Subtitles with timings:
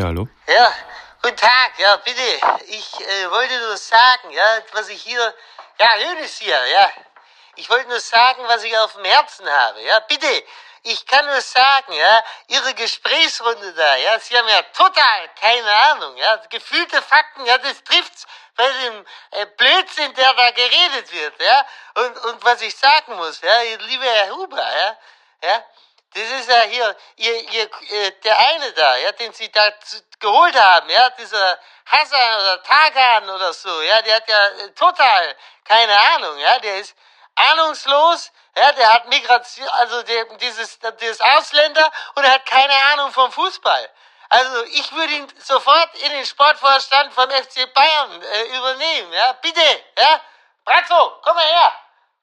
[0.00, 0.26] Ja, hallo?
[0.46, 0.72] Ja,
[1.20, 2.22] guten Tag, ja, bitte.
[2.68, 5.34] Ich äh, wollte nur sagen, ja, was ich hier.
[5.78, 6.90] Ja, Hönes hier, ja.
[7.56, 10.42] Ich wollte nur sagen, was ich auf dem Herzen habe, ja, bitte.
[10.84, 16.16] Ich kann nur sagen, ja, Ihre Gesprächsrunde da, ja, Sie haben ja total keine Ahnung,
[16.16, 18.26] ja, gefühlte Fakten, ja, das trifft's
[18.56, 21.66] bei dem äh, Blödsinn, der da geredet wird, ja.
[21.96, 24.96] Und, und was ich sagen muss, ja, lieber Herr Huber, ja,
[25.42, 25.64] ja,
[26.14, 29.72] das ist ja hier, ihr, ihr, äh, der eine da, ja, den Sie da
[30.18, 35.36] geholt haben, ja, dieser Hassan oder Tagan oder so, ja, der hat ja äh, total
[35.64, 36.96] keine Ahnung, ja, der ist
[37.36, 43.12] ahnungslos, ja, der hat Migration, also der, dieses, dieses Ausländer und er hat keine Ahnung
[43.12, 43.88] vom Fußball.
[44.30, 49.60] Also ich würde ihn sofort in den Sportvorstand vom FC Bayern äh, übernehmen, ja, bitte,
[49.96, 50.20] ja.
[50.64, 51.72] Brazzo, komm mal her,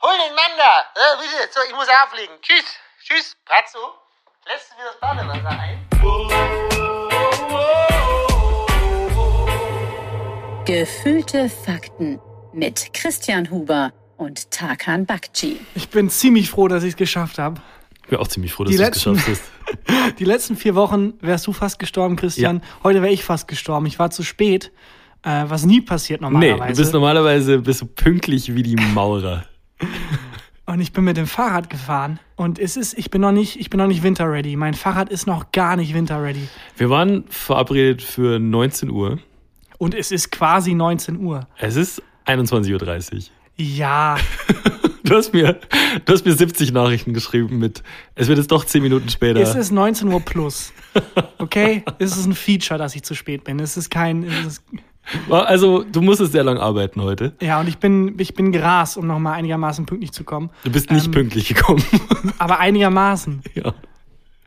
[0.01, 2.65] hol den Mann da, ja, bitte, so, ich muss auflegen, tschüss.
[3.07, 3.79] Tschüss, Bratzo.
[4.45, 6.87] Lässt du mir das Badewasser ein?
[10.65, 12.19] Gefühlte Fakten
[12.53, 15.59] mit Christian Huber und Tarkan Bakci.
[15.75, 17.61] Ich bin ziemlich froh, dass ich es geschafft habe.
[18.03, 19.41] Ich bin auch ziemlich froh, dass Die du es letzten- geschafft
[19.95, 20.17] hast.
[20.19, 22.61] Die letzten vier Wochen wärst du fast gestorben, Christian.
[22.83, 23.85] Heute wäre ich fast gestorben.
[23.85, 24.71] Ich war zu spät,
[25.23, 26.73] äh, was nie passiert Nee, normalerweise.
[26.73, 29.45] du bist normalerweise bist du pünktlich wie die Maurer.
[30.67, 32.19] Und ich bin mit dem Fahrrad gefahren.
[32.35, 34.55] Und es ist, ich bin noch nicht, ich bin noch nicht winterready.
[34.55, 36.47] Mein Fahrrad ist noch gar nicht winterready.
[36.75, 39.17] Wir waren verabredet für 19 Uhr.
[39.79, 41.47] Und es ist quasi 19 Uhr.
[41.57, 43.21] Es ist 21.30 Uhr.
[43.55, 44.17] Ja,
[45.07, 45.57] Du hast mir,
[46.03, 47.81] du hast mir 70 Nachrichten geschrieben mit,
[48.15, 49.39] es wird jetzt doch 10 Minuten später.
[49.39, 50.73] es ist 19 Uhr plus.
[51.37, 51.83] Okay?
[51.99, 53.59] es ist ein Feature, dass ich zu spät bin.
[53.59, 54.63] Es ist kein, es ist,
[55.29, 57.33] also, du musstest sehr lang arbeiten heute.
[57.41, 60.49] ja, und ich bin, ich bin gerast, um nochmal einigermaßen pünktlich zu kommen.
[60.63, 61.11] Du bist nicht Ähm.
[61.11, 61.83] pünktlich gekommen.
[62.37, 63.41] Aber einigermaßen.
[63.55, 63.73] ja.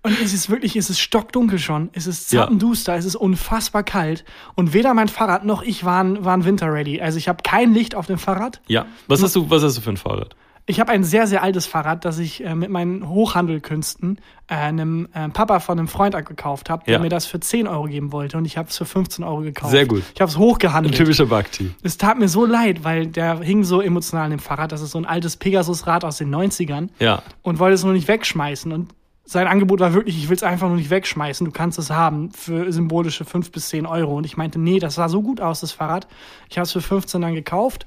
[0.03, 1.91] Und es ist wirklich, es ist stockdunkel schon.
[1.93, 2.41] Es ist Ja.
[2.43, 4.25] zappenduster, es ist unfassbar kalt.
[4.55, 7.03] Und weder mein Fahrrad noch ich waren, waren winterready.
[7.03, 8.63] Also ich habe kein Licht auf dem Fahrrad.
[8.67, 8.87] Ja.
[9.09, 10.35] Was hast du, was hast du für ein Fahrrad?
[10.67, 15.09] Ich habe ein sehr, sehr altes Fahrrad, das ich äh, mit meinen Hochhandelkünsten äh, einem
[15.15, 17.01] äh, Papa von einem Freund gekauft habe, der Ja.
[17.01, 18.37] mir das für 10 Euro geben wollte.
[18.39, 19.73] Und ich habe es für 15 Euro gekauft.
[19.73, 20.03] Sehr gut.
[20.15, 20.95] Ich habe es hochgehandelt.
[20.97, 21.73] Typischer Bakti.
[21.83, 24.71] Es tat mir so leid, weil der hing so emotional an dem Fahrrad.
[24.73, 26.89] Das ist so ein altes Pegasus-Rad aus den 90ern.
[26.99, 27.23] Ja.
[27.43, 28.71] und wollte es nur nicht wegschmeißen.
[28.73, 28.95] Und
[29.25, 32.33] sein Angebot war wirklich, ich will es einfach nur nicht wegschmeißen, du kannst es haben
[32.33, 34.17] für symbolische 5 bis 10 Euro.
[34.17, 36.07] Und ich meinte, nee, das sah so gut aus, das Fahrrad.
[36.49, 37.87] Ich habe es für 15 dann gekauft.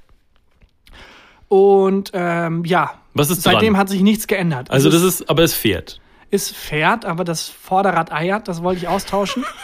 [1.47, 3.81] Und ähm, ja, Was ist seitdem dran?
[3.81, 4.71] hat sich nichts geändert.
[4.71, 5.99] Also, es das ist, aber es fährt.
[6.31, 9.43] es fährt, aber das Vorderrad eiert, das wollte ich austauschen.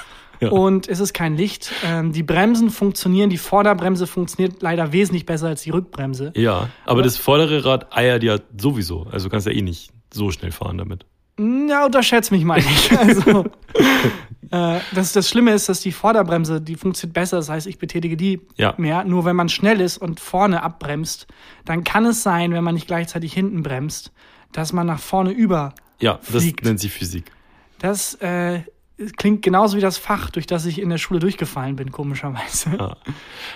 [0.41, 0.51] Ja.
[0.51, 1.69] Und es ist kein Licht.
[1.85, 6.31] Ähm, die Bremsen funktionieren, die Vorderbremse funktioniert leider wesentlich besser als die Rückbremse.
[6.33, 6.69] Ja.
[6.85, 9.05] Aber das vordere Rad eiert ja sowieso.
[9.11, 11.05] Also, du kannst ja eh nicht so schnell fahren damit.
[11.69, 12.91] Ja, unterschätzt mich mal nicht.
[12.99, 13.45] Also,
[14.51, 17.37] äh, das, das Schlimme ist, dass die Vorderbremse, die funktioniert besser.
[17.37, 18.73] Das heißt, ich betätige die Ja.
[18.77, 19.03] mehr.
[19.03, 21.27] Nur wenn man schnell ist und vorne abbremst,
[21.65, 24.11] dann kann es sein, wenn man nicht gleichzeitig hinten bremst,
[24.51, 25.73] dass man nach vorne über.
[25.99, 26.63] Ja, das Fliegt.
[26.65, 27.31] nennt sich Physik.
[27.77, 28.61] Das äh,
[29.17, 32.71] klingt genauso wie das Fach, durch das ich in der Schule durchgefallen bin, komischerweise.
[32.77, 32.97] Ja.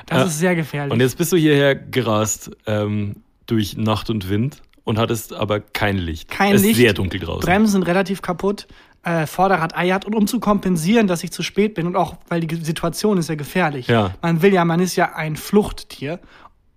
[0.06, 0.24] Das Ja.
[0.26, 0.94] ist sehr gefährlich.
[0.94, 3.16] Und jetzt bist du hierher gerast ähm,
[3.48, 6.30] durch Nacht und Wind und hattest aber kein Licht.
[6.30, 6.78] Kein es ist Licht.
[6.78, 7.42] sehr dunkel draußen.
[7.42, 8.68] Bremsen sind relativ kaputt.
[9.04, 12.40] Äh, Vorderrad eiert und um zu kompensieren, dass ich zu spät bin und auch, weil
[12.40, 13.88] die Situation ist ja gefährlich.
[13.88, 14.14] Ja.
[14.22, 16.20] Man will ja, man ist ja ein Fluchttier.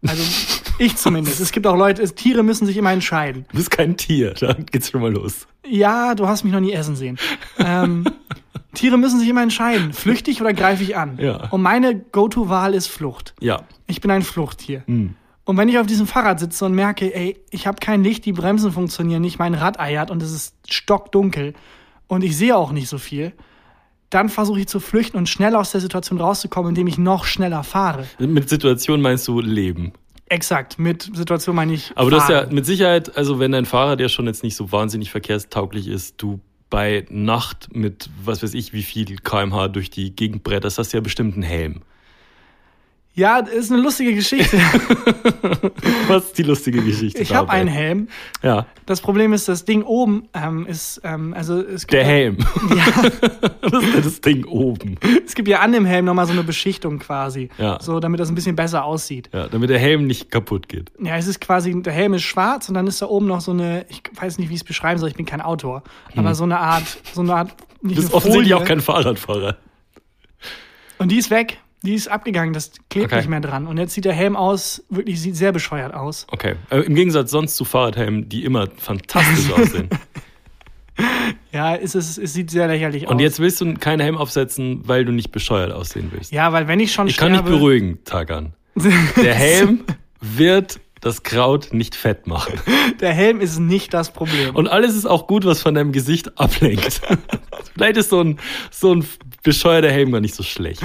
[0.05, 0.22] Also
[0.78, 1.41] ich zumindest.
[1.41, 3.45] Es gibt auch Leute, es, Tiere müssen sich immer entscheiden.
[3.50, 5.47] Du bist kein Tier, da geht's schon mal los.
[5.65, 7.16] Ja, du hast mich noch nie essen sehen.
[7.59, 8.05] Ähm,
[8.75, 9.93] Tiere müssen sich immer entscheiden.
[9.93, 11.19] Flüchte ich oder greife ich an?
[11.21, 11.49] Ja.
[11.50, 13.34] Und meine Go-To-Wahl ist Flucht.
[13.41, 13.62] Ja.
[13.87, 14.83] Ich bin ein Fluchttier.
[14.87, 15.15] Hm.
[15.47, 18.33] Und wenn ich auf diesem Fahrrad sitze und merke, ey, ich habe kein Licht, die
[18.33, 21.55] Bremsen funktionieren nicht, mein Rad eiert und es ist stockdunkel
[22.09, 23.33] und ich sehe auch nicht so viel,
[24.11, 27.62] dann versuche ich zu flüchten und schnell aus der Situation rauszukommen, indem ich noch schneller
[27.62, 28.07] fahre.
[28.19, 29.93] Mit Situation meinst du Leben.
[30.29, 31.93] Exakt, mit Situation meine ich.
[31.95, 32.55] Aber du hast ja fahren.
[32.55, 36.41] mit Sicherheit, also wenn dein Fahrrad ja schon jetzt nicht so wahnsinnig verkehrstauglich ist, du
[36.71, 40.97] bei Nacht mit was weiß ich wie viel kmh durch die Gegend bretterst, hast du
[40.97, 41.83] ja bestimmt einen Helm.
[43.16, 44.59] Ja, das ist eine lustige Geschichte.
[46.07, 48.09] Was ist die lustige Geschichte Ich habe einen Helm.
[48.42, 52.07] Ja, Das Problem ist, das Ding oben ähm, ist, ähm, also es gibt, der ja,
[52.07, 52.36] Helm.
[53.63, 54.97] das ist ja das Ding oben.
[55.24, 57.48] es gibt ja an dem Helm nochmal so eine Beschichtung quasi.
[57.57, 57.78] Ja.
[57.80, 59.30] So, damit das ein bisschen besser aussieht.
[59.33, 60.92] Ja, damit der Helm nicht kaputt geht.
[61.03, 63.53] Ja, es ist quasi, der Helm ist schwarz und dann ist da oben noch so
[63.53, 65.84] eine, ich weiß nicht, wie ich es beschreiben soll, ich bin kein Autor,
[66.15, 69.57] aber so eine Art, so eine Art, nicht Du bist offensichtlich auch kein Fahrradfahrer.
[70.98, 73.16] Und die ist weg, die ist abgegangen, das klebt Okay.
[73.16, 73.66] nicht mehr dran.
[73.66, 76.27] Und jetzt sieht der Helm aus, wirklich sieht sehr bescheuert aus.
[76.30, 76.56] Okay.
[76.71, 79.88] Äh, Im Gegensatz sonst zu Fahrradhelmen, die immer fantastisch aussehen.
[81.53, 83.12] Ja, es, ist, es sieht sehr lächerlich aus.
[83.12, 86.33] Und jetzt willst du keinen Helm aufsetzen, weil du nicht bescheuert aussehen willst.
[86.33, 88.54] Ja, weil wenn ich schon ich kann dich sterbe, beruhigen, Tagan.
[89.16, 89.84] Der Helm
[90.21, 92.54] wird das Kraut nicht fett machen.
[93.00, 94.56] der Helm ist nicht das Problem.
[94.56, 97.00] Und alles ist auch gut, was von deinem Gesicht ablenkt.
[97.74, 98.39] Vielleicht ist so ein,
[98.71, 99.04] so ein
[99.42, 100.82] bescheuerter Helm gar nicht so schlecht.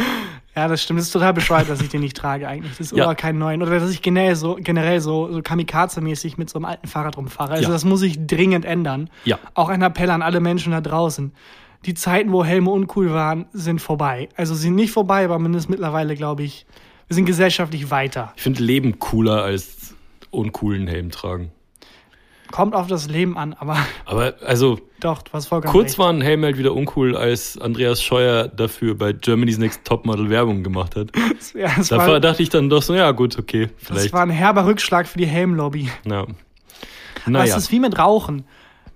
[0.56, 1.00] Ja, das stimmt.
[1.00, 2.72] Das ist total bescheuert, dass ich den nicht trage eigentlich.
[2.78, 3.06] Das ist Ja.
[3.06, 3.62] aber kein neuen.
[3.62, 7.54] Oder dass ich generell so, generell so, so Kamikaze-mäßig mit so einem alten Fahrrad rumfahre.
[7.54, 7.70] Also Ja.
[7.70, 9.10] das muss ich dringend ändern.
[9.24, 9.40] Ja.
[9.54, 11.32] Auch ein Appell an alle Menschen da draußen.
[11.86, 14.30] Die Zeiten, wo Helme uncool waren, sind vorbei.
[14.36, 16.66] Also sie sind nicht vorbei, aber ist mittlerweile, glaube ich,
[17.08, 18.34] wir sind gesellschaftlich weiter.
[18.36, 19.96] Ich finde Leben cooler als
[20.32, 21.52] uncoolen Helm tragen.
[22.52, 26.00] Kommt auf das Leben an, aber Aber also doch, hast vollkommen kurz recht.
[26.00, 30.64] war ein Helm halt wieder uncool, als Andreas Scheuer dafür bei Germany's Next Topmodel Werbung
[30.64, 31.10] gemacht hat.
[31.56, 34.14] Ja, das, Da war, dachte ich dann doch so, ja gut, okay, das vielleicht.
[34.14, 35.90] war ein herber Rückschlag für die Helmlobby.
[36.06, 36.20] ja.
[36.22, 38.46] Aber Naja, es ist wie mit Rauchen.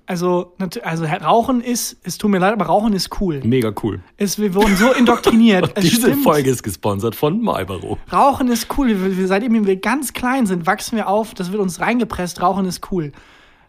[0.08, 0.54] Also,
[0.84, 3.42] also Rauchen ist, es tut mir leid, aber Rauchen ist cool.
[3.44, 4.02] mega cool.
[4.18, 5.72] Es, wir wurden so indoktriniert.
[5.76, 6.24] Es Diese stimmt.
[6.24, 7.98] Folge ist gesponsert von Marlboro.
[8.14, 8.90] Rauchen ist cool.
[8.90, 11.34] Wir, wir, seitdem wir ganz klein sind, wachsen wir auf.
[11.34, 12.40] Das wird uns reingepresst.
[12.42, 13.12] Rauchen ist cool.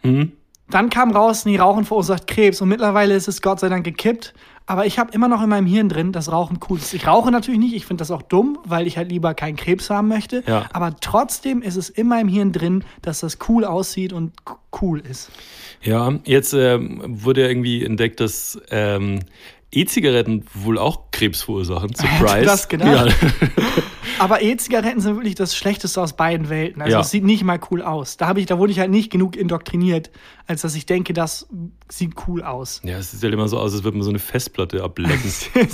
[0.07, 0.33] Mhm.
[0.69, 2.61] Dann kam raus, nee, Rauchen verursacht Krebs.
[2.61, 4.35] Und mittlerweile ist es Gott sei Dank gekippt.
[4.69, 6.93] Aber ich habe immer noch in meinem Hirn drin, dass Rauchen cool ist.
[6.93, 7.75] Ich rauche natürlich nicht.
[7.75, 10.43] Ich finde das auch dumm, weil ich halt lieber keinen Krebs haben möchte.
[10.45, 10.69] Ja.
[10.73, 14.33] Aber trotzdem ist es in meinem Hirn drin, dass das cool aussieht und
[14.83, 15.31] cool ist.
[15.83, 19.21] Ja, jetzt ähm, wurde ja irgendwie entdeckt, dass ähm,
[19.77, 21.91] E-Zigaretten wohl auch Krebs verursachen.
[21.95, 22.45] Surprise.
[22.45, 23.15] das gedacht?
[23.21, 23.29] Ja.
[24.19, 26.81] Aber E-Zigaretten sind wirklich das Schlechteste aus beiden Welten.
[26.81, 27.01] Also Ja.
[27.01, 28.17] es sieht nicht mal cool aus.
[28.17, 30.11] Da habe ich, da wurde ich halt nicht genug indoktriniert,
[30.47, 31.47] als dass ich denke, das
[31.91, 32.81] sieht cool aus.
[32.85, 35.31] ja, es sieht halt immer so aus, als würde man so eine Festplatte ablecken.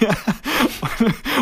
[0.00, 0.10] ja.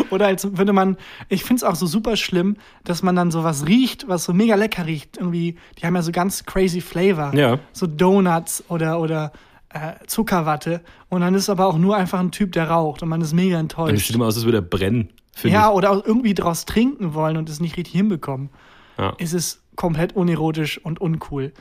[0.09, 0.97] Oder als würde man,
[1.29, 4.55] ich finde es auch so super schlimm, dass man dann sowas riecht, was so mega
[4.55, 5.17] lecker riecht.
[5.17, 7.33] Irgendwie, die haben ja so ganz crazy Flavor.
[7.35, 7.59] Ja.
[7.73, 9.31] So Donuts oder, oder
[9.77, 10.81] äh, Zuckerwatte.
[11.09, 13.59] Und dann ist aber auch nur einfach ein Typ, der raucht und man ist mega
[13.59, 14.07] enttäuscht.
[14.07, 15.09] sieht immer aus, als würde er brennen.
[15.43, 18.49] Ja, oder auch irgendwie draus trinken wollen und es nicht richtig hinbekommen.
[18.97, 19.03] ich.
[19.03, 19.13] Ja.
[19.19, 21.53] Ist es komplett unerotisch und uncool.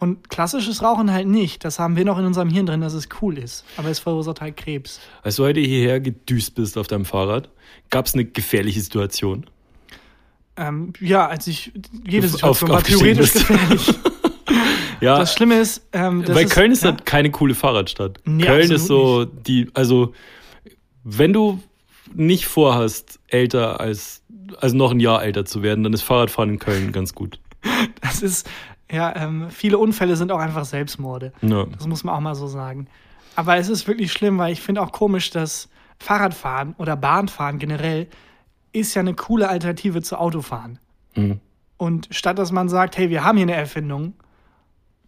[0.00, 1.64] Und klassisches Rauchen halt nicht.
[1.64, 3.64] Das haben wir noch in unserem Hirn drin, dass es cool ist.
[3.76, 5.00] Aber es verursacht halt Krebs.
[5.22, 7.50] Als du heute hierher gedüst bist auf deinem Fahrrad,
[7.90, 9.44] gab es eine gefährliche Situation.
[10.56, 11.72] Ähm, ja, als ich
[12.08, 13.98] jede Situation auf- war theoretisch aufgestiegen gefährlich.
[15.00, 18.20] Ja, Das Schlimme ist, ähm, das weil ist, Köln ist ja, halt keine coole Fahrradstadt.
[18.24, 20.12] Nee, Köln ist so die, also
[21.04, 21.60] wenn du
[22.14, 24.22] nicht vorhast, älter als,
[24.60, 27.38] also noch ein Jahr älter zu werden, dann ist Fahrradfahren in Köln ganz gut.
[28.00, 28.48] das ist,
[28.90, 31.32] ja, ähm, viele Unfälle sind auch einfach Selbstmorde.
[31.42, 31.64] Ja.
[31.64, 32.88] Das muss man auch mal so sagen.
[33.36, 35.68] Aber es ist wirklich schlimm, weil ich finde auch komisch, dass
[35.98, 38.08] Fahrradfahren oder Bahnfahren generell
[38.72, 40.78] ist ja eine coole Alternative zu Autofahren.
[41.14, 41.40] Mhm.
[41.76, 44.14] Und statt dass man sagt, hey, wir haben hier eine Erfindung,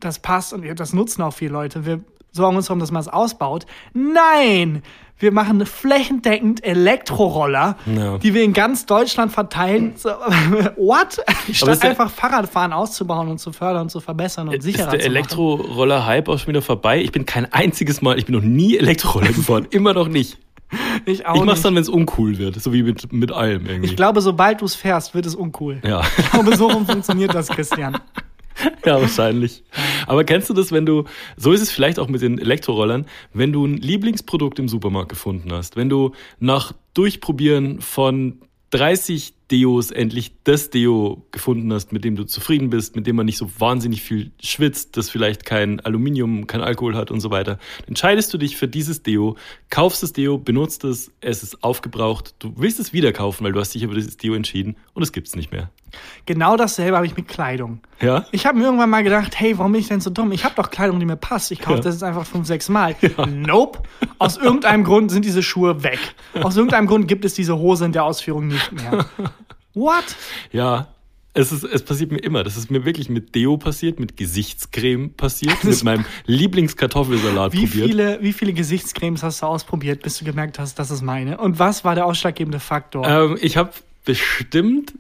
[0.00, 2.00] das passt und das nutzen auch viele Leute, wir
[2.32, 3.67] sorgen uns darum, dass man es ausbaut.
[3.93, 4.82] Nein!
[5.19, 8.17] Wir machen flächendeckend Elektroroller, Ja.
[8.17, 9.93] die wir in ganz Deutschland verteilen.
[10.76, 11.19] What?
[11.47, 14.91] ist Statt der- einfach Fahrradfahren auszubauen und zu fördern und zu verbessern und Ist sicherer
[14.93, 15.17] der zu machen.
[15.17, 17.02] Elektroroller-Hype auch schon wieder vorbei?
[17.02, 19.67] Ich bin kein einziges Mal, ich bin noch nie Elektroroller gefahren.
[19.70, 20.38] Immer noch nicht.
[21.05, 21.64] Ich auch Ich mach's nicht.
[21.67, 22.55] dann, wenn es uncool wird.
[22.62, 23.91] So wie mit, mit allem irgendwie.
[23.91, 25.82] Ich glaube, sobald du es fährst, wird es uncool.
[25.85, 26.00] ja.
[26.17, 27.99] Ich glaube, so rum funktioniert das, Christian.
[28.85, 29.62] Ja, wahrscheinlich.
[30.06, 31.05] Aber kennst du das, wenn du,
[31.37, 35.52] so ist es vielleicht auch mit den Elektrorollern, wenn du ein Lieblingsprodukt im Supermarkt gefunden
[35.52, 38.40] hast, wenn du nach Durchprobieren von
[38.71, 43.26] 30 Deos endlich das Deo gefunden hast, mit dem du zufrieden bist, mit dem man
[43.26, 47.59] nicht so wahnsinnig viel schwitzt, das vielleicht kein Aluminium, kein Alkohol hat und so weiter,
[47.88, 49.37] entscheidest du dich für dieses Deo,
[49.71, 53.59] kaufst das Deo, benutzt es, es ist aufgebraucht, du willst es wieder kaufen, weil du
[53.59, 55.71] hast dich über dieses Deo entschieden und es gibt's nicht mehr.
[56.26, 57.80] Genau dasselbe habe ich mit Kleidung.
[58.00, 58.26] Ja?
[58.32, 60.32] Ich habe mir irgendwann mal gedacht, hey, warum bin ich denn so dumm?
[60.32, 61.50] Ich habe doch Kleidung, die mir passt.
[61.50, 61.82] Ich kaufe Ja.
[61.82, 62.97] das jetzt einfach fünf, sechs Mal.
[63.28, 63.80] Nope.
[64.18, 65.99] Aus irgendeinem Grund sind diese Schuhe weg.
[66.42, 69.06] Aus irgendeinem Grund gibt es diese Hose in der Ausführung nicht mehr.
[69.75, 70.04] What?
[70.52, 70.88] Ja,
[71.32, 72.42] es, ist, es passiert mir immer.
[72.42, 77.87] Das ist mir wirklich mit Deo passiert, mit Gesichtscreme passiert, mit meinem Lieblingskartoffelsalat Wie probiert.
[77.88, 81.38] viele, wie viele Gesichtscremes hast du ausprobiert, bis du gemerkt hast, das ist meine?
[81.38, 83.06] Und was war der ausschlaggebende Faktor?
[83.06, 83.70] Ähm, ich habe
[84.04, 84.94] bestimmt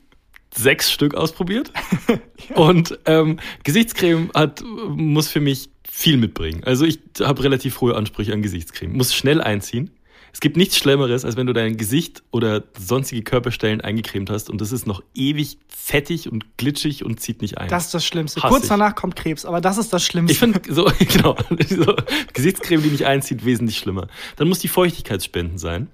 [0.54, 1.72] sechs Stück ausprobiert.
[2.54, 6.62] Und ähm, Gesichtscreme hat, muss für mich viel mitbringen.
[6.64, 8.96] Also ich habe relativ hohe Ansprüche an Gesichtscreme.
[8.96, 9.90] Muss schnell einziehen.
[10.32, 14.60] Es gibt nichts Schlimmeres, als wenn du dein Gesicht oder sonstige Körperstellen eingecremt hast und
[14.60, 17.68] das ist noch ewig fettig und glitschig und zieht nicht ein.
[17.68, 18.42] das ist das Schlimmste.
[18.42, 18.68] Hass Kurz ich.
[18.68, 20.32] danach kommt Krebs, aber das ist das Schlimmste.
[20.32, 21.36] Ich finde so, genau,
[21.68, 21.96] so,
[22.32, 24.06] Gesichtscreme, die nicht einzieht, wesentlich schlimmer.
[24.36, 25.88] Dann muss die Feuchtigkeitsspenden sein.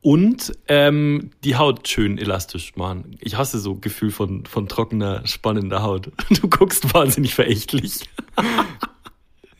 [0.00, 3.16] Und ähm, die Haut schön elastisch machen.
[3.20, 6.12] Ich hasse so Gefühl von, von trockener, spannender Haut.
[6.40, 8.08] Du guckst wahnsinnig verächtlich.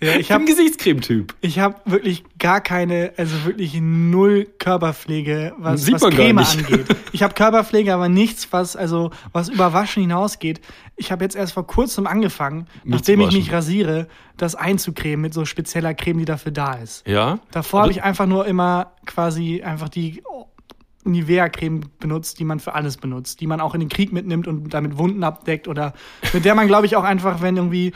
[0.01, 1.35] Ja, ich bin habe Gesichtscreme-Typ.
[1.41, 6.37] ich hab wirklich gar keine, also wirklich null Körperpflege, was, Sieht was man gar Creme
[6.37, 6.59] nicht.
[6.59, 6.87] angeht.
[7.13, 10.61] Ich habe Körperpflege, aber nichts, was also was über Waschen hinausgeht.
[10.97, 13.39] Ich habe jetzt erst vor kurzem angefangen, nachdem ich waschen.
[13.39, 17.05] mich rasiere, das einzucremen mit so spezieller Creme, die dafür da ist.
[17.07, 17.41] Ja?
[17.51, 20.23] Davor habe ich einfach nur immer quasi einfach die
[21.05, 24.73] Nivea-Creme benutzt, die man für alles benutzt, die man auch in den Krieg mitnimmt und
[24.75, 25.95] damit Wunden abdeckt oder
[26.33, 27.93] mit der man, glaube ich, auch einfach, wenn irgendwie,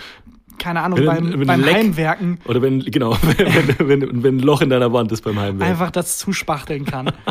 [0.59, 4.40] keine Ahnung, Wenn- beim, wenn beim Leck- Heimwerken Oder wenn, genau, wenn, wenn, wenn ein
[4.40, 5.71] Loch in deiner Wand ist beim Heimwerk.
[5.71, 7.12] einfach das zuspachteln kann.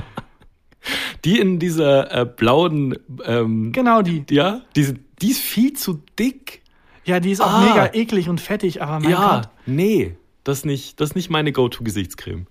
[1.26, 4.24] Die in dieser äh, blauen, ähm, genau die.
[4.32, 6.64] ja, diese, die ist viel zu dick.
[7.06, 7.62] Ja, die ist auch Ah.
[7.70, 9.50] mega eklig und fettig, aber mein ja, Gott.
[9.68, 12.48] nee, das nicht, das ist nicht meine Go-To-Gesichtscreme.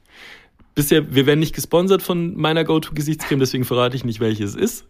[0.76, 4.86] Bisher, wir werden nicht gesponsert von meiner Go-To-Gesichtscreme, deswegen verrate ich nicht, welche es ist.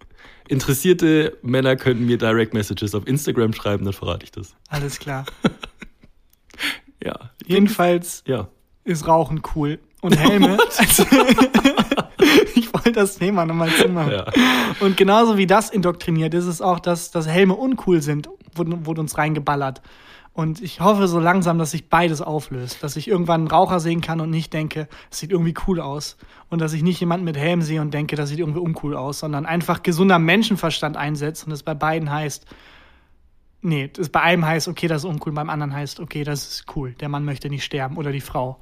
[0.48, 4.54] Interessierte Männer könnten mir Direct Messages auf Instagram schreiben, dann verrate ich das.
[4.68, 5.24] Alles klar.
[7.02, 7.14] Ja.
[7.46, 8.48] Jedenfalls Ja.
[8.84, 9.78] ist Rauchen cool.
[10.02, 10.58] Und Helme.
[10.78, 11.04] also,
[12.54, 14.12] ich wollte das Thema nochmal zumachen.
[14.12, 14.26] Ja.
[14.80, 19.00] Und genauso wie das indoktriniert ist es auch, dass, dass Helme uncool sind, wurde, wurde
[19.00, 19.82] uns reingeballert.
[20.32, 22.82] Und ich hoffe so langsam, dass sich beides auflöst.
[22.82, 26.16] Dass ich irgendwann einen Raucher sehen kann und nicht denke, es sieht irgendwie cool aus.
[26.48, 29.18] Und dass ich nicht jemanden mit Helm sehe und denke, das sieht irgendwie uncool aus,
[29.18, 32.46] sondern einfach gesunder Menschenverstand einsetzt und es bei beiden heißt,
[33.62, 36.64] nee, das bei einem heißt, okay, das ist uncool, beim anderen heißt, okay, das ist
[36.76, 36.92] cool.
[37.00, 38.58] Der Mann möchte nicht sterben oder die Frau.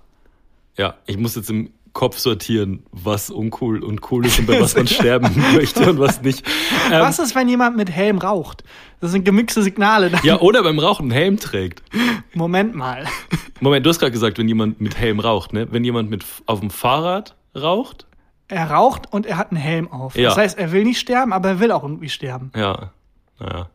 [0.77, 4.77] Ja, ich muss jetzt im Kopf sortieren, was uncool und cool ist und bei was
[4.77, 6.47] man sterben möchte und was nicht.
[6.93, 8.63] Ähm, Was ist, wenn jemand mit Helm raucht?
[9.01, 10.13] Das sind gemixte Signale.
[10.23, 11.83] ja, oder beim Rauchen einen Helm trägt.
[12.35, 13.05] Moment mal.
[13.61, 15.67] Moment, du hast gerade gesagt, wenn jemand mit Helm raucht, ne?
[15.73, 18.07] Wenn jemand mit auf dem Fahrrad raucht,
[18.49, 20.17] Er raucht und er hat einen Helm auf.
[20.17, 20.29] Ja.
[20.29, 22.53] Das heißt, er will nicht sterben, aber er will auch irgendwie sterben.
[22.55, 22.93] ja,
[23.41, 23.69] naja,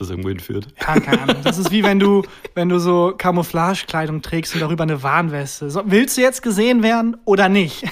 [0.00, 0.68] das irgendwo hinführt.
[0.80, 1.36] Ja, keine Ahnung.
[1.42, 2.22] Das ist wie wenn du,
[2.54, 5.70] wenn du so Camouflagekleidung trägst und darüber eine Warnweste.
[5.70, 7.84] So, willst du jetzt gesehen werden oder nicht?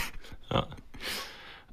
[0.50, 0.66] Ja.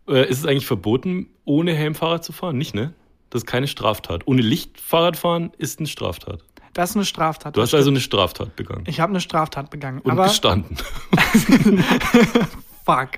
[0.08, 2.58] Äh, ist es eigentlich verboten, ohne Helm Fahrrad zu fahren?
[2.58, 2.94] Nicht, ne?
[3.30, 4.24] Das ist keine Straftat.
[4.26, 6.42] Ohne Licht Fahrrad fahren ist eine Straftat.
[6.74, 7.58] Das ist eine Straftat.
[7.58, 8.84] Du hast also eine Straftat begangen.
[8.88, 10.00] ich habe eine Straftat begangen.
[10.00, 10.78] Und aber gestanden.
[12.86, 13.10] fuck.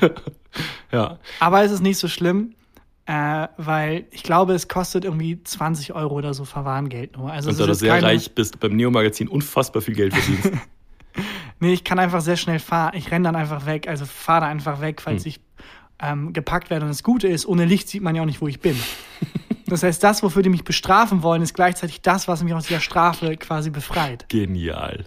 [0.92, 1.18] ja.
[1.38, 2.54] Aber es ist nicht so schlimm,
[3.10, 7.32] äh, weil ich glaube, es kostet irgendwie 20 Euro oder so Verwarngeld nur.
[7.32, 10.52] Also Und da du sehr keine- reich bist, beim Neo-Magazin unfassbar viel Geld verdienst.
[11.62, 12.92] Nee, ich kann einfach sehr schnell fahren.
[12.96, 13.86] Ich renne dann einfach weg.
[13.86, 15.28] Also fahre da einfach weg, falls Hm.
[15.28, 15.40] ich
[16.00, 16.86] ähm, gepackt werde.
[16.86, 18.76] Und das Gute ist, ohne Licht sieht man ja auch nicht, wo ich bin.
[19.66, 22.80] Das heißt, das, wofür die mich bestrafen wollen, ist gleichzeitig das, was mich aus dieser
[22.80, 24.28] Strafe quasi befreit.
[24.28, 25.04] Genial.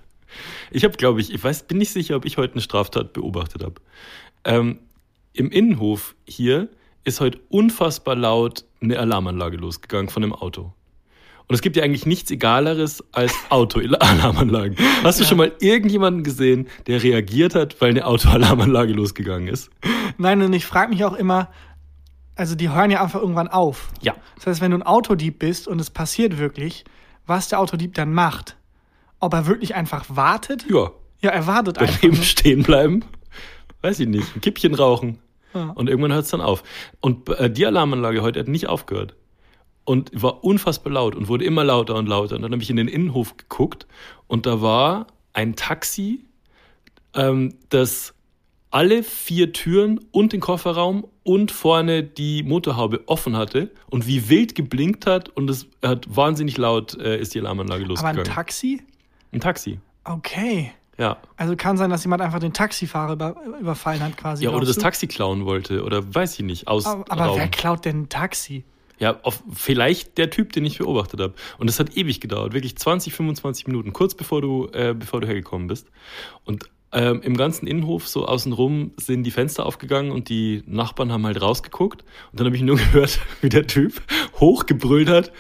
[0.72, 3.62] Ich habe, glaube ich, ich weiß, bin nicht sicher, ob ich heute eine Straftat beobachtet
[3.63, 3.75] habe.
[4.45, 4.79] Ähm,
[5.33, 6.69] Im Innenhof hier
[7.03, 10.74] ist heute unfassbar laut eine Alarmanlage losgegangen von einem Auto.
[11.48, 14.77] Und es gibt ja eigentlich nichts Egaleres als Autoalarmanlagen.
[15.03, 19.69] Hast du schon mal irgendjemanden gesehen, der reagiert hat, weil eine Autoalarmanlage losgegangen ist?
[20.17, 21.50] Nein, und ich frage mich auch immer,
[22.36, 23.89] also die hören ja einfach irgendwann auf.
[24.01, 24.15] Ja.
[24.36, 26.86] Das heißt, wenn du ein Autodieb bist und es passiert wirklich,
[27.27, 28.55] was der Autodieb dann macht,
[29.19, 30.65] ob er wirklich einfach wartet?
[30.69, 30.91] Ja.
[31.22, 32.00] Ja, er wartet einfach.
[32.01, 33.05] Daneben stehen bleiben,
[33.81, 35.19] weiß ich nicht, ein Kippchen rauchen.
[35.53, 35.69] Ja.
[35.72, 36.63] Und irgendwann hört es dann auf.
[37.00, 39.15] Und äh, die Alarmanlage heute hat nicht aufgehört.
[39.86, 42.38] Und war unfassbar laut und wurde immer lauter und lauter.
[42.38, 43.86] Und dann habe ich in den Innenhof geguckt
[44.27, 46.25] und da war ein Taxi,
[47.15, 48.13] ähm, das
[48.72, 54.55] alle vier Türen und den Kofferraum und vorne die Motorhaube offen hatte und wie wild
[54.55, 58.19] geblinkt hat und es hat wahnsinnig laut äh, ist die Alarmanlage Aber losgegangen.
[58.22, 58.81] ein Taxi?
[59.31, 59.79] ein Taxi.
[60.05, 60.72] Okay.
[60.97, 61.17] Ja.
[61.38, 64.43] Also kann sein, dass jemand einfach den Taxifahrer über, überfallen hat quasi.
[64.43, 64.81] Ja, oder das du?
[64.81, 68.63] Taxi klauen wollte oder weiß ich nicht, aus Aber, aber wer klaut denn ein Taxi?
[69.00, 71.33] Ja, auf, vielleicht der Typ, den ich beobachtet habe.
[71.57, 75.27] Und das hat ewig gedauert, wirklich 20, 25 Minuten, kurz bevor du, äh, bevor du
[75.27, 75.88] hergekommen bist.
[76.45, 81.25] Und ähm, im ganzen Innenhof, so außenrum, sind die Fenster aufgegangen und die Nachbarn haben
[81.25, 82.03] halt rausgeguckt.
[82.31, 84.00] Und dann habe ich nur gehört, wie der Typ
[84.39, 85.31] hochgebrüllt hat,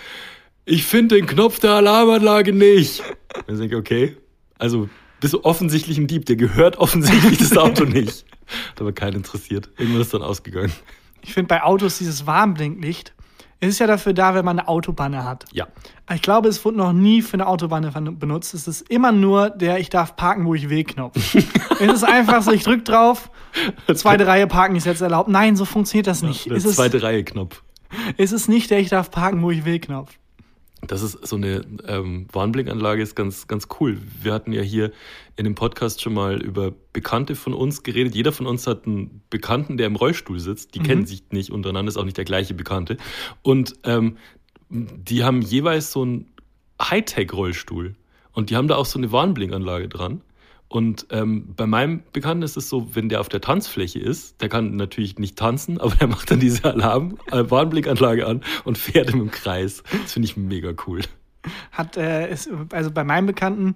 [0.65, 3.01] ich finde den Knopf der Alarmanlage nicht.
[3.35, 4.17] Und dann denke ich, okay,
[4.57, 4.89] also
[5.23, 8.25] bist du offensichtlich ein Dieb, der gehört offensichtlich das Auto nicht.
[8.71, 9.69] Hat aber keinen interessiert.
[9.77, 10.73] Irgendwann ist dann ausgegangen.
[11.21, 13.13] Ich finde bei Autos dieses Warnblinklicht,
[13.61, 15.45] es ist ja dafür da, wenn man eine Autobanne hat.
[15.53, 15.69] Ja.
[16.13, 18.53] Ich glaube, es wurde noch nie für eine Autobahn benutzt.
[18.53, 21.15] Es ist immer nur der Ich darf parken, wo ich will Knopf.
[21.79, 23.31] es ist einfach so, ich drück drauf,
[23.93, 25.29] zweite Reihe parken ist jetzt erlaubt.
[25.29, 26.49] Nein, so funktioniert das nicht.
[26.49, 27.63] Der es, ist, zweite Reihe Knopf.
[28.17, 30.17] es ist nicht der Ich darf parken, wo ich will Knopf.
[30.87, 33.97] Das ist so eine ähm, Warnblinkanlage, ist ganz, ganz cool.
[34.21, 34.91] Wir hatten ja hier
[35.35, 38.15] in dem Podcast schon mal über Bekannte von uns geredet.
[38.15, 40.75] Jeder von uns hat einen Bekannten, der im Rollstuhl sitzt.
[40.75, 42.97] Die kennen sich nicht untereinander, ist auch nicht der gleiche Bekannte.
[43.41, 44.17] Und ähm,
[44.69, 46.33] die haben jeweils so einen
[46.81, 47.95] Hightech-Rollstuhl.
[48.33, 50.21] Und die haben da auch so eine Warnblinkanlage dran.
[50.67, 54.49] Und ähm, bei meinem Bekannten ist es so, wenn der auf der Tanzfläche ist, der
[54.49, 59.11] kann natürlich nicht tanzen, aber der macht dann diese Alarm, äh, Warnblickanlage an und fährt
[59.11, 59.83] im Kreis.
[60.03, 61.01] Das finde ich mega cool.
[61.71, 63.75] Hat, äh, ist, also bei meinem Bekannten,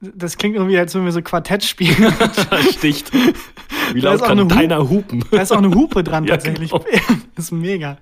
[0.00, 2.12] das klingt irgendwie, als wenn wir so Quartett spielen.
[2.72, 3.12] Sticht.
[3.92, 5.24] Wie laut kann eine Hu- deiner hupen?
[5.30, 6.70] Da ist auch eine Hupe dran Ja, tatsächlich.
[6.70, 6.84] genau.
[7.36, 7.98] Das ist mega.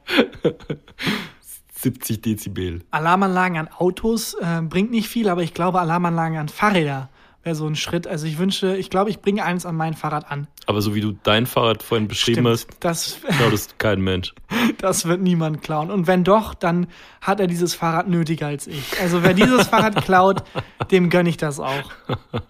[1.74, 2.82] 70 Dezibel.
[2.90, 7.10] Alarmanlagen an Autos äh, bringt nicht viel, aber ich glaube, Alarmanlagen an Fahrräder
[7.46, 8.06] wäre so ein Schritt.
[8.06, 10.48] Also ich wünsche, ich glaube, ich bringe eins an mein Fahrrad an.
[10.66, 14.34] Aber so wie du dein Fahrrad vorhin beschrieben hast, das, klaut es kein Mensch.
[14.78, 15.90] das wird niemand klauen.
[15.90, 16.88] Und wenn doch, dann
[17.22, 19.00] hat er dieses Fahrrad nötiger als ich.
[19.00, 20.42] Also wer dieses Fahrrad klaut,
[20.90, 21.90] dem gönne ich das auch.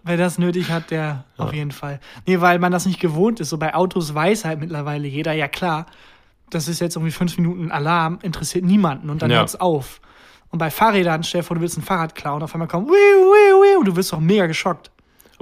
[0.03, 2.01] Wer das nötig hat, der auf jeden Fall.
[2.27, 3.51] Nee, weil man das nicht gewohnt ist.
[3.51, 5.87] So bei Autos weiß halt mittlerweile jeder, ja klar,
[6.51, 9.39] das ist jetzt irgendwie fünf Minuten Alarm, interessiert niemanden und dann Ja.
[9.39, 10.01] hört's auf.
[10.51, 12.93] Und bei Fahrrädern, stell dir vor, du willst ein Fahrrad klauen, auf einmal kommt, wiu,
[12.93, 14.91] wiu, wiu, du wirst doch mega geschockt.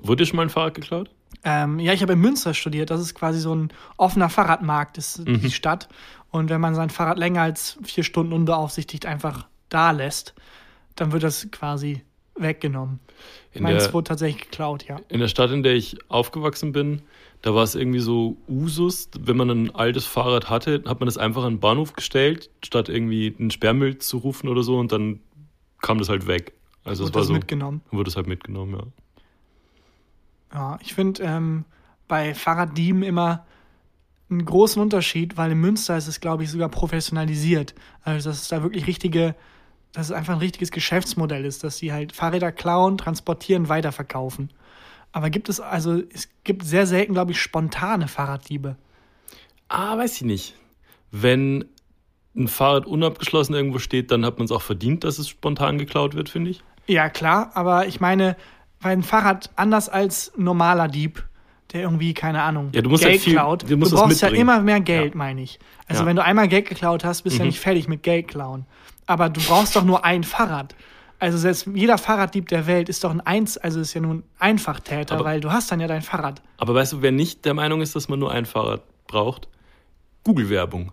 [0.03, 1.11] Wurde dir schon mal ein Fahrrad geklaut?
[1.45, 2.91] Ähm, ja, ich habe in Münster studiert.
[2.91, 5.89] Das ist quasi so ein offener Fahrradmarkt, ist die Stadt.
[6.31, 10.35] Und wenn man sein Fahrrad länger als vier Stunden unbeaufsichtigt einfach da lässt,
[10.97, 12.03] dann wird das quasi
[12.37, 13.01] weggenommen.
[13.53, 14.97] In Meins der, wurde tatsächlich geklaut, ja.
[15.09, 17.03] in der Stadt, in der ich aufgewachsen bin,
[17.45, 21.19] da war es irgendwie so Usus, wenn man ein altes Fahrrad hatte, hat man das
[21.19, 25.21] einfach an den Bahnhof gestellt, statt irgendwie einen Sperrmüll zu rufen oder so und dann
[25.83, 26.55] kam das halt weg.
[26.85, 27.83] Also es Wurde war das so, mitgenommen.
[27.91, 28.87] wurde es halt mitgenommen, ja.
[30.55, 31.67] Ja, ich finde ähm,
[32.09, 33.45] bei Fahrraddieben immer
[34.31, 37.75] einen großen Unterschied, weil in Münster ist es, glaube ich, sogar professionalisiert.
[38.05, 39.35] Also, dass es da wirklich richtige,
[39.93, 44.49] dass es einfach ein richtiges Geschäftsmodell ist, dass sie halt Fahrräder klauen, transportieren, weiterverkaufen.
[45.15, 48.75] Aber gibt es, also, es gibt sehr selten, glaube ich, spontane Fahrraddiebe.
[49.69, 50.55] Ah, weiß ich nicht.
[51.13, 51.67] Wenn
[52.37, 56.15] ein Fahrrad unabgeschlossen irgendwo steht, dann hat man es auch verdient, dass es spontan geklaut
[56.17, 56.65] wird, finde ich.
[56.89, 58.37] Ja, klar, aber ich meine,
[58.81, 61.23] weil ein Fahrrad anders als ein normaler Dieb,
[61.73, 64.29] der irgendwie, keine Ahnung, Ja, du musst Geld halt viel- klaut, du du, brauchst ja
[64.29, 65.61] immer mehr Geld, meine ich.
[65.87, 66.07] Also Ja.
[66.09, 67.51] wenn du einmal Geld geklaut hast, bist du ja Mhm.
[67.51, 68.67] nicht fertig mit Geld klauen.
[69.07, 70.75] Aber du brauchst doch nur ein Fahrrad.
[71.25, 74.23] Also selbst jeder Fahrraddieb der Welt ist doch ein Eins, also ist ja nur ein
[74.39, 76.43] Einfachtäter, Aber- weil du hast dann ja dein Fahrrad.
[76.59, 79.49] Aber weißt du, wer nicht der Meinung ist, dass man nur ein Fahrrad braucht?
[80.25, 80.93] Google-Werbung.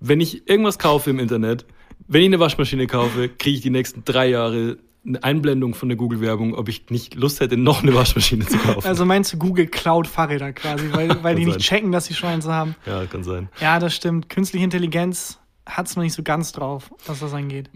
[0.00, 1.66] Wenn ich irgendwas kaufe im Internet,
[2.08, 5.96] wenn ich eine Waschmaschine kaufe, kriege ich die nächsten drei Jahre eine Einblendung von der
[5.96, 8.86] Google-Werbung, ob ich nicht Lust hätte, noch eine Waschmaschine zu kaufen.
[8.88, 11.76] Also meinst du, Google klaut Fahrräder quasi, weil, weil die Kann nicht sein.
[11.78, 12.74] checken, dass sie schon eins haben?
[12.86, 13.48] ja, kann sein.
[13.60, 14.28] Ja, das stimmt.
[14.30, 17.70] Künstliche Intelligenz hat es noch nicht so ganz drauf, was das angeht.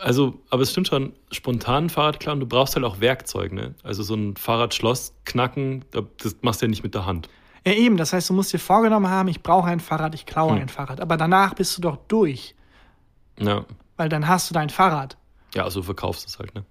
[0.00, 3.74] Also, aber es stimmt schon, spontan Fahrrad klauen, du brauchst halt auch Werkzeug, ne?
[3.84, 7.28] Also so ein Fahrradschloss knacken, da- das machst du ja nicht mit der Hand.
[7.66, 7.96] Ja, eben.
[7.96, 10.62] Das heißt, du musst dir vorgenommen haben, ich brauche ein Fahrrad, ich klaue Hm.
[10.62, 11.00] ein Fahrrad.
[11.00, 12.54] Aber danach bist du doch durch,
[13.38, 13.64] Ja.
[13.96, 15.16] weil dann hast du dein Fahrrad.
[15.54, 16.64] Ja, also verkaufst es halt, ne?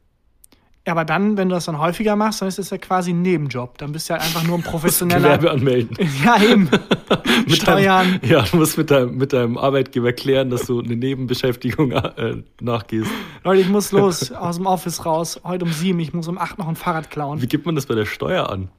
[0.87, 3.21] Ja, aber dann, wenn du das dann häufiger machst, dann ist das ja quasi ein
[3.21, 3.77] Nebenjob.
[3.77, 5.37] Dann bist du halt einfach nur ein professioneller.
[5.37, 5.97] Gewerbe anmelden.
[6.23, 6.69] ja, eben.
[7.45, 8.21] Mit Steuern.
[8.21, 12.41] Deinem, ja, du musst mit deinem, mit deinem Arbeitgeber klären, dass du eine Nebenbeschäftigung äh,
[12.61, 13.11] nachgehst.
[13.43, 15.41] Leute, ich muss los aus dem Office raus.
[15.43, 15.99] Heute um sieben.
[15.99, 17.41] Ich muss um acht noch ein Fahrrad klauen.
[17.41, 18.69] Wie gibt man das bei der Steuer an?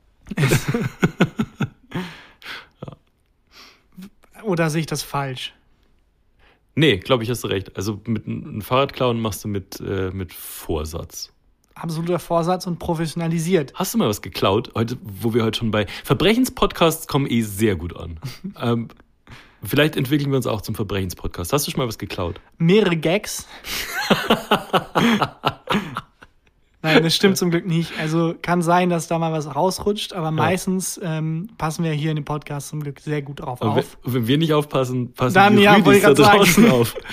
[4.42, 5.53] Oder sehe ich das falsch?
[6.75, 7.77] Nee, glaube ich, hast du recht.
[7.77, 11.33] Also mit einem Fahrrad klauen machst du mit, äh, mit Vorsatz.
[11.79, 13.73] Absoluter Vorsatz und professionalisiert.
[13.75, 14.73] Hast du mal was geklaut?
[14.75, 18.19] Heute, wo wir heute schon bei Verbrechenspodcasts kommen eh sehr gut an.
[18.61, 18.88] ähm,
[19.62, 21.53] vielleicht entwickeln wir uns auch zum Verbrechenspodcast.
[21.53, 22.41] Hast du schon mal was geklaut?
[22.59, 23.47] Mehrere Gags.
[26.83, 27.93] Nein, das stimmt zum Glück nicht.
[27.99, 32.17] Also kann sein, dass da mal was rausrutscht, aber meistens ähm, passen wir hier in
[32.17, 33.99] dem Podcast zum Glück sehr gut drauf Aber wenn, auf.
[34.05, 36.38] wenn wir nicht aufpassen, passen Dann, die ja, Rüdis da grad sagen.
[36.38, 36.95] draußen auf.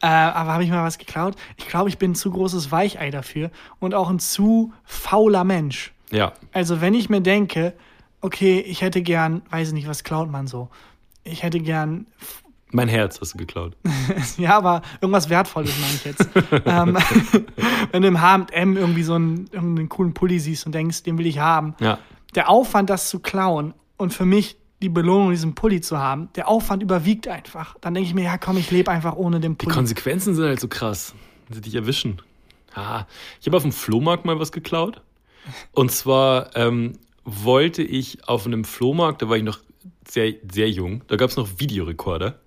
[0.00, 1.34] Äh, aber habe ich mal was geklaut?
[1.56, 5.94] Ich glaube, ich bin ein zu großes Weichei dafür und auch ein zu fauler Mensch.
[6.10, 7.72] Ja, Also wenn ich mir denke,
[8.20, 10.68] okay, ich hätte gern, weiß ich nicht, was klaut man so?
[11.22, 12.06] Ich hätte gern,
[12.74, 13.76] mein Herz hast du geklaut.
[14.36, 16.28] ja, aber irgendwas Wertvolles meine ich jetzt.
[16.66, 16.98] ähm,
[17.92, 21.26] wenn du im H&M irgendwie so einen, irgendeinen coolen Pulli siehst und denkst, den will
[21.26, 21.74] ich haben.
[21.80, 21.98] Ja,
[22.34, 26.48] Der Aufwand, das zu klauen und für mich die Belohnung, diesen Pulli zu haben, der
[26.48, 27.76] Aufwand überwiegt einfach.
[27.80, 29.74] Dann denke ich mir, ja komm, ich lebe einfach ohne den Die Pulli.
[29.74, 31.14] Konsequenzen sind halt so krass,
[31.48, 32.20] wenn sie dich erwischen.
[32.74, 33.04] Ah,
[33.40, 35.00] ich habe auf dem Flohmarkt mal was geklaut.
[35.72, 39.60] Und zwar ähm, wollte ich auf einem Flohmarkt, da war ich noch
[40.08, 42.40] sehr, sehr jung, da gab es noch Videorekorder.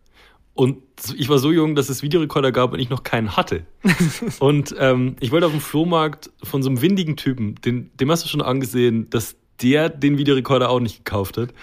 [0.58, 0.80] Und
[1.16, 3.68] ich war so jung, dass es Videorekorder gab und ich noch keinen hatte.
[4.40, 8.26] und ähm, ich wollte auf dem Flohmarkt von so einem windigen Typen, den, dem hast
[8.26, 11.54] du schon angesehen, dass der den Videorekorder auch nicht gekauft hat,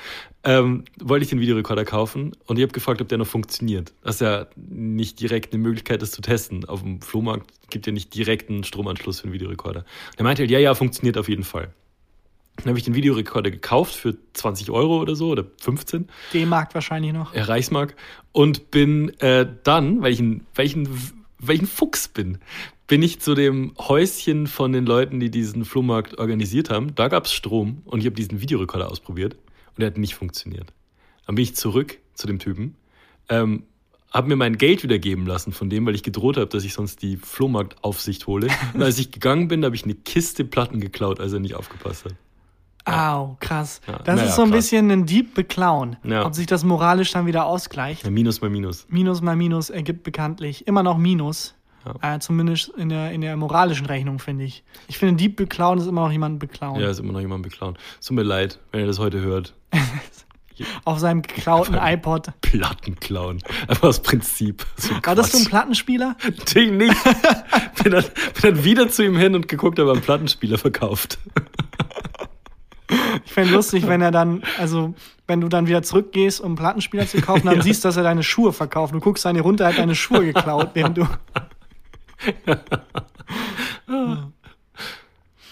[0.44, 3.92] ähm, wollte ich den Videorekorder kaufen und ich habe gefragt, ob der noch funktioniert.
[4.04, 6.64] Das ist ja nicht direkt eine Möglichkeit, das zu testen.
[6.64, 9.84] Auf dem Flohmarkt gibt ja nicht direkt einen Stromanschluss für einen Videorekorder.
[10.16, 11.74] Der meinte halt, ja, ja, funktioniert auf jeden Fall.
[12.56, 16.08] Dann habe ich den Videorekorder gekauft für 20 Euro oder so oder 15.
[16.32, 17.34] D-Mark wahrscheinlich noch.
[17.34, 17.96] äh, Reichsmark
[18.32, 20.88] und bin äh, dann, weil ich, ein, weil, ich ein,
[21.38, 22.38] weil ich ein Fuchs bin,
[22.86, 26.94] bin ich zu dem Häuschen von den Leuten, die diesen Flohmarkt organisiert haben.
[26.94, 30.72] Da gab es Strom und ich habe diesen Videorekorder ausprobiert und der hat nicht funktioniert.
[31.26, 32.76] Dann bin ich zurück zu dem Typen,
[33.28, 33.64] ähm,
[34.12, 36.74] habe mir mein Geld wieder geben lassen von dem, weil ich gedroht habe, dass ich
[36.74, 38.46] sonst die Flohmarktaufsicht hole.
[38.72, 42.04] Und als ich gegangen bin, habe ich eine Kiste Platten geklaut, als er nicht aufgepasst
[42.04, 42.14] hat.
[42.86, 43.80] Au, krass.
[43.86, 44.58] Ja, Das naja, ist so ein krass.
[44.58, 45.96] bisschen ein Dieb beklauen.
[46.04, 46.26] Ja.
[46.26, 48.04] Ob sich das moralisch dann wieder ausgleicht.
[48.04, 48.86] Ja, Minus mal Minus.
[48.90, 51.54] Minus mal Minus ergibt bekanntlich immer noch Minus.
[52.00, 54.64] Äh, zumindest in der, in der moralischen Rechnung, finde ich.
[54.88, 56.80] Ich finde, Dieb beklauen ist immer noch jemanden beklauen.
[56.80, 57.76] Ja, ist immer noch jemand beklauen.
[58.00, 59.54] Es tut mir leid, wenn ihr das heute hört.
[60.84, 62.28] Auf seinem geklauten iPod.
[62.40, 63.40] Platten klauen.
[63.66, 64.64] Einfach aus Prinzip.
[64.76, 65.50] So War das so ein Quatsch.
[65.50, 66.16] Plattenspieler?
[66.24, 67.04] Natürlich nicht.
[67.82, 71.18] bin, dann, bin dann wieder zu ihm hin und geguckt, ob er einen Plattenspieler verkauft.
[73.24, 74.94] Ich fände lustig, wenn er dann, also
[75.26, 78.52] wenn du dann wieder zurückgehst, um Plattenspieler zu kaufen, dann siehst, dass er deine Schuhe
[78.52, 78.94] verkauft.
[78.94, 81.06] Du guckst hier runter, er hat deine Schuhe geklaut, während du.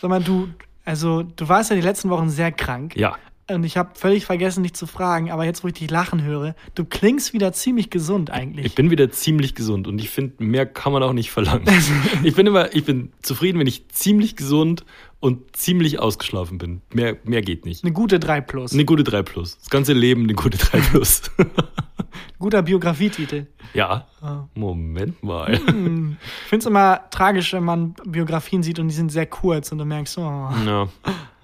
[0.01, 0.49] Sag mal, du,
[0.85, 2.97] also du warst ja die letzten Wochen sehr krank.
[2.97, 3.17] Ja.
[3.51, 6.55] Und ich habe völlig vergessen, dich zu fragen, aber jetzt, wo ich dich lachen höre,
[6.75, 8.67] du klingst wieder ziemlich gesund eigentlich.
[8.67, 11.67] Ich bin wieder ziemlich gesund und ich finde, mehr kann man auch nicht verlangen.
[12.23, 14.85] Ich bin immer, ich bin zufrieden, wenn ich ziemlich gesund
[15.23, 16.83] und ziemlich ausgeschlafen bin.
[16.93, 17.85] Mehr, mehr geht nicht.
[17.85, 18.73] Eine gute 3 Plus.
[18.73, 19.57] Eine gute 3 Plus.
[19.57, 21.23] Das ganze Leben eine gute 3 Plus.
[22.41, 23.47] Guter Biografietitel.
[23.73, 24.09] ja.
[24.55, 25.55] Moment mal.
[25.55, 26.17] Ich finde
[26.51, 30.19] es immer tragisch, wenn man Biografien sieht und die sind sehr kurz und du merkst,
[30.19, 30.51] oh.
[30.67, 30.89] Ja.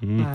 [0.01, 0.19] Hm.
[0.19, 0.33] Ja.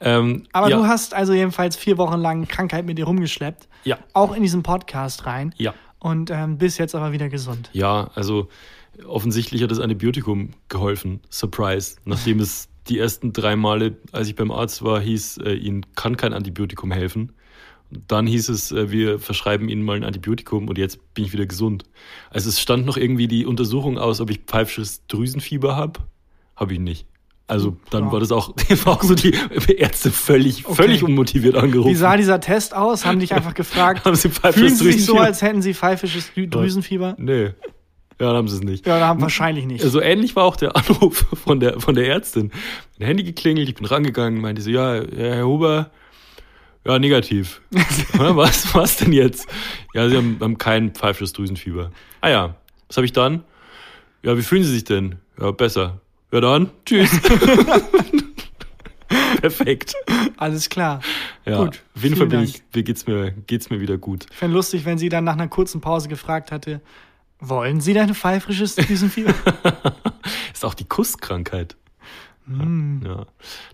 [0.00, 0.78] Ähm, Aber ja.
[0.78, 3.68] du hast also jedenfalls vier Wochen lang Krankheit mit dir rumgeschleppt.
[3.84, 3.98] Ja.
[4.14, 5.54] Auch in diesen Podcast rein.
[5.58, 5.74] Ja.
[5.98, 7.68] Und ähm, bist jetzt aber wieder gesund.
[7.74, 8.48] Ja, also
[9.06, 11.20] offensichtlich hat das Antibiotikum geholfen.
[11.28, 11.96] Surprise.
[12.06, 16.16] Nachdem es die ersten drei Male, als ich beim Arzt war, hieß, äh, Ihnen kann
[16.16, 17.32] kein Antibiotikum helfen.
[17.90, 21.46] Dann hieß es, äh, wir verschreiben Ihnen mal ein Antibiotikum und jetzt bin ich wieder
[21.46, 21.84] gesund.
[22.30, 26.00] Also es stand noch irgendwie die Untersuchung aus, ob ich pfeifisches Drüsenfieber habe.
[26.56, 27.06] Habe ich nicht.
[27.46, 28.12] Also dann Ja.
[28.12, 29.32] war das auch, war auch so die
[29.78, 30.74] Ärzte völlig, Okay.
[30.74, 31.90] völlig unmotiviert angerufen.
[31.90, 33.06] Wie sah dieser Test aus?
[33.06, 36.50] Haben dich einfach gefragt, Haben Sie fühlen Sie sich so, als hätten Sie pfeifisches Drü-
[36.50, 37.16] Drüsenfieber?
[37.18, 37.52] Nee.
[38.20, 38.86] Ja, dann haben sie es nicht.
[38.86, 39.82] Ja, oder haben wahrscheinlich nicht.
[39.84, 42.50] So ähnlich war auch der Anruf von der, von der Ärztin.
[42.98, 45.90] Mein Handy geklingelt, ich bin rangegangen, meinte so, ja, Herr Huber,
[46.84, 47.60] ja, negativ.
[48.14, 49.46] Was, was denn jetzt?
[49.94, 51.90] Ja, Sie haben, haben kein pfeifisches Drüsenfieber.
[52.20, 52.56] Ah ja,
[52.88, 53.44] was habe ich dann?
[54.22, 55.16] Ja, wie fühlen Sie sich denn?
[55.40, 56.00] Ja, besser.
[56.32, 57.10] Ja dann, tschüss.
[59.40, 59.94] Perfekt.
[60.36, 61.00] Alles klar.
[61.46, 62.48] Ja, Gut, auf jeden Fall bin Dank.
[62.48, 64.26] ich, mir geht's mir, geht's mir wieder gut.
[64.30, 66.80] Ich fände lustig, wenn sie dann nach einer kurzen Pause gefragt hatte,
[67.40, 69.34] wollen Sie denn pfeifisches Drüsenfieber?
[70.52, 71.76] Ist auch die Kusskrankheit.
[72.46, 73.02] Hm.
[73.04, 73.26] Ja.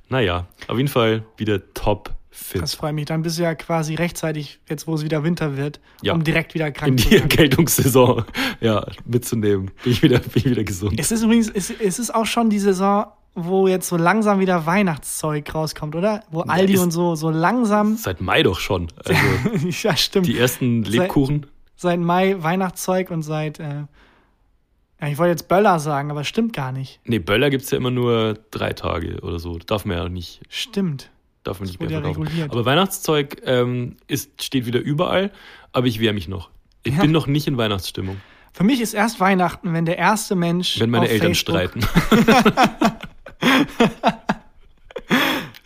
[0.09, 2.61] Naja, auf jeden Fall wieder top fit.
[2.61, 3.05] Das freut mich.
[3.07, 6.13] Dann bist du ja quasi rechtzeitig, jetzt wo es wieder Winter wird, Ja.
[6.15, 7.31] um direkt wieder in krank zu die werden.
[7.31, 8.25] Erkältungssaison
[8.61, 9.71] ja, mitzunehmen.
[9.83, 10.99] Bin ich wieder, bin ich wieder gesund.
[10.99, 14.67] Es ist übrigens, es, es ist auch schon die Saison, wo jetzt so langsam wieder
[14.67, 16.23] Weihnachtszeug rauskommt, oder?
[16.31, 17.97] Wo Aldi ist- und so, so langsam.
[17.97, 18.89] Seit Mai doch schon.
[19.05, 20.27] Also ja, stimmt.
[20.27, 21.47] die ersten Lebkuchen.
[21.77, 23.85] Seit Mai Weihnachtszeug und seit, äh,
[25.01, 27.01] ja, ich wollte jetzt Böller sagen, aber stimmt gar nicht.
[27.05, 29.59] Nee, Böller gibt's ja immer nur drei Tage oder so.
[29.59, 31.11] Darf man ja nicht, Stimmt.
[31.43, 32.23] darf man nicht mehr ja verkaufen.
[32.23, 32.51] reguliert.
[32.53, 35.31] Aber Weihnachtszeug ähm, ist, steht wieder überall,
[35.73, 36.51] aber ich wehre mich noch.
[36.85, 38.19] Ich bin noch nicht in Weihnachtsstimmung,
[38.53, 40.79] Für mich ist erst Weihnachten, wenn der erste Mensch.
[40.79, 41.81] wenn meine Eltern Facebook, streiten.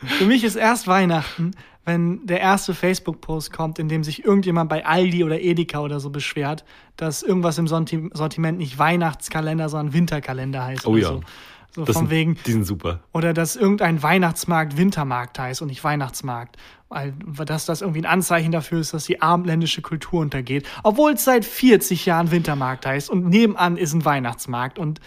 [0.07, 1.53] Für mich ist erst Weihnachten,
[1.88, 6.11] wenn der erste Facebook-Post kommt, in dem sich irgendjemand bei Aldi oder Edeka oder so
[6.11, 6.64] beschwert,
[6.96, 10.87] dass irgendwas im Sorti- Sortiment nicht Weihnachtskalender, sondern Winterkalender heißt.
[10.87, 11.09] Oh oder ja.
[11.09, 11.22] So,
[11.70, 12.38] so Das von sind, wegen.
[12.46, 13.01] Die sind super.
[13.12, 16.57] Oder dass irgendein Weihnachtsmarkt Wintermarkt heißt und nicht Weihnachtsmarkt.
[16.90, 17.12] Weil
[17.44, 20.66] dass das irgendwie ein Anzeichen dafür ist, dass die abendländische Kultur untergeht.
[20.83, 25.01] Obwohl es seit 40 Jahren Wintermarkt heißt und nebenan ist ein Weihnachtsmarkt und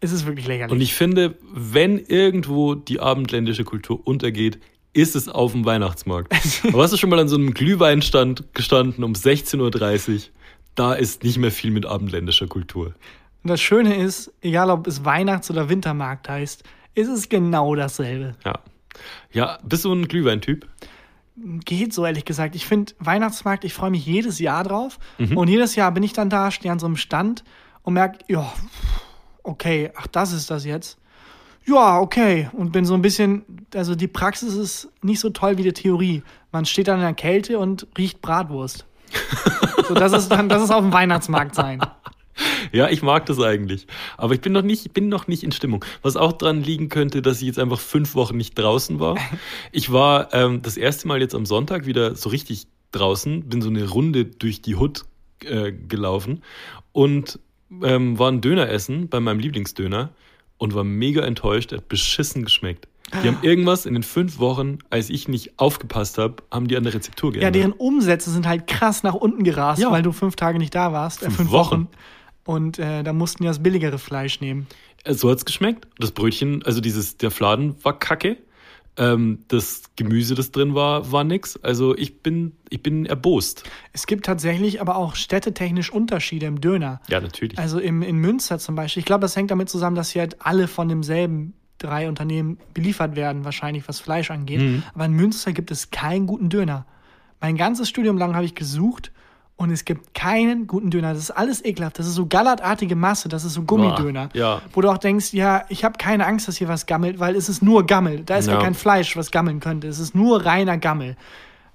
[0.00, 0.72] es ist wirklich lächerlich.
[0.72, 4.58] Und ich finde, wenn irgendwo die abendländische Kultur untergeht,
[4.92, 6.32] ist es auf dem Weihnachtsmarkt.
[6.68, 10.20] Aber hast du schon mal an so einem Glühweinstand gestanden um 16.30 Uhr?
[10.74, 12.94] Da ist nicht mehr viel mit abendländischer Kultur.
[13.42, 18.34] Und das Schöne ist, egal ob es Weihnachts- oder Wintermarkt heißt, ist es genau dasselbe.
[18.44, 18.58] Ja.
[19.32, 20.66] Ja, bist du ein Glühweintyp?
[21.64, 22.54] Geht so, ehrlich gesagt.
[22.54, 24.98] Ich finde Weihnachtsmarkt, ich freue mich jedes Jahr drauf.
[25.18, 27.44] Und jedes Jahr bin ich dann da, stehe an so einem Stand
[27.82, 28.52] und merke, ja,
[29.42, 30.98] okay, ach, das ist das jetzt.
[31.66, 32.48] Ja, okay.
[32.52, 33.44] Und bin so ein bisschen,
[33.74, 36.22] also die Praxis ist nicht so toll wie die Theorie.
[36.52, 38.86] Man steht dann in der Kälte und riecht Bratwurst.
[39.88, 41.80] so, das ist dann, das ist auf dem Weihnachtsmarkt sein.
[42.72, 43.86] Ja, ich mag das eigentlich.
[44.16, 45.84] Aber ich bin noch nicht, bin noch nicht in Stimmung.
[46.02, 49.16] Was auch dran liegen könnte, dass ich jetzt einfach fünf Wochen nicht draußen war.
[49.72, 53.68] Ich war ähm, das erste Mal jetzt am Sonntag wieder so richtig draußen, bin so
[53.68, 55.04] eine Runde durch die Hut
[55.44, 56.42] äh, gelaufen
[56.92, 57.38] und
[57.82, 60.10] ähm, war ein Döner essen bei meinem Lieblingsdöner
[60.60, 61.72] und war mega enttäuscht.
[61.72, 62.86] Er hat beschissen geschmeckt.
[63.24, 66.84] Die haben irgendwas in den fünf Wochen, als ich nicht aufgepasst habe, haben die an
[66.84, 67.54] der Rezeptur Ja, geändert.
[67.56, 69.90] deren Umsätze sind halt krass nach unten gerast, Ja.
[69.90, 71.18] weil du fünf Tage nicht da warst.
[71.20, 71.70] Fünf äh, fünf Wochen.
[71.72, 71.88] Wochen.
[72.44, 74.68] Und äh, da mussten die das billigere Fleisch nehmen.
[75.02, 75.88] Äh, So hat's geschmeckt.
[75.98, 78.36] Das Brötchen, also dieses, der Fladen war kacke.
[78.96, 81.56] Ähm, das Gemüse, das drin war, war nix.
[81.62, 83.64] Also ich bin, ich bin erbost.
[83.92, 87.00] Es gibt tatsächlich aber auch städtetechnisch Unterschiede im Döner.
[87.08, 87.58] Ja, natürlich.
[87.58, 89.00] Also im, in Münster zum Beispiel.
[89.00, 93.16] Ich glaube, das hängt damit zusammen, dass hier halt alle von demselben drei Unternehmen beliefert
[93.16, 94.60] werden, wahrscheinlich was Fleisch angeht.
[94.60, 94.82] Mhm.
[94.94, 96.86] Aber in Münster gibt es keinen guten Döner.
[97.40, 99.12] Mein ganzes Studium lang habe ich gesucht
[99.60, 101.12] und es gibt keinen guten Döner.
[101.12, 101.98] Das ist alles ekelhaft.
[101.98, 104.28] Das ist so gallertartige Masse, das ist so Gummidöner.
[104.28, 104.62] Boah, ja.
[104.72, 107.50] Wo du auch denkst, ja, ich habe keine Angst, dass hier was gammelt, weil es
[107.50, 108.22] ist nur Gammel.
[108.24, 108.60] Da ist ja, Ja.
[108.62, 109.86] kein Fleisch, was gammeln könnte.
[109.86, 111.14] Es ist nur reiner Gammel.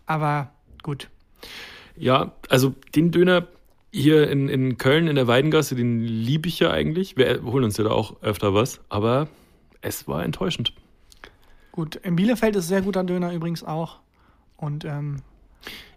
[0.08, 0.50] Aber
[0.82, 1.12] gut.
[1.96, 3.46] Ja, also den Döner
[3.92, 7.18] hier in, in Köln in der Weidengasse, den liebe ich ja eigentlich.
[7.18, 9.28] Wir holen uns ja da auch öfter was, aber
[9.82, 10.74] es war enttäuschend.
[11.72, 14.00] Gut, in Bielefeld ist sehr guter Döner übrigens auch.
[14.58, 15.18] Und ähm,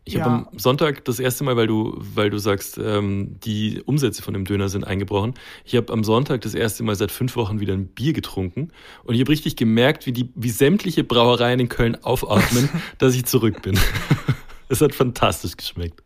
[0.09, 0.25] Ich Ja.
[0.25, 4.33] habe am Sonntag das erste Mal, weil du, weil du sagst, ähm, die Umsätze von
[4.33, 5.35] dem Döner sind eingebrochen.
[5.67, 8.71] Ich habe am Sonntag das erste Mal seit fünf Wochen wieder ein Bier getrunken
[9.05, 13.27] und ich habe richtig gemerkt, wie die, wie sämtliche Brauereien in Köln aufatmen, dass ich
[13.27, 13.79] zurück bin.
[14.71, 16.03] Es hat fantastisch geschmeckt.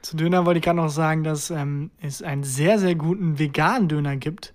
[0.00, 3.86] Zu Döner wollte ich gerade noch sagen, dass ähm, es einen sehr, sehr guten veganen
[3.88, 4.54] Döner gibt.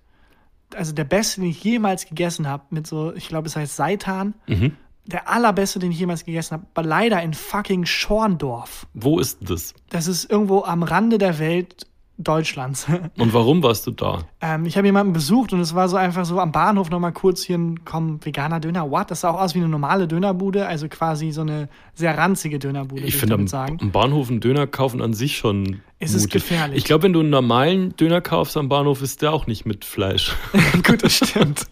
[0.74, 4.34] Also der beste, den ich jemals gegessen habe, mit so, ich glaube, es heißt Seitan.
[4.48, 4.72] Mhm.
[5.10, 8.86] Der allerbeste, den ich jemals gegessen habe, aber leider in fucking Schorndorf.
[8.92, 9.72] Wo ist das?
[9.88, 11.86] Das ist irgendwo am Rande der Welt
[12.20, 12.86] Deutschlands.
[13.16, 14.24] Und warum warst du da?
[14.40, 17.42] ähm, ich habe jemanden besucht und es war so einfach so am Bahnhof nochmal kurz
[17.44, 19.10] hier ein, komm, veganer Döner, what?
[19.12, 23.02] Das sah auch aus wie eine normale Dönerbude, also quasi so eine sehr ranzige Dönerbude,
[23.04, 23.78] Ich finde am, sagen.
[23.80, 25.80] am Bahnhof einen Döner kaufen an sich schon.
[26.00, 26.32] Es ist mutig.
[26.32, 26.78] gefährlich.
[26.78, 29.84] Ich glaube, wenn du einen normalen Döner kaufst am Bahnhof, ist der auch nicht mit
[29.84, 30.34] Fleisch.
[30.84, 31.66] Gut, das stimmt.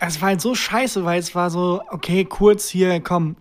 [0.00, 3.36] Es war halt so scheiße, weil es war so, okay, kurz hier, komm,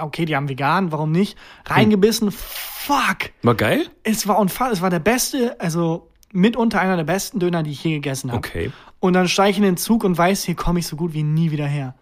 [0.00, 1.36] okay, die haben vegan, warum nicht?
[1.66, 3.30] Reingebissen, fuck.
[3.42, 3.86] War geil?
[4.02, 7.82] Es war unfassbar, es war der beste, also mitunter einer der besten Döner, die ich
[7.84, 8.38] je gegessen habe.
[8.38, 8.72] Okay.
[9.00, 11.22] Und dann steige ich in den Zug und weiß, hier komme ich so gut wie
[11.22, 11.94] nie wieder her.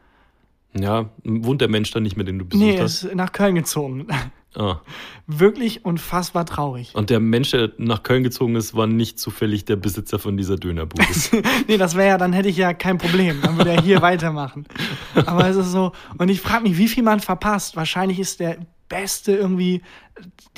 [0.78, 3.04] Ja, wohnt der Mensch dann nicht mehr, den du besucht Nee, hast?
[3.04, 4.06] ist nach Köln gezogen.
[4.54, 4.80] Ah.
[5.26, 6.94] Wirklich unfassbar traurig.
[6.94, 10.56] Und der Mensch, der nach Köln gezogen ist, war nicht zufällig der Besitzer von dieser
[10.56, 11.04] Dönerbude.
[11.68, 13.40] Nee, das wäre ja, dann hätte ich ja kein Problem.
[13.42, 14.66] Dann würde er hier weitermachen.
[15.14, 17.76] Aber es ist so, und ich frage mich, wie viel man verpasst.
[17.76, 18.58] Wahrscheinlich ist der
[18.90, 19.80] beste irgendwie,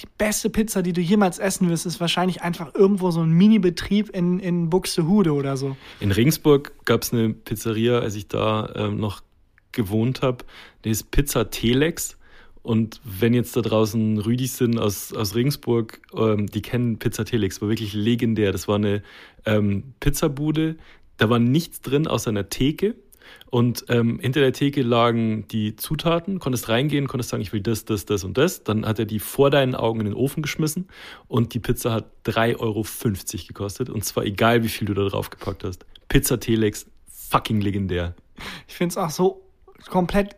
[0.00, 4.10] die beste Pizza, die du jemals essen wirst, ist wahrscheinlich einfach irgendwo so ein Mini-Betrieb
[4.10, 5.76] in, in Buxtehude oder so.
[6.00, 9.22] In Regensburg gab es eine Pizzeria, als ich da ähm, noch
[9.74, 10.44] gewohnt habe.
[10.84, 12.18] Die ist Pizza Telex.
[12.62, 17.60] Und wenn jetzt da draußen Rüdis sind aus, aus Regensburg, ähm, die kennen Pizza Telex,
[17.60, 18.52] war wirklich legendär.
[18.52, 19.02] Das war eine
[19.44, 20.76] ähm, Pizzabude,
[21.18, 22.96] da war nichts drin außer einer Theke.
[23.50, 27.84] Und ähm, hinter der Theke lagen die Zutaten, konntest reingehen, konntest sagen, ich will das,
[27.84, 28.64] das, das und das.
[28.64, 30.88] Dann hat er die vor deinen Augen in den Ofen geschmissen
[31.28, 32.84] und die Pizza hat 3,50 Euro
[33.46, 33.90] gekostet.
[33.90, 35.84] Und zwar egal, wie viel du da drauf gepackt hast.
[36.08, 38.14] Pizza Telex, fucking legendär.
[38.66, 39.43] Ich finde es auch so
[39.88, 40.36] komplett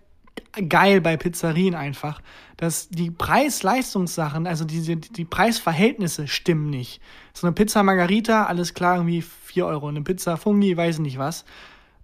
[0.68, 2.20] geil bei Pizzerien einfach,
[2.56, 7.00] dass die Preis-Leistungssachen, also diese, die Preisverhältnisse stimmen nicht.
[7.34, 9.88] So eine Pizza Margarita, alles klar, irgendwie 4 Euro.
[9.88, 11.44] Eine Pizza Fungi, weiß nicht was,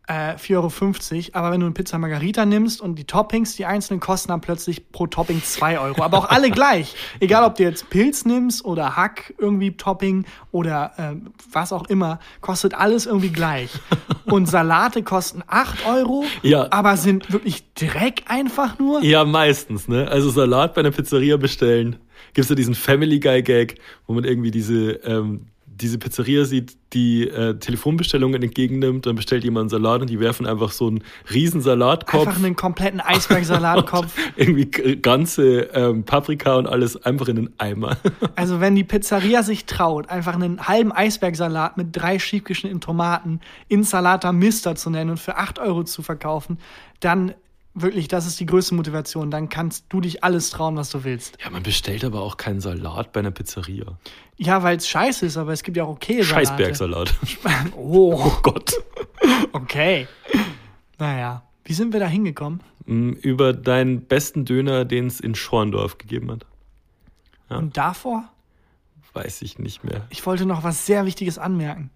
[0.08, 1.28] äh, 4,50 Euro.
[1.34, 4.90] Aber wenn du eine Pizza Margarita nimmst und die Toppings, die einzelnen kosten dann plötzlich
[4.90, 6.02] pro Topping 2 Euro.
[6.02, 6.94] Aber auch alle gleich.
[7.20, 11.14] Egal, ob du jetzt Pilz nimmst oder Hack irgendwie Topping oder äh,
[11.52, 13.70] was auch immer, kostet alles irgendwie gleich.
[14.24, 16.68] Und Salate kosten 8 Euro, Ja.
[16.70, 19.02] aber sind wirklich Dreck einfach nur.
[19.02, 20.08] Ja, meistens, ne?
[20.08, 21.96] Also Salat bei einer Pizzeria bestellen.
[22.34, 25.46] Gibt's ja diesen Family Guy Gag, wo man irgendwie diese, ähm,
[25.82, 30.46] diese Pizzeria sieht, die äh, Telefonbestellungen entgegennimmt, dann bestellt jemand einen Salat und die werfen
[30.46, 32.26] einfach so einen riesen Salatkopf.
[32.26, 34.14] Einfach einen kompletten Eisbergsalatkopf.
[34.36, 37.96] irgendwie ganze ähm, Paprika und alles einfach in den Eimer.
[38.34, 43.84] Also wenn die Pizzeria sich traut, einfach einen halben Eisbergsalat mit drei schiefgeschnittenen Tomaten in
[43.84, 46.58] Salata Mister zu nennen und für 8 Euro zu verkaufen,
[47.00, 47.34] dann
[47.74, 49.30] wirklich, das ist die größte Motivation.
[49.30, 51.38] Dann kannst du dich alles trauen, was du willst.
[51.42, 53.98] ja, man bestellt aber auch keinen Salat bei einer Pizzeria.
[54.37, 56.46] Ja, weil es scheiße ist, aber es gibt ja auch okay Salate.
[56.46, 57.14] Scheißbergsalat.
[57.76, 58.72] Oh, Oh Gott.
[59.52, 60.06] okay.
[60.98, 62.61] Naja, wie sind wir da hingekommen?
[62.87, 66.46] Mm, Über deinen besten Döner, den es in Schorndorf gegeben hat.
[67.50, 67.58] Ja.
[67.58, 68.28] Und davor?
[69.14, 70.06] weiß ich nicht mehr.
[70.08, 71.90] Ich wollte noch was sehr Wichtiges anmerken.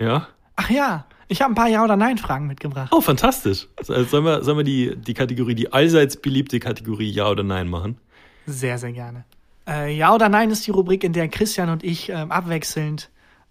[0.00, 0.26] Ja?
[0.56, 2.90] Ach ja, ich habe ein paar Ja- oder Nein-Fragen mitgebracht.
[2.92, 3.66] Oh, fantastisch.
[3.76, 7.68] Also Sollen wir, sollen wir die, die Kategorie, die allseits beliebte Kategorie Ja oder Nein
[7.68, 7.98] machen?
[8.46, 9.24] Sehr, sehr gerne.
[9.68, 13.10] Äh, ja oder Nein ist die Rubrik, in der Christian und ich ähm, abwechselnd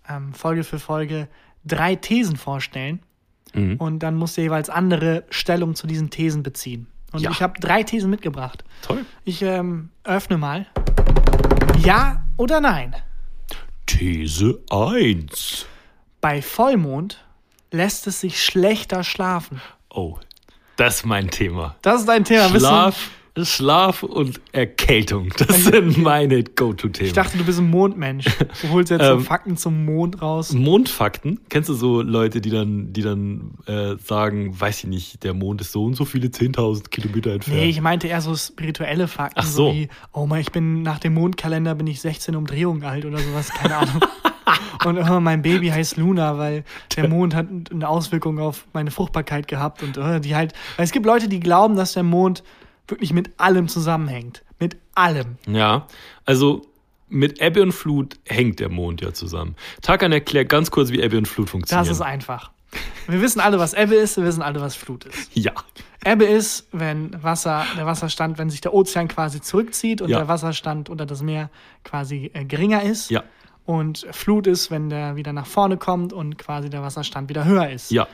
[0.10, 1.28] ähm, Folge für Folge
[1.66, 3.00] drei Thesen vorstellen.
[3.54, 3.76] Mhm.
[3.78, 6.88] Und dann muss der jeweils andere Stellung zu diesen Thesen beziehen.
[7.14, 7.30] Und Ja.
[7.32, 8.64] ich habe drei Thesen mitgebracht.
[8.82, 9.06] Toll.
[9.24, 10.66] Ich ähm, öffne mal.
[11.78, 12.96] Ja oder Nein?
[13.86, 15.66] These 1.
[16.20, 17.24] Bei Vollmond
[17.72, 19.62] lässt es sich schlechter schlafen.
[19.90, 20.18] Oh,
[20.76, 21.76] das ist mein Thema.
[21.82, 22.50] Das ist ein Thema.
[22.50, 23.10] Schlaf,
[23.44, 25.32] Schlaf und Erkältung.
[25.38, 27.08] Das sind meine Go-To-Themen.
[27.08, 28.26] Ich dachte, du bist ein Mondmensch.
[28.62, 30.54] Du holst jetzt so Ähm, Fakten zum Mond raus.
[30.54, 31.40] Mondfakten.
[31.50, 35.62] Kennst du so Leute, die dann, die dann äh, sagen, weiß ich nicht, der Mond
[35.62, 37.60] ist so und so viele 10.000 Kilometer entfernt?
[37.60, 39.40] Nee, ich meinte eher so spirituelle Fakten.
[39.40, 39.74] Ach so.
[39.74, 43.50] wie, oh mein, ich bin nach dem Mondkalender bin ich 16 Umdrehungen alt oder sowas,
[43.50, 44.02] keine Ahnung.
[44.86, 46.64] Und oh, mein Baby heißt Luna, weil
[46.96, 49.84] der Mond hat eine Auswirkung auf meine Fruchtbarkeit gehabt.
[49.84, 52.44] Und oh, die halt, weil es gibt Leute, die glauben, dass der Mond
[52.88, 54.44] wirklich mit allem zusammenhängt.
[54.60, 55.38] Mit allem.
[55.48, 55.88] Ja,
[56.26, 56.62] also
[57.10, 59.56] mit Ebbe und Flut hängt der Mond ja zusammen.
[59.82, 61.88] Tarkan erklärt ganz kurz, wie Ebbe und Flut funktionieren.
[61.88, 62.52] Das ist einfach.
[63.08, 65.32] Wir wissen alle, was Ebbe ist, wir wissen alle, was Flut ist.
[65.34, 65.54] Ja.
[66.04, 70.20] Ebbe ist, wenn Wasser, der Wasserstand, wenn sich der Ozean quasi zurückzieht und Ja.
[70.20, 71.50] der Wasserstand unter das Meer
[71.84, 73.10] quasi äh, geringer ist.
[73.10, 73.24] Ja.
[73.68, 77.70] Und Flut ist, wenn der wieder nach vorne kommt und quasi der Wasserstand wieder höher
[77.70, 77.92] ist.
[77.92, 78.08] Ja,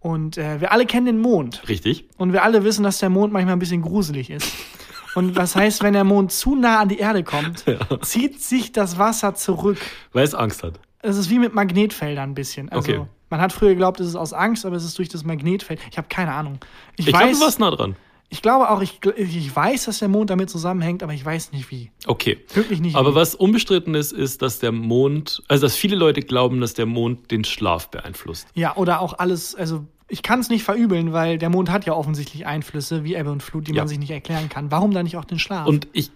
[0.00, 1.62] Und äh, wir alle kennen den Mond.
[1.68, 2.06] richtig.
[2.16, 4.52] Und wir alle wissen, dass der Mond manchmal ein bisschen gruselig ist.
[5.16, 7.64] Und was heißt, wenn der Mond zu nah an die Erde kommt,
[8.02, 9.78] zieht sich das Wasser zurück.
[10.12, 10.78] Weil es Angst hat.
[11.02, 12.68] Es ist wie mit Magnetfeldern ein bisschen.
[12.70, 13.04] Also, Okay.
[13.28, 15.80] man hat früher geglaubt, es ist aus Angst, aber es ist durch das Magnetfeld.
[15.90, 16.58] Ich habe keine Ahnung.
[16.96, 17.96] Ich, Ich weiß, du warst nah dran.
[18.32, 21.70] Ich glaube auch, ich, ich weiß, dass der Mond damit zusammenhängt, aber ich weiß nicht
[21.70, 21.90] wie.
[22.06, 22.38] Okay.
[22.54, 23.14] Wirklich nicht Aber wie.
[23.16, 27.30] was unbestritten ist, ist, dass der Mond, also dass viele Leute glauben, dass der Mond
[27.32, 28.46] den Schlaf beeinflusst.
[28.54, 31.92] Ja, oder auch alles, also ich kann es nicht verübeln, weil der Mond hat ja
[31.92, 33.82] offensichtlich Einflüsse wie Ebbe und Flut, die Ja.
[33.82, 34.70] man sich nicht erklären kann.
[34.70, 35.66] Warum dann nicht auch den Schlaf?
[35.66, 36.10] Und ich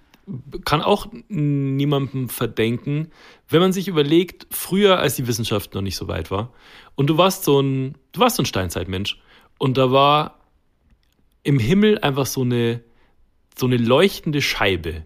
[0.64, 3.08] kann auch niemandem verdenken,
[3.48, 6.50] wenn man sich überlegt, früher, als die Wissenschaft noch nicht so weit war,
[6.94, 9.18] und du warst so ein, du warst so ein Steinzeitmensch,
[9.58, 10.38] und da war
[11.44, 12.82] im Himmel einfach so eine,
[13.56, 15.04] so eine leuchtende Scheibe.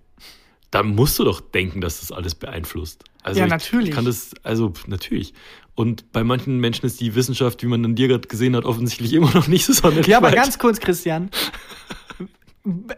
[0.70, 3.04] Da musst du doch denken, dass das alles beeinflusst.
[3.22, 3.90] Also Ja, ich natürlich.
[3.90, 5.34] Kann das, also natürlich.
[5.74, 9.12] Und bei manchen Menschen ist die Wissenschaft, wie man an dir gerade gesehen hat, offensichtlich
[9.12, 10.36] immer noch nicht so sonderlich ja, aber weit.
[10.36, 11.30] ganz kurz, Christian.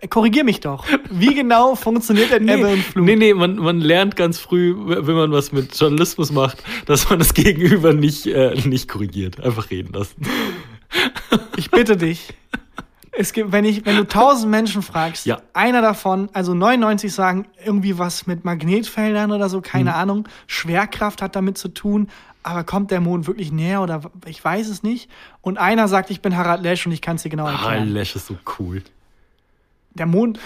[0.09, 0.87] Korrigier mich doch.
[1.11, 3.05] Wie genau funktioniert denn Ebbe und Flut?
[3.05, 7.19] Nee, nee, man, man lernt ganz früh, wenn man was mit Journalismus macht, dass man
[7.19, 9.41] das Gegenüber nicht, äh, nicht korrigiert.
[9.41, 10.27] Einfach reden lassen.
[11.57, 12.33] Ich bitte dich.
[13.21, 15.43] Es gibt, wenn ich, wenn du tausend Menschen fragst, Ja.
[15.53, 19.63] einer davon, also 99 sagen irgendwie was mit Magnetfeldern oder so, Mhm.
[19.63, 20.27] keine Ahnung.
[20.47, 22.09] Schwerkraft hat damit zu tun,
[22.43, 25.11] aber kommt der Mond wirklich näher oder ich weiß es nicht.
[25.43, 27.89] Und einer sagt, ich bin Harald Lesch und ich kann es dir genau erklären.
[27.91, 28.83] Lash ist so cool.
[29.93, 30.41] Der Mond,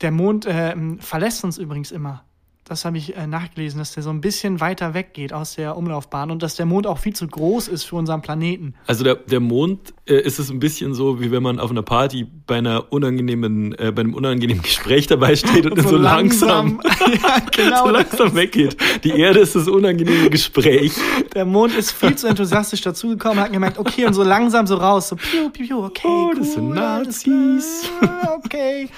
[0.00, 2.24] der Mond äh, verlässt uns übrigens immer.
[2.68, 6.32] Das habe ich äh, nachgelesen, dass der so ein bisschen weiter weggeht aus der Umlaufbahn
[6.32, 8.74] und dass der Mond auch viel zu groß ist für unseren Planeten.
[8.88, 11.82] Also der, der Mond äh, ist es ein bisschen so, wie wenn man auf einer
[11.82, 16.80] Party bei einer unangenehmen, äh, bei einem unangenehmen Gespräch dabei steht und, so, langsam,
[17.22, 17.86] ja, genau.
[17.86, 18.76] so langsam weggeht.
[19.04, 20.92] Die Erde ist das unangenehme Gespräch.
[21.34, 25.08] Der Mond ist viel zu enthusiastisch dazugekommen, hat gemerkt, okay, und so langsam so raus,
[25.10, 27.88] so piu, piu, piu, okay, Oh, das sind cool, Nazis.
[28.00, 28.88] klar, okay.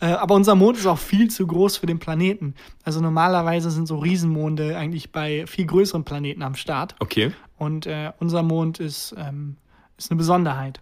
[0.00, 2.54] Äh, aber unser Mond ist auch viel zu groß für den Planeten.
[2.84, 6.94] Also normalerweise sind so Riesenmonde eigentlich bei viel größeren Planeten am Start.
[7.00, 7.32] Okay.
[7.56, 9.56] Und äh, unser Mond ist, ähm,
[9.96, 10.80] ist eine Besonderheit.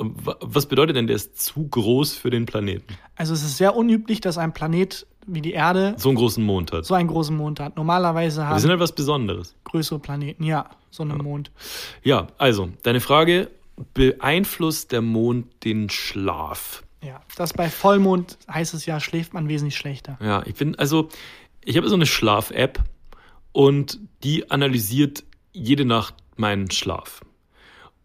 [0.00, 2.94] Ähm, wa- Was bedeutet denn, der ist zu groß für den Planeten?
[3.16, 6.72] Also es ist sehr unüblich, dass ein Planet wie die Erde So einen großen Mond
[6.72, 6.84] hat.
[6.84, 7.76] so einen großen Mond hat.
[7.76, 9.54] Normalerweise Wir haben sind halt was Besonderes.
[9.64, 11.50] größere Planeten, ja, so einen Mond.
[12.02, 13.48] Ja, also, deine Frage,
[13.94, 16.82] beeinflusst der Mond den Schlaf?
[17.02, 20.18] Ja, das bei Vollmond heißt es ja, schläft man wesentlich schlechter.
[20.20, 21.08] Ja, ich bin, also,
[21.64, 22.80] ich habe so eine Schlaf-App
[23.52, 27.20] und die analysiert jede Nacht meinen Schlaf.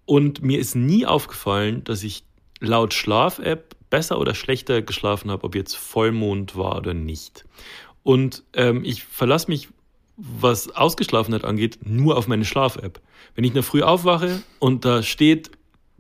[0.06, 2.24] Und mir ist nie aufgefallen, dass ich
[2.60, 7.46] laut Schlaf-App besser oder schlechter geschlafen habe, ob jetzt Vollmond war oder nicht.
[8.04, 9.70] Und ähm, ich verlasse mich,
[10.18, 13.00] was Ausgeschlafenheit angeht, nur auf meine Schlaf-App.
[13.36, 15.52] Wenn ich in der Früh aufwache und da steht,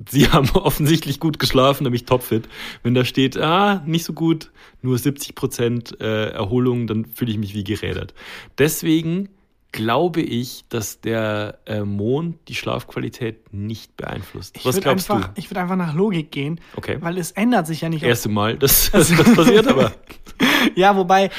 [0.10, 2.48] Sie haben offensichtlich gut geschlafen, nämlich topfit.
[2.84, 7.38] Wenn da steht, ah, nicht so gut, nur 70 Prozent äh, Erholung, dann fühle ich
[7.38, 8.14] mich wie gerädert.
[8.58, 9.30] Deswegen
[9.72, 14.56] glaube ich, dass der äh, Mond die Schlafqualität nicht beeinflusst.
[14.58, 15.40] Ich Was glaubst einfach, du?
[15.40, 16.98] Ich würde einfach nach Logik gehen, Okay.
[17.02, 18.02] weil es ändert sich ja nicht.
[18.02, 19.92] Erste Mal, dass, dass das passiert, aber
[20.76, 21.30] Ja, wobei,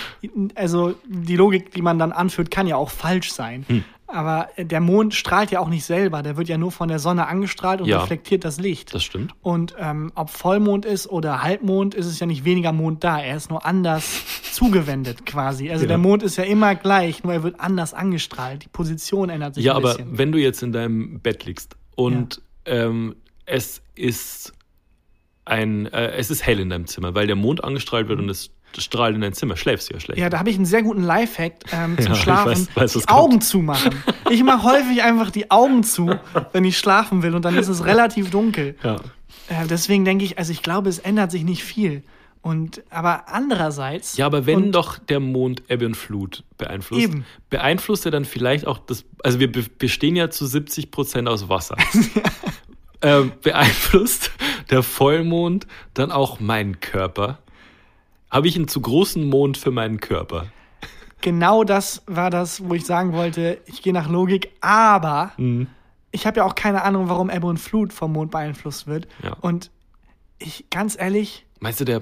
[0.55, 3.65] also die Logik, die man dann anführt, kann ja auch falsch sein.
[3.69, 3.85] Hm.
[4.11, 6.23] Aber der Mond strahlt ja auch nicht selber.
[6.23, 8.01] Der wird ja nur von der Sonne angestrahlt und Ja.
[8.01, 8.95] reflektiert das Licht.
[8.95, 9.33] Das stimmt.
[9.43, 13.21] Und ähm, ob Vollmond ist oder Halbmond, ist es ja nicht weniger Mond da.
[13.21, 15.71] Er ist nur anders zugewendet quasi.
[15.71, 15.89] Also Ja.
[15.89, 18.65] der Mond ist ja immer gleich, nur er wird anders angestrahlt.
[18.65, 20.17] Die Position ändert sich Ja, ein aber bisschen.
[20.17, 24.55] wenn du jetzt in deinem Bett liegst und ähm, es ist
[25.45, 28.51] ein, äh, es ist hell in deinem Zimmer, weil der Mond angestrahlt wird und es
[28.77, 30.21] strahlt in dein Zimmer, schläfst du ja schlecht.
[30.21, 32.53] Ja, da habe ich einen sehr guten Lifehack ähm, zum Ja, ich Schlafen.
[32.53, 33.11] weiß- weiß, was die kommt.
[33.21, 33.95] Augen zumachen.
[34.31, 36.15] Ich mache häufig einfach die Augen zu,
[36.53, 38.77] wenn ich schlafen will und dann ist es relativ dunkel.
[38.83, 38.97] Ja.
[39.49, 42.03] Äh, deswegen denke ich, also ich glaube, es ändert sich nicht viel.
[42.41, 44.17] Und aber andererseits.
[44.17, 47.25] Ja, aber wenn doch der Mond Ebbe und Flut beeinflusst, Eben.
[47.51, 51.49] beeinflusst er dann vielleicht auch das, also wir be bestehen ja zu 70 Prozent aus
[51.49, 51.77] Wasser.
[53.03, 54.31] ähm, beeinflusst
[54.71, 57.39] der Vollmond dann auch meinen Körper?
[58.31, 60.47] Habe ich einen zu großen Mond für meinen Körper?
[61.21, 65.67] Genau das war das, wo ich sagen wollte, ich gehe nach Logik, aber Mhm.
[66.13, 69.09] ich habe ja auch keine Ahnung, warum Ebbe und Flut vom Mond beeinflusst wird.
[69.23, 69.33] Ja.
[69.41, 69.71] Und
[70.39, 72.01] ich, ganz ehrlich, Meinst du, der,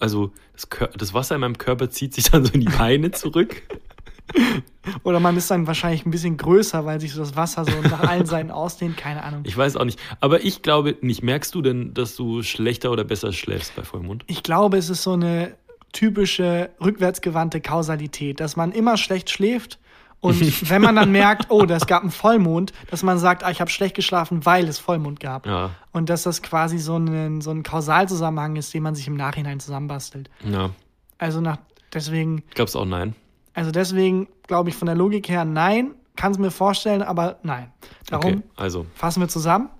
[0.00, 3.62] also das, das Wasser in meinem Körper zieht sich dann so in die Beine zurück?
[5.02, 8.00] oder man ist dann wahrscheinlich ein bisschen größer, weil sich so das Wasser so nach
[8.00, 9.42] allen Seiten ausdehnt, keine Ahnung.
[9.44, 9.98] Ich weiß auch nicht.
[10.20, 11.22] Aber ich glaube nicht.
[11.22, 14.24] Merkst du denn, dass du schlechter oder besser schläfst bei Vollmond?
[14.26, 15.56] Ich glaube, es ist so eine
[15.92, 19.78] typische rückwärtsgewandte Kausalität, dass man immer schlecht schläft
[20.20, 23.60] und wenn man dann merkt, oh, das gab einen Vollmond, dass man sagt, ah, ich
[23.60, 25.46] habe schlecht geschlafen, weil es Vollmond gab.
[25.46, 25.70] Ja.
[25.92, 29.60] Und dass das quasi so ein, so ein Kausalzusammenhang ist, den man sich im Nachhinein
[29.60, 30.30] zusammenbastelt.
[30.44, 30.70] Ja.
[31.18, 31.58] Also nach,
[31.92, 33.14] deswegen, Ich glaube auch nein.
[33.54, 37.72] Also deswegen glaube ich von der Logik her nein, kann es mir vorstellen, aber nein.
[38.08, 38.86] Darum Okay, also.
[38.94, 39.70] fassen wir zusammen.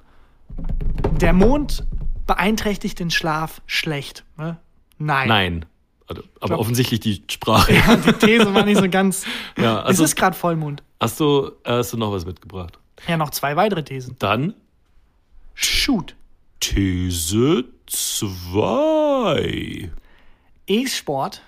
[1.20, 1.84] Der Mond
[2.26, 4.24] beeinträchtigt den Schlaf schlecht.
[4.36, 4.58] Ne?
[4.98, 5.28] Nein.
[5.28, 5.66] Nein.
[6.08, 7.74] Also, aber glaub- offensichtlich die Sprache.
[7.74, 9.24] Ja, die These war nicht so ganz.
[9.58, 10.82] Ja, also- es ist gerade Vollmond.
[11.00, 12.78] Hast du, hast du noch was mitgebracht?
[13.08, 14.16] Ja, noch zwei weitere Thesen.
[14.18, 14.54] Dann
[15.54, 16.14] Shoot.
[16.60, 19.90] These 2.
[20.66, 21.42] E-Sport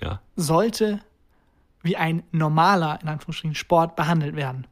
[0.00, 0.20] Ja.
[0.36, 1.00] sollte
[1.82, 4.66] wie ein normaler, in Anführungsstrichen, Sport behandelt werden.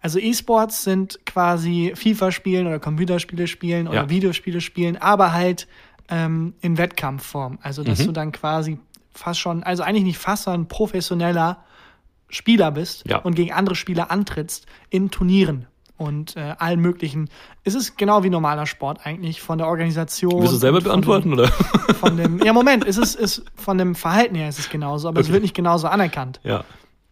[0.00, 4.10] Also E-Sports sind quasi FIFA spielen oder Computerspiele spielen oder Ja.
[4.10, 5.66] Videospiele spielen, aber halt
[6.10, 7.58] ähm, in Wettkampfform.
[7.62, 8.06] Also dass Mhm.
[8.06, 8.78] du dann quasi
[9.12, 11.64] fast schon, also eigentlich nicht fast, sondern professioneller
[12.28, 13.18] Spieler bist Ja.
[13.18, 15.66] und gegen andere Spieler antrittst in Turnieren
[15.96, 17.28] und äh, allen möglichen.
[17.62, 20.40] Es ist genau wie normaler Sport eigentlich von der Organisation.
[20.40, 21.46] Willst du selber beantworten, oder?
[21.46, 25.08] Dem, von dem, ja, Moment, es ist, ist von dem Verhalten her ist es genauso,
[25.08, 25.34] aber es Okay.
[25.34, 26.40] wird nicht genauso anerkannt.
[26.44, 26.64] ja.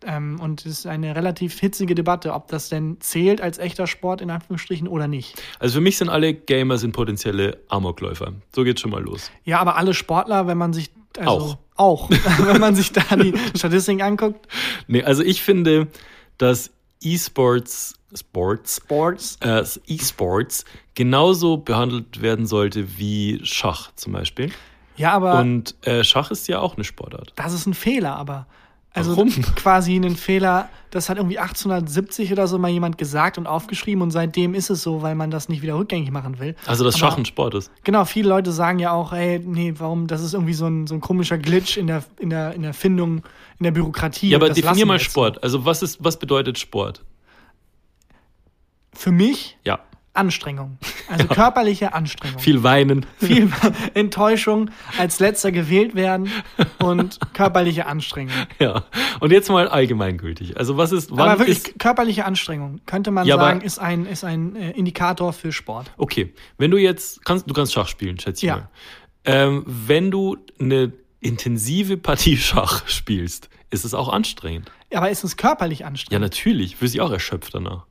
[0.04, 4.20] Ähm, und es ist eine relativ hitzige Debatte, ob das denn zählt als echter Sport
[4.20, 5.40] in Anführungsstrichen oder nicht.
[5.60, 8.32] Also für mich sind alle Gamer sind potenzielle Amokläufer.
[8.52, 9.30] So geht's schon mal los.
[9.44, 12.08] Ja, aber alle Sportler, wenn man sich also Auch.
[12.08, 12.10] auch
[12.46, 14.48] wenn man sich da die Statistiken anguckt,
[14.88, 15.86] Nee, also ich finde,
[16.36, 24.50] dass E-Sports, Sports, Sports, äh, E-Sports genauso behandelt werden sollte wie Schach zum Beispiel.
[24.96, 27.32] ja, aber Und äh, Schach ist ja auch eine Sportart.
[27.36, 28.46] das ist ein Fehler, aber
[28.94, 29.30] also Warum?
[29.56, 34.10] quasi ein Fehler, das hat irgendwie 1870 oder so mal jemand gesagt und aufgeschrieben und
[34.10, 36.54] seitdem ist es so, weil man das nicht wieder rückgängig machen will.
[36.66, 37.70] Also dass Schach ein Sport ist.
[37.84, 40.94] Genau, viele Leute sagen ja auch, ey, nee, warum, das ist irgendwie so ein, so
[40.94, 43.22] ein komischer Glitch in der, in der, in der Findung,
[43.58, 44.30] in der Bürokratie.
[44.30, 45.42] Ja, aber definier mal Sport.
[45.42, 47.02] Also was ist, was bedeutet Sport?
[48.94, 49.80] Für mich Ja.
[50.14, 50.78] Anstrengung.
[51.08, 52.38] Also körperliche Anstrengung.
[52.38, 53.04] Viel weinen.
[53.18, 53.50] Viel
[53.94, 56.30] Enttäuschung, als letzter gewählt werden
[56.82, 58.32] und körperliche Anstrengung.
[58.58, 58.84] Ja.
[59.20, 60.56] Und jetzt mal allgemeingültig.
[60.56, 64.06] Also was ist, wann aber wirklich ist, körperliche Anstrengung, könnte man Ja, sagen, ist ein,
[64.06, 65.90] ist ein äh, Indikator für Sport.
[65.98, 68.56] okay, wenn du jetzt, kannst, du kannst Schach spielen, schätze ich Ja.
[68.56, 68.68] mal.
[69.24, 74.70] Ähm, wenn du eine intensive Partie Schach spielst, ist es auch anstrengend.
[74.94, 76.22] Aber ist es körperlich Ja, anstrengend?
[76.22, 76.80] natürlich.
[76.80, 77.84] Wirst du auch erschöpft danach.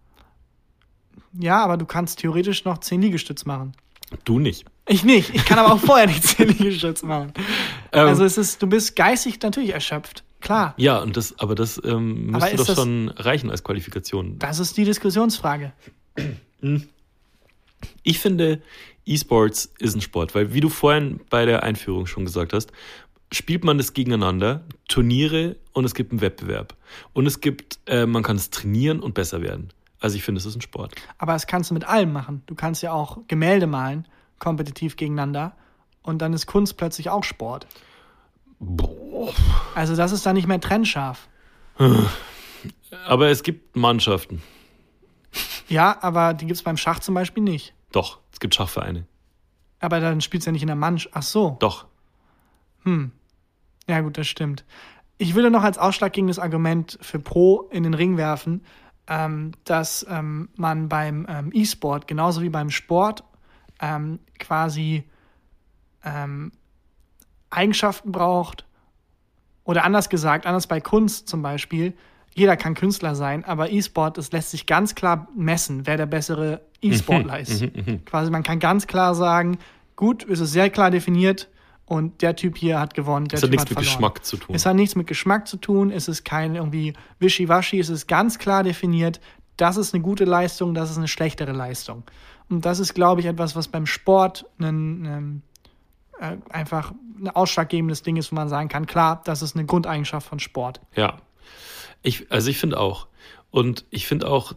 [1.39, 3.73] Ja, aber du kannst theoretisch noch 10 Liegestütz machen.
[4.25, 4.65] Du nicht.
[4.87, 5.33] Ich nicht.
[5.33, 7.33] Ich kann aber auch vorher nicht 10 Liegestütz machen.
[7.93, 10.23] Ähm, Also es ist, du bist geistig natürlich erschöpft.
[10.39, 10.73] Klar.
[10.77, 14.39] ja, und das, aber das ähm, Aber müsste ist doch das- schon reichen als Qualifikation.
[14.39, 15.73] Das ist die Diskussionsfrage.
[18.03, 18.61] Ich finde,
[19.05, 22.71] E-Sports ist ein Sport, weil wie du vorhin bei der Einführung schon gesagt hast,
[23.31, 26.75] spielt man das gegeneinander, Turniere und es gibt einen Wettbewerb.
[27.13, 29.69] Und es gibt, äh, man kann es trainieren und besser werden.
[30.01, 30.95] Also ich finde, es ist ein Sport.
[31.17, 32.41] Aber das kannst du mit allem machen.
[32.47, 34.07] Du kannst ja auch Gemälde malen,
[34.39, 35.55] kompetitiv gegeneinander.
[36.01, 37.67] Und dann ist Kunst plötzlich auch Sport.
[38.59, 39.31] Boah.
[39.75, 41.27] Also das ist dann nicht mehr trennscharf.
[43.05, 44.41] Aber es gibt Mannschaften.
[45.67, 47.73] Ja, aber die gibt es beim Schach zum Beispiel nicht.
[47.91, 49.05] Doch, es gibt Schachvereine.
[49.79, 51.15] Aber dann spielst du ja nicht in der Mannschaft.
[51.15, 51.57] Ach so.
[51.59, 51.85] Doch.
[52.85, 53.07] Ja,
[53.87, 54.65] Ja, gut, das stimmt.
[55.17, 58.63] Ich würde noch als ausschlaggebendes Argument für Pro in den Ring werfen,
[59.07, 63.23] ähm, dass ähm, man beim ähm, E-Sport genauso wie beim Sport
[63.81, 65.03] ähm, quasi
[66.03, 66.51] ähm,
[67.49, 68.65] Eigenschaften braucht.
[69.63, 71.93] Oder anders gesagt, anders bei Kunst zum Beispiel,
[72.33, 76.61] jeder kann Künstler sein, aber E-Sport, es lässt sich ganz klar messen, wer der bessere
[76.81, 78.05] E-Sportler Mhm, ist.
[78.05, 79.57] Quasi, man kann ganz klar sagen,
[79.95, 81.49] gut, es ist sehr klar definiert
[81.91, 83.95] und der Typ hier hat gewonnen, der Das hat Typ nichts mit verloren.
[83.95, 84.55] Geschmack zu tun.
[84.55, 88.39] Es hat nichts mit Geschmack zu tun, es ist kein irgendwie Wischiwaschi, es ist ganz
[88.39, 89.19] klar definiert,
[89.57, 92.03] das ist eine gute Leistung, das ist eine schlechtere Leistung.
[92.47, 95.43] Und das ist, glaube ich, etwas, was beim Sport ein, ein,
[96.21, 100.25] äh, einfach ein ausschlaggebendes Ding ist, wo man sagen kann, klar, das ist eine Grundeigenschaft
[100.25, 100.79] von Sport.
[100.95, 101.17] Ja.
[102.03, 103.07] Ich, also ich finde auch.
[103.49, 104.53] Und ich finde auch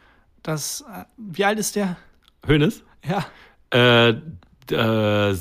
[0.44, 1.98] dass, äh, wie alt ist der?
[2.48, 2.84] Hoeneß?
[3.06, 3.26] Ja,
[3.70, 4.10] Äh,
[4.74, 5.36] äh,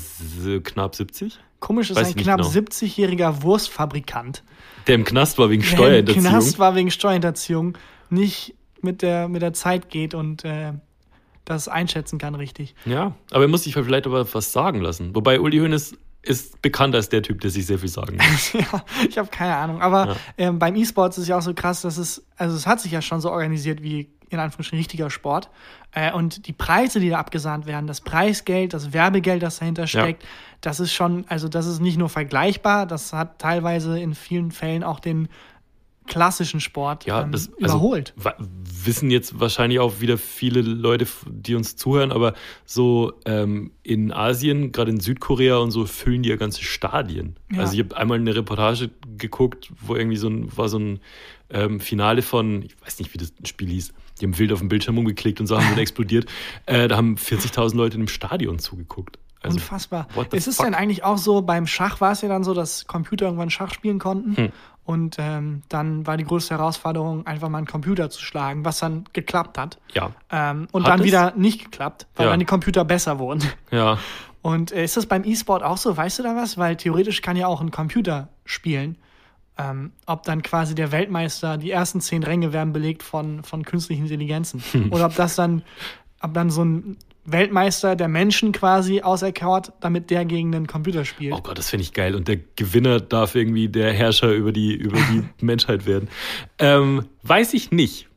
[0.63, 1.39] knapp 70?
[1.59, 2.49] komisch ist Weiß ein knapp genau.
[2.49, 4.43] 70-jähriger Wurstfabrikant.
[4.87, 6.25] Der im Knast war wegen der im Steuerhinterziehung.
[6.25, 7.77] Knast war wegen Steuerhinterziehung,
[8.09, 10.73] nicht mit der, mit der Zeit geht und äh,
[11.45, 12.75] das einschätzen kann richtig.
[12.85, 15.15] Ja, aber er muss sich vielleicht aber was sagen lassen.
[15.15, 15.95] Wobei Uli Hoeneß
[16.27, 18.53] ist bekannt als der Typ, der sich sehr viel sagen muss.
[18.53, 19.81] ja, ich habe keine Ahnung.
[19.81, 20.15] Aber Ja.
[20.37, 22.91] ähm, beim E-Sports ist es ja auch so krass, dass es, also es hat sich
[22.91, 25.49] ja schon so organisiert wie in Anführungsstrichen richtiger Sport.
[25.93, 30.25] Äh, und die Preise, die da abgesahnt werden, das Preisgeld, das Werbegeld, das dahinter steckt,
[30.61, 34.83] das ist schon, also das ist nicht nur vergleichbar, das hat teilweise in vielen Fällen
[34.83, 35.29] auch den
[36.07, 38.13] klassischen Sport Ja, ähm, das also, überholt.
[38.15, 42.33] wa- wissen jetzt wahrscheinlich auch wieder viele Leute, die uns zuhören, aber
[42.65, 47.35] so ähm, in Asien, gerade in Südkorea und so, füllen die ja ganze Stadien.
[47.51, 47.59] Ja.
[47.61, 50.99] Also ich habe einmal eine Reportage geguckt, wo irgendwie so ein, war so ein
[51.49, 54.69] ähm, Finale von, ich weiß nicht, wie das Spiel hieß, die haben wild auf dem
[54.69, 56.25] Bildschirm umgeklickt und Sachen sind explodiert.
[56.65, 59.19] Äh, da haben 40.000 Leute in einem Stadion zugeguckt.
[59.41, 60.07] Also, Unfassbar.
[60.31, 60.65] Ist es fuck?
[60.65, 63.71] denn eigentlich auch so, beim Schach war es ja dann so, dass Computer irgendwann Schach
[63.71, 64.35] spielen konnten.
[64.35, 64.49] Hm.
[64.87, 69.03] Und ähm, dann war die größte Herausforderung, einfach mal einen Computer zu schlagen, was dann
[69.11, 69.77] geklappt hat.
[69.93, 71.05] Ja, Ähm, und Hat dann es?
[71.05, 72.31] wieder nicht geklappt, weil Ja.
[72.31, 73.43] dann die Computer besser wurden.
[73.69, 73.99] ja.
[74.41, 75.97] Und äh, ist das beim E-Sport auch so?
[75.97, 76.57] Weißt du da was?
[76.57, 78.97] Weil theoretisch kann ja auch ein Computer spielen.
[79.57, 84.03] Ähm, ob dann quasi der Weltmeister, die ersten zehn Ränge werden belegt von, von künstlichen
[84.03, 84.63] Intelligenzen.
[84.71, 84.93] Hm.
[84.93, 85.63] Oder ob das dann,
[86.21, 86.95] ob dann so ein
[87.27, 91.33] Weltmeister der Menschen quasi auserkort, damit der gegen den Computer spielt.
[91.33, 92.15] Oh Gott, das finde ich geil.
[92.15, 96.07] Und der Gewinner darf irgendwie der Herrscher über die, über die Menschheit werden.
[96.57, 98.07] Ähm, weiß ich nicht.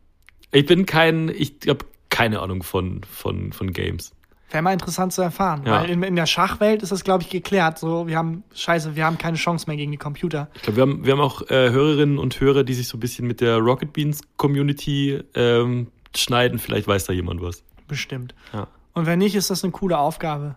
[0.53, 4.13] Ich bin kein, ich habe keine Ahnung von, von, von Games.
[4.51, 5.63] Wäre mal interessant zu erfahren.
[5.65, 5.83] Ja.
[5.83, 7.79] Weil in, in der Schachwelt ist das, glaube ich, geklärt.
[7.79, 10.49] So, wir haben, scheiße, wir haben keine Chance mehr gegen die Computer.
[10.55, 13.01] Ich glaube, wir haben, wir haben auch äh, Hörerinnen und Hörer, die sich so ein
[13.01, 16.61] bisschen mit der Rocket Beans Community ähm, schneiden.
[16.61, 17.65] Vielleicht weiß da jemand was.
[17.89, 18.35] Bestimmt.
[18.53, 18.69] Ja.
[18.93, 20.57] Und wenn nicht, ist das eine coole Aufgabe,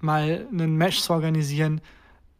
[0.00, 1.80] mal einen Match zu organisieren.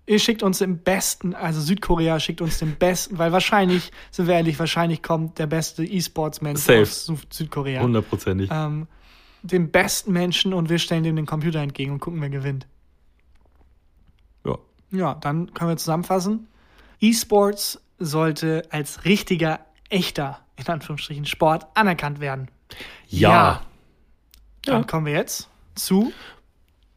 [0.06, 4.34] Ihr schickt uns den besten, also Südkorea schickt uns den besten, weil wahrscheinlich, sind wir
[4.34, 7.82] ehrlich, wahrscheinlich kommt der beste E-Sports-Mensch aus Südkorea.
[7.82, 8.50] Hundertprozentig.
[8.52, 8.86] Ähm,
[9.42, 12.66] den besten Menschen und wir stellen dem den Computer entgegen und gucken, wer gewinnt.
[14.44, 14.58] Ja.
[14.90, 16.48] Ja, dann können wir zusammenfassen.
[17.00, 22.50] E-Sports sollte als richtiger, echter, in Anführungsstrichen, Sport anerkannt werden.
[23.08, 23.62] Ja.
[24.64, 24.86] Dann Ja.
[24.86, 26.12] kommen wir jetzt zu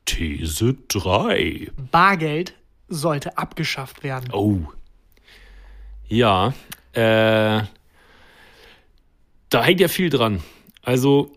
[0.05, 1.71] These 3.
[1.91, 2.53] Bargeld
[2.87, 4.31] sollte abgeschafft werden.
[4.31, 4.59] Oh.
[6.07, 6.53] Ja,
[6.93, 7.63] äh,
[9.49, 10.41] da hängt ja viel dran.
[10.83, 11.33] Also,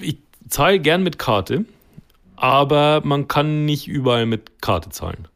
[0.00, 0.16] ich
[0.48, 1.64] zahle gern mit Karte,
[2.34, 5.28] aber man kann nicht überall mit Karte zahlen.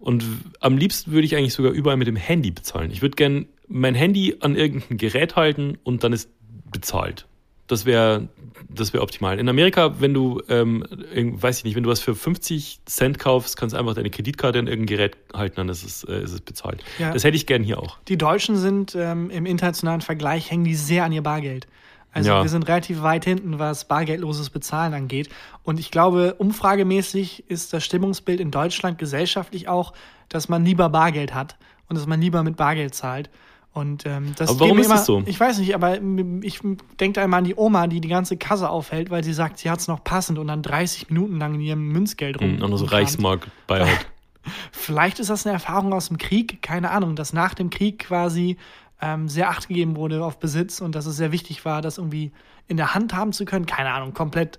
[0.00, 0.24] Und
[0.60, 2.90] am liebsten würde ich eigentlich sogar überall mit dem Handy bezahlen.
[2.90, 6.30] Ich würde gern mein Handy an irgendein Gerät halten und dann ist
[6.70, 7.26] bezahlt.
[7.68, 8.28] Das wäre
[8.68, 9.38] das wäre optimal.
[9.38, 13.56] In Amerika, wenn du, ähm, weiß ich nicht, wenn du was für 50 Cent kaufst,
[13.56, 16.40] kannst du einfach deine Kreditkarte an irgendein Gerät halten, dann ist es, äh, ist es
[16.40, 16.82] bezahlt.
[16.98, 17.12] Ja.
[17.12, 17.98] Das hätte ich gern hier auch.
[18.08, 21.66] Die Deutschen sind ähm, im internationalen Vergleich, hängen die sehr an ihr Bargeld.
[22.12, 22.42] Also Ja.
[22.42, 25.28] wir sind relativ weit hinten, was bargeldloses Bezahlen angeht.
[25.62, 29.92] Und ich glaube, umfragemäßig ist das Stimmungsbild in Deutschland gesellschaftlich auch,
[30.28, 31.56] dass man lieber Bargeld hat
[31.88, 33.30] und dass man lieber mit Bargeld zahlt.
[33.78, 35.22] Und ähm, das Aber warum ist das so?
[35.26, 35.98] Ich weiß nicht, aber
[36.42, 36.60] ich
[37.00, 39.70] denke da immer an die Oma, die die ganze Kasse aufhält, weil sie sagt, sie
[39.70, 42.56] hat es noch passend und dann 30 Minuten lang in ihrem Münzgeld rum.
[42.56, 42.84] Mhm, auch noch so.
[42.84, 44.06] Reichsmark bei halt.
[44.72, 48.56] Vielleicht ist das eine Erfahrung aus dem Krieg, keine Ahnung, dass nach dem Krieg quasi
[49.00, 52.32] ähm, sehr acht gegeben wurde auf Besitz und dass es sehr wichtig war, das irgendwie
[52.66, 53.66] in der Hand haben zu können.
[53.66, 54.58] Keine Ahnung, komplett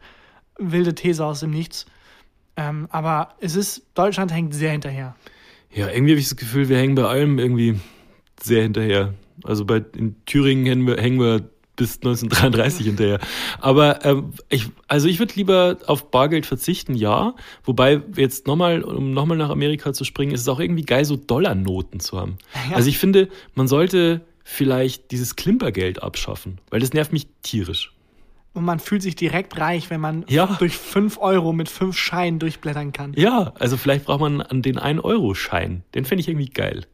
[0.57, 1.85] wilde These aus dem Nichts.
[2.55, 5.15] Ähm, aber es ist, Deutschland hängt sehr hinterher.
[5.71, 7.79] Ja, irgendwie habe ich das Gefühl, wir hängen bei allem irgendwie
[8.41, 9.13] sehr hinterher.
[9.43, 13.19] Also bei in Thüringen hängen wir, hängen wir bis 1933 hinterher.
[13.61, 17.35] Aber ähm, ich, also ich würde lieber auf Bargeld verzichten, ja.
[17.63, 21.15] Wobei jetzt nochmal, um nochmal nach Amerika zu springen, ist es auch irgendwie geil, so
[21.15, 22.37] Dollarnoten zu haben.
[22.69, 22.75] Ja.
[22.75, 27.93] Also ich finde, man sollte vielleicht dieses Klimpergeld abschaffen, weil das nervt mich tierisch.
[28.53, 30.57] Und man fühlt sich direkt reich, wenn man Ja.
[30.59, 33.13] durch 5 Euro mit 5 Scheinen durchblättern kann.
[33.15, 35.83] Ja, also vielleicht braucht man an den 1-Euro-Schein.
[35.95, 36.85] Den fände ich irgendwie geil.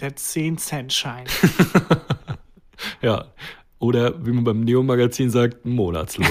[0.00, 1.26] Der 10-Cent-Schein.
[3.00, 3.26] Ja.
[3.78, 6.28] Oder wie man beim Neo-Magazin sagt, Monatslohn.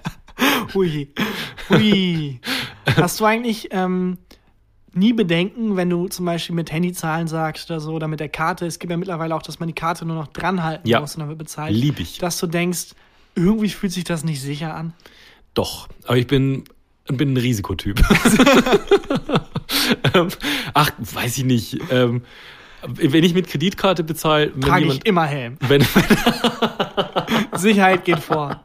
[0.74, 1.12] Hui.
[1.68, 2.40] Hui.
[2.96, 4.18] Hast du eigentlich ähm,
[4.92, 8.66] nie Bedenken, wenn du zum Beispiel mit Handyzahlen sagst oder so, oder mit der Karte?
[8.66, 11.00] Es gibt ja mittlerweile auch, dass man die Karte nur noch dran halten Ja.
[11.00, 11.74] muss und wird bezahlt.
[11.74, 12.18] Lieb ich.
[12.18, 12.88] Dass du denkst,
[13.34, 14.92] irgendwie fühlt sich das nicht sicher an.
[15.54, 16.64] Doch, aber ich bin,
[17.06, 18.00] bin ein Risikotyp.
[20.14, 20.28] ähm,
[20.74, 21.78] ach, weiß ich nicht.
[21.90, 22.22] Ähm,
[22.86, 25.56] wenn ich mit Kreditkarte bezahle, Trage jemand, ich immer Helm.
[25.68, 25.84] wenn,
[27.54, 28.64] Sicherheit geht vor.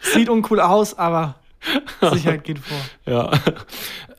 [0.00, 1.36] Sieht uncool aus, aber
[2.00, 2.78] Sicherheit geht vor.
[3.06, 3.30] ja,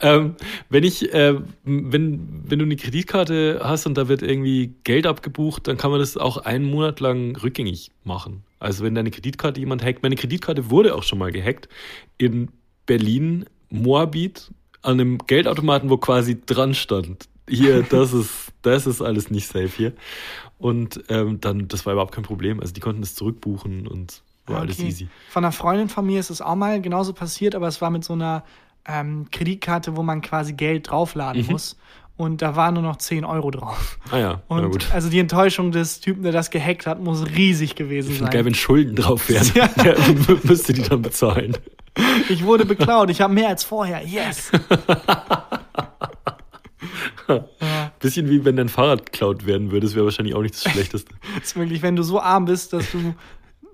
[0.02, 0.36] ähm,
[0.70, 5.68] wenn ich, äh, wenn, wenn du eine Kreditkarte hast und da wird irgendwie Geld abgebucht,
[5.68, 8.44] dann kann man das auch einen Monat lang rückgängig machen.
[8.60, 11.70] Also wenn deine Kreditkarte jemand hackt, meine Kreditkarte wurde auch schon mal gehackt
[12.18, 12.50] in
[12.86, 14.52] Berlin, Moabit,
[14.82, 17.28] an einem Geldautomaten, wo quasi dran stand.
[17.50, 18.30] Hier, das ist,
[18.62, 19.94] das ist alles nicht safe hier.
[20.58, 22.60] Und ähm, dann, das war überhaupt kein Problem.
[22.60, 24.88] Also die konnten das zurückbuchen und war alles Okay.
[24.88, 25.08] easy.
[25.30, 28.04] Von einer Freundin von mir ist es auch mal genauso passiert, aber es war mit
[28.04, 28.44] so einer
[28.88, 31.52] ähm, Kreditkarte, wo man quasi Geld draufladen Mhm.
[31.52, 31.78] muss.
[32.18, 33.98] Und da waren nur noch 10 Euro drauf.
[34.12, 34.92] Ah ja, na Und gut.
[34.92, 38.30] also die Enttäuschung des Typen, der das gehackt hat, muss riesig gewesen sein.
[38.30, 39.50] geil, wenn Schulden drauf wären.
[39.56, 39.68] Ja.
[39.84, 39.96] Der
[40.44, 41.56] müsste die dann bezahlen.
[42.28, 44.06] Ich wurde beklaut, ich habe mehr als vorher.
[44.06, 44.52] Yes!
[48.00, 51.14] Bisschen wie wenn dein Fahrrad geklaut werden würde, das wäre wahrscheinlich auch nicht das Schlechteste.
[51.44, 53.14] ist wirklich, wenn du so arm bist, dass du,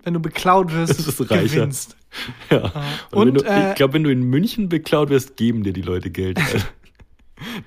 [0.03, 1.43] wenn du beklaut wirst, Das ist reicher.
[1.55, 1.95] gewinnst.
[2.49, 2.71] Ja.
[3.11, 5.73] Und, Und, wenn du, äh, ich glaube, wenn du in München beklaut wirst, geben dir
[5.73, 6.37] die Leute Geld.
[6.39, 6.59] Also,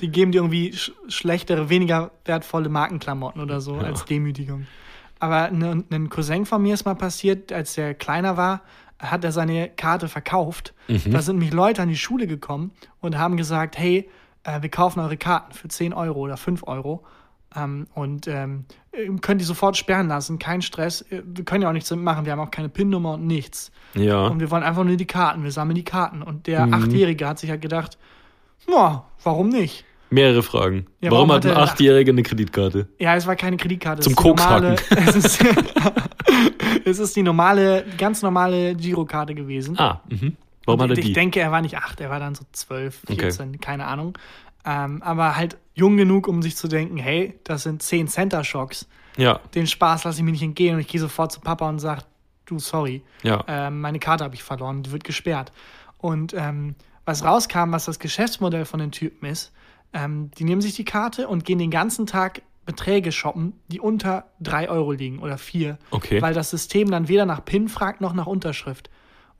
[0.00, 3.82] Die geben dir irgendwie sch schlechtere, weniger wertvolle Markenklamotten oder so Ja.
[3.82, 4.66] als Demütigung.
[5.18, 8.62] Aber ne, ein Cousin von mir ist mal passiert, als er kleiner war,
[8.98, 10.72] hat er seine Karte verkauft.
[10.88, 11.10] Mhm.
[11.10, 12.70] Da sind mich Leute an die Schule gekommen
[13.00, 14.08] und haben gesagt, hey,
[14.48, 17.04] äh, wir kaufen eure Karten für 10 Euro oder 5 Euro.
[17.56, 21.00] Ähm, und ähm, ihr könnt die sofort sperren lassen, kein Stress.
[21.10, 23.70] Äh, Wir können ja auch nichts damit machen, wir haben auch keine PIN-Nummer und nichts.
[23.94, 24.26] ja.
[24.26, 26.22] Und wir wollen einfach nur die Karten, wir sammeln die Karten.
[26.22, 26.74] Und der Mhm.
[26.74, 27.96] Achtjährige hat sich halt gedacht,
[28.68, 29.84] ja, warum nicht?
[30.10, 30.86] Mehrere Fragen.
[31.00, 32.88] Ja, warum, warum hat ein er- Achtjähriger eine Kreditkarte?
[32.98, 34.02] Ja, es war keine Kreditkarte.
[34.02, 34.76] Zum Kokshaken.
[34.90, 35.44] es, ist,
[36.84, 39.78] es ist die normale, ganz normale Girokarte gewesen.
[39.78, 40.36] Ah, mhm.
[40.68, 41.12] Warum Und hat er ich die?
[41.14, 43.20] denke, er war nicht acht, er war dann so zwölf, Okay.
[43.22, 44.16] 14, keine Ahnung.
[44.64, 48.86] Ähm, aber halt jung genug, um sich zu denken, hey, das sind 10 Center Shocks.
[49.16, 51.78] ja, Den Spaß lasse ich mir nicht entgehen und ich gehe sofort zu Papa und
[51.78, 52.02] sage,
[52.46, 53.42] du, sorry, ja.
[53.48, 55.52] ähm, meine Karte habe ich verloren, die wird gesperrt.
[55.96, 59.52] Und ähm, was rauskam, was das Geschäftsmodell von den Typen ist,
[59.94, 64.26] ähm, die nehmen sich die Karte und gehen den ganzen Tag Beträge shoppen, die unter
[64.40, 65.78] 3 Euro liegen oder 4.
[65.90, 66.20] Okay.
[66.20, 68.90] Weil das System dann weder nach PIN fragt noch nach Unterschrift.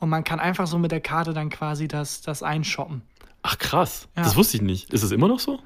[0.01, 3.03] Und man kann einfach so mit der Karte dann quasi das, das einshoppen.
[3.43, 4.23] Ach krass, Ja.
[4.25, 4.93] das wusste ich nicht.
[4.93, 5.59] Ist es immer noch so?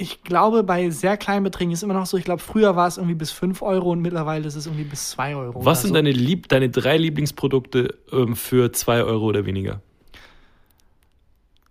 [0.00, 2.16] Ich glaube, bei sehr kleinen Beträgen ist es immer noch so.
[2.16, 5.10] Ich glaube, früher war es irgendwie bis 5 Euro und mittlerweile ist es irgendwie bis
[5.10, 5.64] 2 Euro.
[5.64, 5.94] Was sind so.
[5.94, 9.80] deine, Lieb deine drei Lieblingsprodukte ähm, für zwei Euro oder weniger?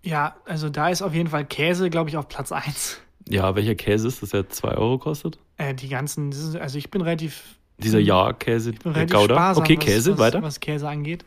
[0.03, 2.99] Ja, also da ist auf jeden Fall Käse, glaube ich, auf Platz 1.
[3.29, 5.37] Ja, welcher Käse ist das, der zwei Euro kostet?
[5.57, 7.43] Äh, die ganzen, das also ich bin relativ,
[7.77, 9.35] Dieser Ja-Käse, der Gouda?
[9.35, 10.41] sparsam, Okay, was, Käse, was, weiter.
[10.43, 11.25] was Käse angeht.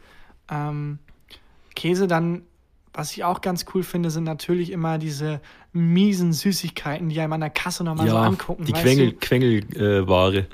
[0.51, 0.99] Ähm,
[1.75, 2.43] Käse dann,
[2.93, 5.41] was ich auch ganz cool finde, sind natürlich immer diese
[5.73, 8.65] miesen Süßigkeiten, die einem an der Kasse nochmal so ja, angucken.
[8.65, 9.13] die Quengel?
[9.13, 10.47] Quengelware.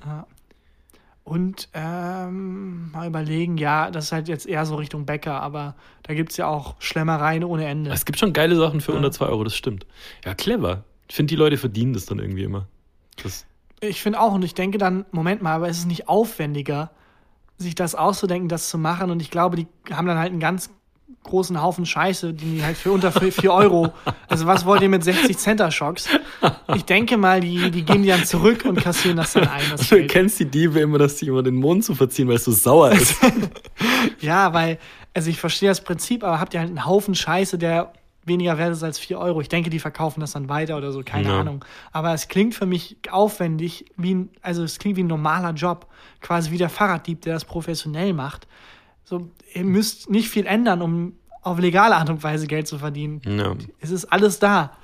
[1.25, 5.75] Und ähm, mal überlegen, ja, das ist halt jetzt eher so Richtung Bäcker, aber
[6.05, 7.91] da gibt es ja auch Schlemmereien ohne Ende.
[7.91, 9.87] Es gibt schon geile Sachen für unter zwei Euro, das stimmt.
[10.25, 10.85] Ja, clever.
[11.09, 12.69] Ich finde, die Leute verdienen das dann irgendwie immer.
[13.23, 13.45] Das,
[13.81, 16.93] Ich finde auch, und ich denke dann, Moment mal, aber ist es nicht aufwendiger,
[17.59, 19.11] sich das auszudenken, das zu machen?
[19.11, 20.71] Und ich glaube, die haben dann halt einen ganz
[21.27, 23.93] großen Haufen Scheiße, die halt für unter 4 Euro.
[24.29, 26.09] Also was wollt ihr mit 60 Center Schocks?
[26.75, 29.65] Ich denke mal, die, die geben die dann zurück und kassieren das dann ein.
[29.71, 32.45] Das du kennst die Diebe immer, dass die immer den Mond zu verziehen, weil es
[32.45, 33.17] so sauer ist.
[34.21, 34.79] Ja, weil,
[35.15, 37.93] also ich verstehe das Prinzip, aber habt ihr halt einen Haufen Scheiße, der
[38.27, 39.41] weniger wert ist als 4 Euro.
[39.41, 41.41] Ich denke, die verkaufen das dann weiter oder so, keine Ja.
[41.41, 41.65] Ahnung.
[41.93, 45.87] Aber es klingt für mich aufwendig, wie ein, also es klingt wie ein normaler Job.
[46.21, 48.47] Quasi wie der Fahrraddieb, der das professionell macht.
[49.05, 53.23] So, ihr müsst nicht viel ändern, um auf legale Art und Weise Geld zu verdienen.
[53.25, 53.55] Ja.
[53.81, 54.77] Es ist alles da.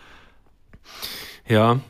[1.48, 1.80] Ja.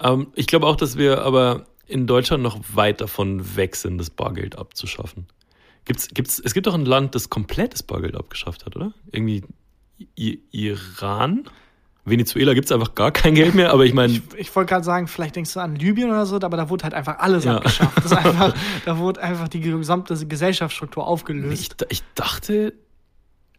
[0.00, 4.10] Ähm, ich glaube auch, dass wir aber in Deutschland noch weit davon weg sind, das
[4.10, 5.26] Bargeld abzuschaffen.
[5.84, 8.92] Gibt's, gibt's, es gibt doch ein Land, das komplett das Bargeld abgeschafft hat, oder?
[9.10, 9.42] Irgendwie
[10.18, 11.44] I Iran?
[12.04, 14.84] Venezuela gibt es einfach gar kein Geld mehr, aber ich meine, Ich, ich wollte gerade
[14.84, 17.58] sagen, vielleicht denkst du an Libyen oder so, aber da wurde halt einfach alles Ja.
[17.58, 18.12] abgeschafft.
[18.12, 21.86] Einfach, da wurde einfach die gesamte Gesellschaftsstruktur ich, aufgelöst.
[21.90, 22.72] ich dachte,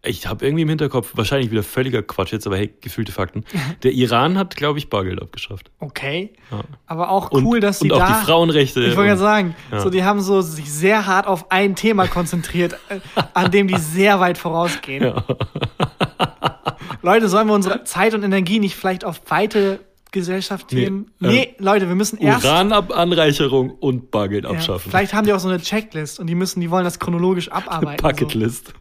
[0.06, 3.46] ich habe irgendwie im Hinterkopf, wahrscheinlich wieder völliger Quatsch jetzt, aber hey, gefühlte Fakten.
[3.84, 5.72] Der Iran hat, glaube ich, Bargeld abgeschafft.
[5.80, 6.34] Okay.
[6.52, 6.62] Ja.
[6.88, 8.20] Aber auch Und, cool, dass sie und auch da.
[8.20, 8.82] die Frauenrechte.
[8.82, 9.80] ich wollte und- gerade sagen, Ja.
[9.82, 13.00] so die haben so sich sehr hart auf ein Thema konzentriert, äh,
[13.34, 15.04] an dem die sehr weit vorausgehen.
[15.04, 15.24] Ja.
[17.02, 19.80] Leute, sollen wir unsere Zeit und Energie nicht vielleicht auf weite
[20.12, 21.12] Gesellschaftsthemen?
[21.20, 22.46] Nee, Nee, äh, Leute, wir müssen erst.
[22.46, 24.90] Urananreicherung und Bargeld abschaffen.
[24.92, 28.18] vielleicht haben die auch so eine Checklist und die müssen, die wollen das chronologisch abarbeiten.
[28.18, 28.72] So.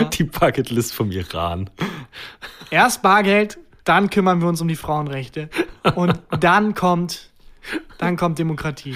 [0.00, 0.04] Ja.
[0.08, 1.70] Die Bucketlist vom Iran.
[2.70, 5.48] Erst Bargeld, dann kümmern wir uns um die Frauenrechte.
[5.94, 7.30] Und dann kommt,
[7.98, 8.94] dann kommt Demokratie.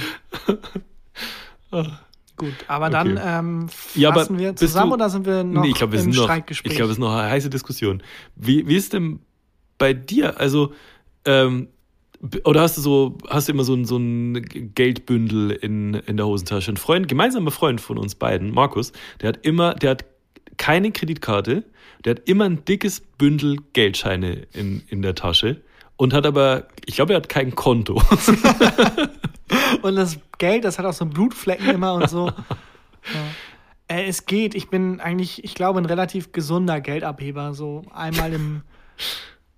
[2.37, 3.27] Gut, aber dann Okay.
[3.27, 6.01] ähm, Ja, aber fassen wir zusammen du- oder sind wir noch nee, ich glaube, wir
[6.01, 6.73] im sind noch, Streitgespräch?
[6.73, 8.03] ich glaube, es ist noch eine heiße Diskussion.
[8.35, 9.21] Wie, wie ist denn
[9.79, 10.39] bei dir?
[10.39, 10.73] Also,
[11.25, 11.69] ähm,
[12.45, 14.43] oder hast du so, hast du immer so ein, so ein
[14.75, 16.73] Geldbündel in, in der Hosentasche?
[16.73, 18.93] Ein Freund, gemeinsamer Freund von uns beiden, Markus,
[19.23, 20.05] der hat immer, der hat
[20.57, 21.65] keine Kreditkarte,
[22.05, 25.63] der hat immer ein dickes Bündel Geldscheine in, in der Tasche
[25.97, 28.03] und hat aber, ich glaube, er hat kein Konto.
[29.83, 32.27] Und das Geld, das hat auch so Blutflecken immer und so.
[32.27, 33.95] Ja.
[33.97, 34.55] Äh, es geht.
[34.55, 37.55] Ich bin eigentlich, ich glaube, ein relativ gesunder Geldabheber.
[37.55, 38.63] So einmal im,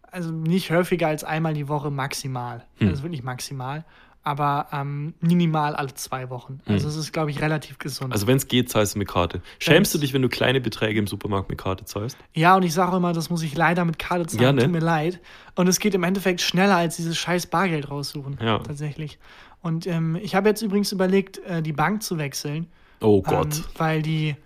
[0.03, 2.67] also nicht häufiger als einmal die Woche maximal.
[2.77, 2.89] Hm.
[2.89, 3.85] Das ist wirklich maximal.
[4.25, 6.61] Aber ähm, minimal alle zwei Wochen.
[6.67, 8.09] Also es ist, glaube ich, relativ gesund.
[8.09, 8.13] Hm.
[8.13, 9.41] Also, wenn es geht, zahlst du mit Karte.
[9.59, 12.19] Schämst du Wenn's- dich, wenn du kleine Beträge im Supermarkt mit Karte zahlst?
[12.35, 14.43] Ja, und ich sage immer, das muss ich leider mit Karte zahlen.
[14.43, 14.63] Ja, ne?
[14.63, 15.21] Tut mir leid.
[15.55, 18.37] Und es geht im Endeffekt schneller als dieses scheiß Bargeld raussuchen.
[18.43, 18.59] Ja.
[18.59, 19.19] Tatsächlich.
[19.63, 22.67] Und ähm, ich habe jetzt übrigens überlegt, äh, die Bank zu wechseln.
[23.01, 23.57] Oh Gott.
[23.57, 24.37] Ähm, weil die,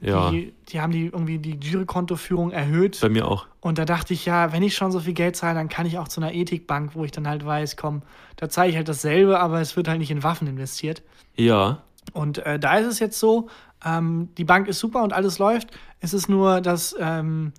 [0.00, 2.98] ja, die, die haben die irgendwie die Girokontoführung erhöht.
[3.00, 3.46] bei mir auch.
[3.60, 5.98] Und da dachte ich, ja, wenn ich schon so viel Geld zahle, dann kann ich
[5.98, 8.02] auch zu einer Ethikbank, wo ich dann halt weiß, komm,
[8.36, 11.02] da zahle ich halt dasselbe, aber es wird halt nicht in Waffen investiert.
[11.36, 11.82] Ja.
[12.12, 13.48] Und äh, da ist es jetzt so,
[13.84, 15.70] ähm, die Bank ist super und alles läuft.
[16.00, 17.52] Es ist nur, dass ähm,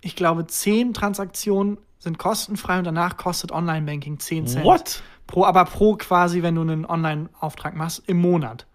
[0.00, 4.64] ich glaube, 10 Transaktionen sind kostenfrei und danach kostet Online-Banking 10 Cent.
[4.64, 5.02] What?
[5.26, 8.66] Pro, aber pro quasi, wenn du einen Online-Auftrag machst, im Monat.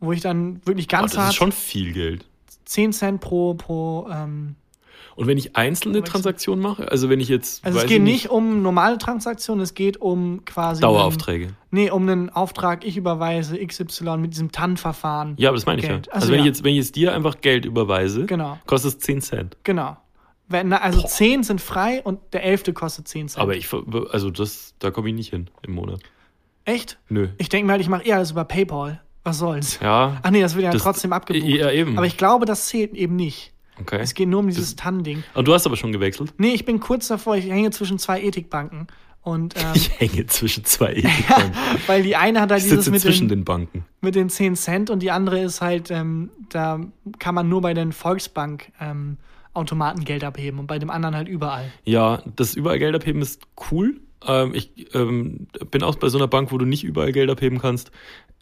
[0.00, 2.24] Wo ich dann wirklich Oh, ganz das hart ist schon viel Geld.
[2.72, 4.56] 10 Cent pro, pro ähm,
[5.14, 6.02] Und wenn ich einzelne.
[6.02, 7.64] Transaktionen mache, also wenn ich jetzt.
[7.64, 10.80] Also es geht ich nicht um normale Transaktionen, es geht um quasi.
[10.80, 11.46] Daueraufträge.
[11.46, 15.34] Einen, nee, um einen Auftrag, ich überweise XY mit diesem TAN-Verfahren.
[15.38, 16.06] Ja, aber das meine ich Geld.
[16.06, 16.12] ja.
[16.12, 16.44] Also Also, wenn, ja.
[16.44, 18.58] Ich jetzt, wenn ich jetzt dir einfach Geld überweise, Genau.
[18.66, 19.56] kostet es 10 Cent.
[19.64, 19.96] Genau.
[20.48, 22.74] Wenn, also 10 sind frei und der 11.
[22.74, 23.42] kostet 10 Cent.
[23.42, 23.68] Aber ich,
[24.10, 26.00] also das, da komme ich nicht hin im Monat.
[26.64, 26.98] Echt?
[27.08, 27.28] Nö.
[27.38, 29.00] Ich denke mir halt, ich mache eher alles über PayPal.
[29.24, 29.78] Was soll's?
[29.82, 30.18] Ja.
[30.22, 31.44] Ach nee, das wird ja Das- trotzdem abgebucht.
[31.48, 31.96] Ja, eben.
[31.96, 33.52] Aber ich glaube, das zählt eben nicht.
[33.80, 33.98] Okay.
[34.00, 35.22] Es geht nur um dieses TAN-Ding.
[35.34, 36.34] Und du hast aber schon gewechselt.
[36.38, 38.86] Nee, ich bin kurz davor, ich hänge zwischen zwei Ethikbanken.
[39.22, 41.52] Und ähm, Ich hänge zwischen zwei Ethikbanken.
[41.86, 43.84] weil die eine hat halt Ich dieses sitze mit zwischen den, den Banken.
[44.00, 46.80] mit den 10 Cent und die andere ist halt, ähm, da
[47.18, 49.16] kann man nur bei den Volksbank ähm,
[49.54, 51.70] Automaten Geld abheben und bei dem anderen halt überall.
[51.84, 54.00] Ja, das überall Geld abheben ist cool.
[54.26, 57.58] Ähm, ich ähm, bin auch bei so einer Bank, wo du nicht überall Geld abheben
[57.58, 57.90] kannst.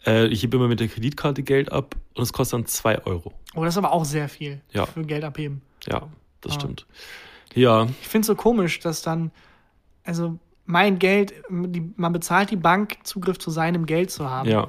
[0.05, 3.33] Äh, ich hebe immer mit der Kreditkarte Geld ab und es kostet dann 2 Euro.
[3.55, 4.85] Oh, das ist aber auch sehr viel Ja.
[4.85, 5.61] für Geld abheben.
[5.87, 6.07] Ja,
[6.41, 6.55] das Ah.
[6.59, 6.85] stimmt.
[7.53, 9.31] Ja, Ich finde es so komisch, dass dann,
[10.03, 14.49] also mein Geld, die, man bezahlt die Bank, Zugriff zu seinem Geld zu haben.
[14.49, 14.67] ja.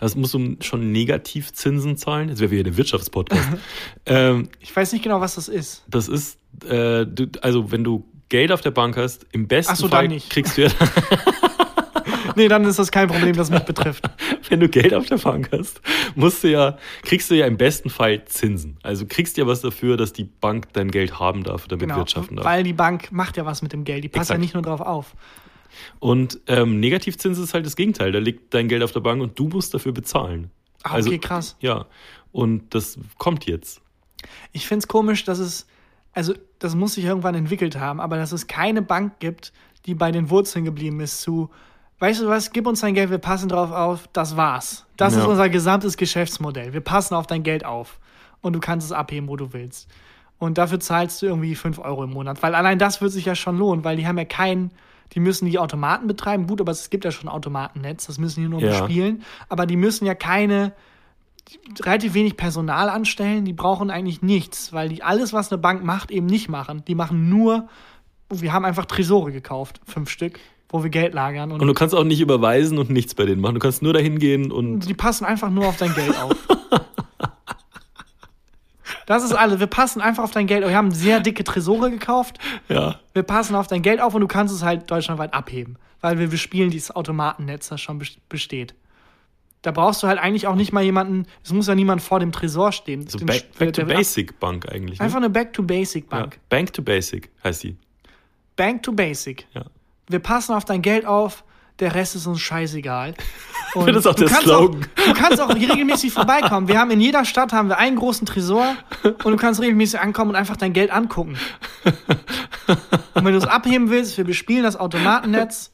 [0.00, 2.28] Das musst du schon Negativzinsen zahlen.
[2.28, 3.48] Das wäre wieder der Wirtschaftspodcast.
[4.06, 5.84] ähm, Ich weiß nicht genau, was das ist.
[5.88, 9.88] das ist, äh, du, also wenn du Geld auf der Bank hast, im besten so,
[9.88, 10.30] Fall dann nicht.
[10.30, 10.70] kriegst du ja,
[12.34, 14.08] Nee, dann ist das kein Problem, das mich betrifft.
[14.50, 15.80] wenn du Geld auf der Bank hast,
[16.14, 18.76] musst du ja, kriegst du ja im besten Fall Zinsen.
[18.82, 21.98] Also kriegst ja was dafür, dass die Bank dein Geld haben darf, damit Genau.
[21.98, 22.44] wirtschaften darf.
[22.46, 24.04] Weil die Bank macht ja was mit dem Geld.
[24.04, 24.40] Die passt ja Exakt.
[24.40, 25.14] nicht nur drauf auf.
[26.00, 28.12] Und ähm, Negativzins ist halt das Gegenteil.
[28.12, 30.50] Da liegt dein Geld auf der Bank und du musst dafür bezahlen.
[30.82, 31.56] Ah, Also- okay, krass.
[31.60, 31.86] Ja.
[32.32, 33.80] Und das kommt jetzt.
[34.52, 35.66] Ich finde es komisch, dass es,
[36.12, 39.52] also das muss sich irgendwann entwickelt haben, aber dass es keine Bank gibt,
[39.86, 41.50] die bei den Wurzeln geblieben ist zu,
[41.98, 44.86] weißt du was, gib uns dein Geld, wir passen drauf auf, das war's.
[44.96, 45.20] Das Ja.
[45.22, 46.72] ist unser gesamtes Geschäftsmodell.
[46.72, 47.98] Wir passen auf dein Geld auf
[48.40, 49.88] und du kannst es abheben, wo du willst.
[50.38, 52.42] Und dafür zahlst du irgendwie 5 Euro im Monat.
[52.42, 54.70] Weil allein das wird sich ja schon lohnen, weil die haben ja keinen,
[55.12, 56.46] die müssen die Automaten betreiben.
[56.46, 58.68] Gut, aber es gibt ja schon Automatennetz, das müssen die nur Ja.
[58.68, 59.24] bespielen.
[59.48, 60.72] Aber die müssen ja keine,
[61.80, 66.10] relativ wenig Personal anstellen, die brauchen eigentlich nichts, weil die alles, was eine Bank macht,
[66.10, 66.84] eben nicht machen.
[66.86, 67.68] Die machen nur,
[68.28, 70.38] wir haben einfach Tresore gekauft, fünf Stück,
[70.70, 71.52] wo wir Geld lagern.
[71.52, 73.54] Und, Und du kannst auch nicht überweisen und nichts bei denen machen.
[73.54, 76.36] Du kannst nur dahin gehen und die passen einfach nur auf dein Geld auf.
[79.06, 79.58] Das ist alles.
[79.58, 80.64] Wir passen einfach auf dein Geld.
[80.64, 80.70] auf.
[80.70, 82.38] Wir haben sehr dicke Tresore gekauft.
[82.68, 83.00] ja.
[83.14, 85.76] Wir passen auf dein Geld auf und du kannst es halt deutschlandweit abheben.
[86.00, 88.74] Weil wir, wir spielen dieses Automatennetz, das schon bes- besteht.
[89.62, 92.30] Da brauchst du halt eigentlich auch nicht mal jemanden, es muss ja niemand vor dem
[92.30, 93.08] Tresor stehen.
[93.08, 94.98] So back, back to Basic Bank eigentlich.
[95.00, 95.04] Ne?
[95.06, 96.34] Einfach eine Back-to-Basic-Bank.
[96.34, 96.40] ja.
[96.48, 97.76] Bank to Basic heißt die.
[98.54, 99.46] Bank to Basic.
[99.54, 99.64] Ja.
[100.08, 101.44] Wir passen auf dein Geld auf,
[101.78, 103.14] der Rest ist uns scheißegal.
[103.74, 104.82] Und Das ist auch du der kannst Slogan.
[104.82, 106.68] Auch, du kannst auch regelmäßig vorbeikommen.
[106.68, 110.30] Wir haben in jeder Stadt haben wir einen großen Tresor und du kannst regelmäßig ankommen
[110.30, 111.38] und einfach dein Geld angucken.
[113.14, 115.70] Und wenn du es abheben willst, wir bespielen das Automatennetz.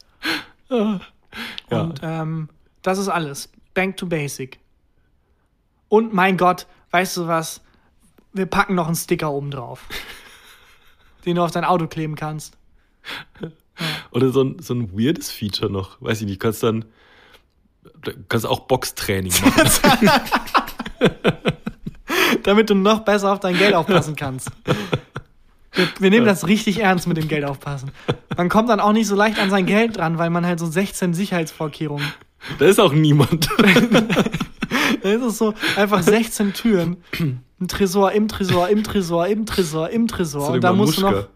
[0.69, 0.99] Ja.
[1.69, 2.49] Und ähm,
[2.81, 3.49] das ist alles.
[3.73, 4.59] Bank to Basic.
[5.89, 7.61] Und mein Gott, weißt du was?
[8.33, 9.81] Wir packen noch einen Sticker oben drauf,
[11.25, 12.57] den du auf dein Auto kleben kannst.
[14.11, 16.01] Oder so ein, so ein weirdes Feature noch.
[16.01, 16.85] Weiß ich nicht, kannst dann
[18.01, 20.09] du kannst auch Boxtraining machen.
[22.43, 24.49] damit du noch besser auf dein Geld aufpassen kannst.
[25.73, 27.91] Wir, wir nehmen das richtig ernst mit dem Geld aufpassen.
[28.37, 30.65] Man kommt dann auch nicht so leicht an sein Geld dran, weil man halt so
[30.65, 32.05] 16 Sicherheitsvorkehrungen.
[32.59, 33.49] da ist auch niemand.
[35.01, 36.97] Da ist es so einfach 16 Türen.
[37.19, 40.47] Ein Tresor im Tresor, im Tresor, im Tresor, im Tresor.
[40.47, 41.27] So Und da musst du noch.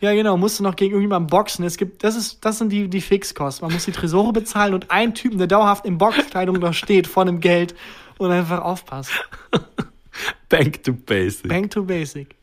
[0.00, 1.64] Ja, genau, musst du noch gegen irgendjemanden boxen.
[1.64, 3.66] Es gibt, das ist, das sind die, die Fixkosten.
[3.66, 7.24] Man muss die Tresore bezahlen und einen Typen, der dauerhaft in Boxkleidung da steht, vor
[7.24, 7.74] dem Geld
[8.18, 9.10] und einfach aufpasst.
[10.48, 11.48] Bank to Basic.
[11.48, 12.36] Bank to Basic.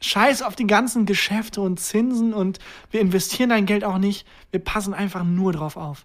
[0.00, 2.58] Scheiß auf die ganzen Geschäfte und Zinsen und
[2.90, 4.26] wir investieren dein Geld auch nicht.
[4.50, 6.04] Wir passen einfach nur drauf auf.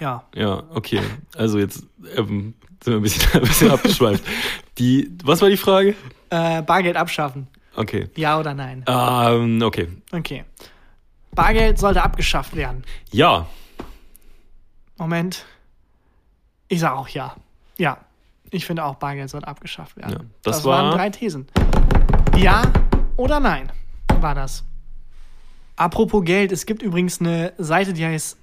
[0.00, 0.24] Ja.
[0.34, 1.00] Ja, okay.
[1.34, 1.84] Also jetzt
[2.16, 4.24] ähm, sind wir ein bisschen, ein bisschen abgeschweift.
[4.78, 5.94] Die, was war die Frage?
[6.28, 7.46] Äh, Bargeld abschaffen.
[7.74, 8.08] Okay.
[8.16, 8.84] Ja oder nein?
[8.86, 9.88] Ähm, okay.
[10.12, 10.44] Okay.
[11.34, 12.84] Bargeld sollte abgeschafft werden.
[13.10, 13.46] Ja.
[14.98, 15.44] Moment.
[16.68, 17.36] Ich sage auch ja.
[17.78, 17.98] Ja.
[18.50, 20.12] Ich finde auch, Bargeld sollte abgeschafft werden.
[20.12, 21.46] Ja, das waren war- drei Thesen.
[22.36, 22.62] Ja
[23.16, 23.72] oder nein
[24.20, 24.64] war das.
[25.76, 28.36] Apropos Geld, es gibt übrigens eine Seite, die heißt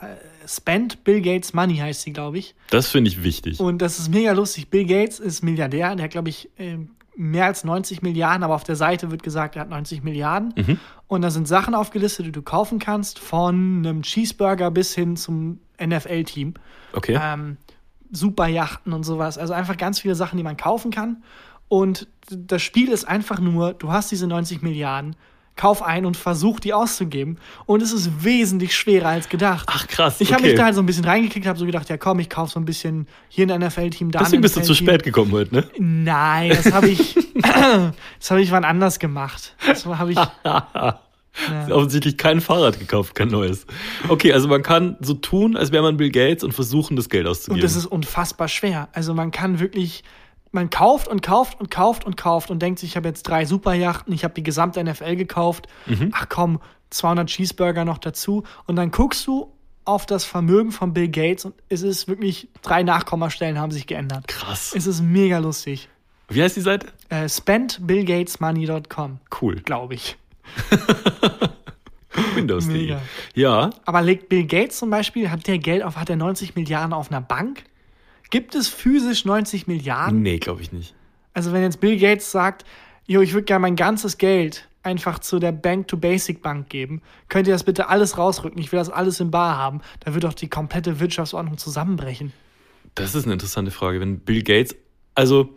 [0.00, 0.06] äh,
[0.48, 2.54] Spend Bill Gates Money, heißt sie, glaube ich.
[2.70, 3.60] Das finde ich wichtig.
[3.60, 4.68] Und das ist mega lustig.
[4.68, 8.64] Bill Gates ist Milliardär, der hat, glaube ich, ähm, mehr als 90 Milliarden, aber auf
[8.64, 10.54] der Seite wird gesagt, er hat 90 Milliarden.
[10.56, 10.80] Mhm.
[11.08, 15.60] Und da sind Sachen aufgelistet, die du kaufen kannst, von einem Cheeseburger bis hin zum
[15.82, 16.54] NFL-Team.
[16.94, 17.18] Okay.
[17.20, 17.58] Ähm,
[18.10, 19.38] Superjachten und sowas.
[19.38, 21.22] Also einfach ganz viele Sachen, die man kaufen kann.
[21.68, 25.16] Und das Spiel ist einfach nur, du hast diese 90 Milliarden,
[25.56, 27.38] kauf ein und versuch die auszugeben.
[27.66, 29.68] Und es ist wesentlich schwerer als gedacht.
[29.70, 30.20] Ach krass.
[30.20, 30.50] Ich habe okay.
[30.50, 32.60] mich da halt so ein bisschen reingeklickt, habe so gedacht, ja komm, ich kauf so
[32.60, 35.64] ein bisschen hier ein NFL-Team, da Deswegen bist du zu spät gekommen heute, ne?
[35.78, 39.54] Nein, das habe ich, das habe ich wann anders gemacht.
[39.66, 40.18] Das habe ich,
[41.70, 43.66] Offensichtlich kein Fahrrad gekauft, kein neues.
[44.08, 47.26] Okay, also man kann so tun, als wäre man Bill Gates und versuchen, das Geld
[47.26, 47.54] auszugeben.
[47.54, 48.88] und das ist unfassbar schwer.
[48.92, 50.04] Also man kann wirklich,
[50.52, 53.44] man kauft und kauft und kauft und kauft und denkt sich, ich habe jetzt drei
[53.46, 55.66] Superjachten, ich habe die gesamte NFL gekauft.
[55.86, 56.10] Mhm.
[56.14, 58.44] Ach komm, 200 Cheeseburger noch dazu.
[58.66, 59.52] Und dann guckst du
[59.84, 64.28] auf das Vermögen von Bill Gates und es ist wirklich, drei Nachkommastellen haben sich geändert.
[64.28, 64.72] krass.
[64.76, 65.88] Es ist mega lustig.
[66.28, 66.86] Wie heißt die Seite?
[67.08, 69.56] Äh, spendbillgatesmoney.com, Cool.
[69.56, 70.16] glaube ich.
[72.34, 72.72] Windows.de.
[72.76, 73.00] Mega.
[73.34, 76.92] Ja, Aber legt Bill Gates zum Beispiel, hat der Geld auf, hat er 90 Milliarden
[76.92, 77.64] auf einer Bank?
[78.32, 80.22] Gibt es physisch 90 Milliarden?
[80.22, 80.94] nee, glaube ich nicht.
[81.34, 82.64] Also wenn jetzt Bill Gates sagt,
[83.06, 87.62] jo, ich würde gerne mein ganzes Geld einfach zu der Bank-to-Basic-Bank geben, könnt ihr das
[87.62, 90.98] bitte alles rausrücken, ich will das alles in Bar haben, da wird doch die komplette
[90.98, 92.32] Wirtschaftsordnung zusammenbrechen.
[92.94, 94.00] Das ist eine interessante Frage.
[94.00, 94.74] Wenn Bill Gates,
[95.14, 95.50] also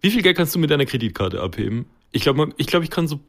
[0.00, 1.86] wie viel Geld kannst du mit deiner Kreditkarte abheben?
[2.12, 3.20] Ich glaube, ich, glaub, ich kann so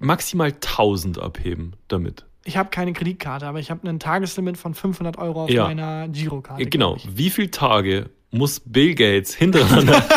[0.00, 2.26] maximal 1000 abheben damit.
[2.44, 5.64] Ich habe keine Kreditkarte, aber ich habe ein Tageslimit von 500 Euro auf Ja.
[5.64, 6.64] meiner Girokarte.
[6.66, 6.96] genau.
[7.08, 10.02] Wie viele Tage muss Bill Gates hintereinander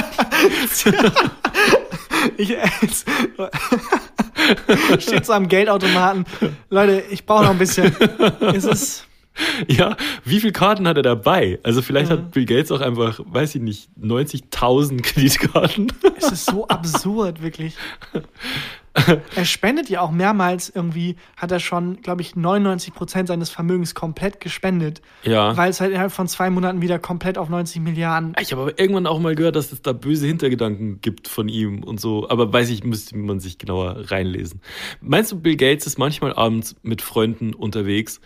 [2.38, 3.06] Ich, es,
[5.00, 6.26] steht so am Geldautomaten.
[6.70, 7.96] Leute, ich brauche noch ein bisschen.
[8.54, 9.08] Es ist,
[9.68, 11.60] Ja, wie viele Karten hat er dabei?
[11.64, 15.92] Also vielleicht hat Bill Gates auch einfach, weiß ich nicht, 90.000 Kreditkarten.
[16.18, 17.76] es ist so absurd, wirklich.
[19.36, 23.96] er spendet ja auch mehrmals irgendwie, hat er schon, glaube ich, 99 Prozent seines Vermögens
[23.96, 25.02] komplett gespendet.
[25.24, 25.56] Ja.
[25.56, 28.34] Weil es halt innerhalb von zwei Monaten wieder komplett auf 90 Milliarden.
[28.42, 31.84] Ich habe aber irgendwann auch mal gehört, dass es da böse Hintergedanken gibt von ihm
[31.84, 32.30] und so.
[32.30, 34.62] Aber weiß ich, müsste man sich genauer reinlesen.
[35.00, 38.20] Meinst du, Bill Gates ist manchmal abends mit Freunden unterwegs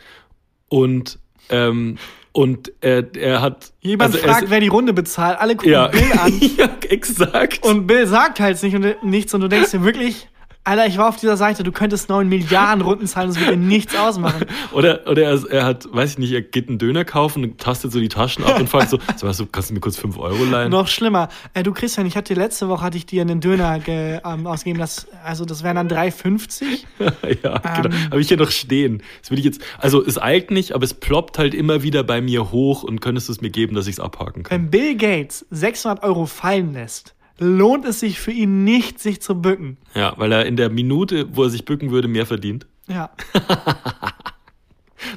[0.68, 1.98] und ähm,
[2.32, 3.72] und er, er hat.
[3.80, 5.40] Jemand also er fragt, ist- wer die Runde bezahlt.
[5.40, 6.34] Alle gucken ja, Bill an.
[6.58, 7.64] ja, exakt.
[7.64, 10.28] Und Bill sagt halt nicht und nichts und du denkst dir wirklich,
[10.68, 13.58] Alter, ich war auf dieser Seite, du könntest 9 Milliarden Runden zahlen, das würde dir
[13.58, 14.46] nichts ausmachen.
[14.72, 17.92] Oder, oder er, er hat, weiß ich nicht, er geht einen Döner kaufen und tastet
[17.92, 20.18] so die Taschen ab und fragt so, so weißt du, kannst du mir kurz 5
[20.18, 20.72] Euro leihen?
[20.72, 21.30] Noch schlimmer.
[21.54, 24.80] Äh, du Christian, ich hatte letzte Woche hatte ich dir einen Döner ge, ähm, ausgegeben,
[24.80, 26.64] das, also das wären dann 3,50.
[27.44, 27.96] ja, genau.
[27.96, 28.10] Ähm.
[28.10, 29.04] Habe ich hier noch stehen.
[29.22, 32.22] Das will ich jetzt, also es eilt nicht, aber es ploppt halt immer wieder bei
[32.22, 34.64] mir hoch und könntest du es mir geben, dass ich es abhaken kann.
[34.64, 39.42] Wenn Bill Gates 600 Euro fallen lässt, lohnt es sich für ihn nicht, sich zu
[39.42, 39.78] bücken.
[39.94, 42.68] Ja, weil er in der Minute, wo er sich bücken würde, mehr verdient.
[42.88, 43.10] Ja.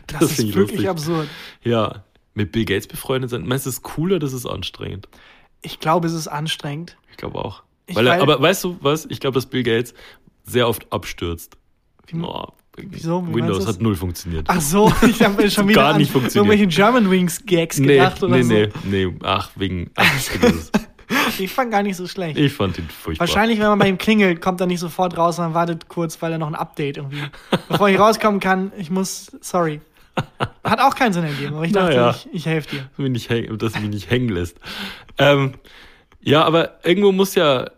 [0.07, 0.89] Das, Das ist ich wirklich lustig.
[0.91, 1.29] absurd.
[1.63, 2.05] Ja,
[2.35, 3.47] mit Bill Gates befreundet sein.
[3.47, 5.09] Meinst du, es ist cooler, oder das ist anstrengend?
[5.63, 6.99] Ich glaube, es ist anstrengend.
[7.11, 7.63] Ich glaube auch.
[7.87, 9.07] Ich weil er, aber weißt du was?
[9.07, 9.95] Ich glaube, dass Bill Gates
[10.45, 11.57] sehr oft abstürzt.
[12.23, 12.47] Oh,
[12.77, 13.27] Wieso?
[13.29, 14.47] Wie Windows hat null funktioniert.
[14.49, 16.53] Ach so, ich habe schon wieder Gar an nicht funktioniert.
[16.53, 18.53] irgendwelche German Wings Gags nee, gedacht oder nee, so.
[18.85, 19.15] nee, nee.
[19.23, 19.91] Ach, wegen.
[19.95, 20.07] Ach.
[21.39, 22.37] Ich fand gar nicht so schlecht.
[22.39, 23.27] ich fand ihn furchtbar.
[23.27, 26.33] Wahrscheinlich, wenn man bei ihm klingelt, kommt er nicht sofort raus, sondern wartet kurz, weil
[26.33, 27.23] er noch ein Update irgendwie.
[27.69, 29.81] Bevor ich rauskommen kann, ich muss, sorry.
[30.65, 32.11] Hat auch keinen Sinn ergeben, aber ich dachte, Naja.
[32.11, 32.83] ich, ich helfe dir.
[32.91, 34.57] dass mich nicht, häng- dass mich nicht hängen lässt.
[35.17, 35.55] Ähm,
[36.21, 37.71] ja, aber irgendwo muss ja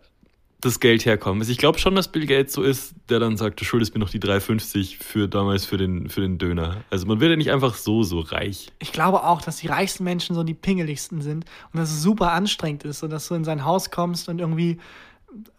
[0.61, 1.41] das Geld herkommen.
[1.41, 3.99] Also ich glaube schon, dass Bill Gates so ist, der dann sagt, du schuldest mir
[3.99, 6.77] noch die 3,50 für damals für den, für den Döner.
[6.89, 8.71] Also man wird ja nicht einfach so, so reich.
[8.79, 12.31] Ich glaube auch, dass die reichsten Menschen so die pingeligsten sind und dass es super
[12.31, 14.77] anstrengend ist und dass du in sein Haus kommst und irgendwie,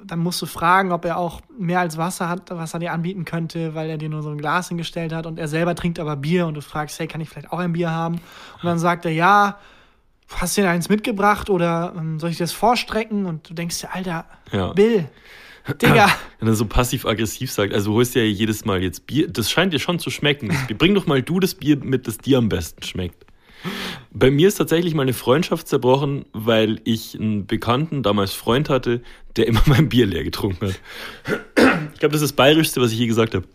[0.02, 3.24] dann musst du fragen, ob er auch mehr als Wasser hat, was er dir anbieten
[3.24, 6.16] könnte, weil er dir nur so ein Glas hingestellt hat und er selber trinkt aber
[6.16, 8.14] Bier und du fragst, hey, kann ich vielleicht auch ein Bier haben?
[8.14, 9.58] Und dann sagt er, ja,
[10.28, 13.26] hast du dir eins mitgebracht oder ähm, soll ich dir das vorstrecken?
[13.26, 14.72] Und du denkst dir, Alter, Ja.
[14.72, 15.08] Bill,
[15.80, 16.10] Digga.
[16.40, 19.72] Wenn er so passiv-aggressiv sagt, also du holst ja jedes Mal jetzt Bier, das scheint
[19.72, 20.56] dir schon zu schmecken.
[20.78, 23.26] Bring doch mal du das Bier mit, das dir am besten schmeckt.
[24.10, 29.02] Bei mir ist tatsächlich mal eine Freundschaft zerbrochen, weil ich einen Bekannten, damals Freund hatte,
[29.36, 30.80] der immer mein Bier leer getrunken hat.
[31.94, 33.46] Ich glaube, das ist das Bayerischste, was ich je gesagt habe.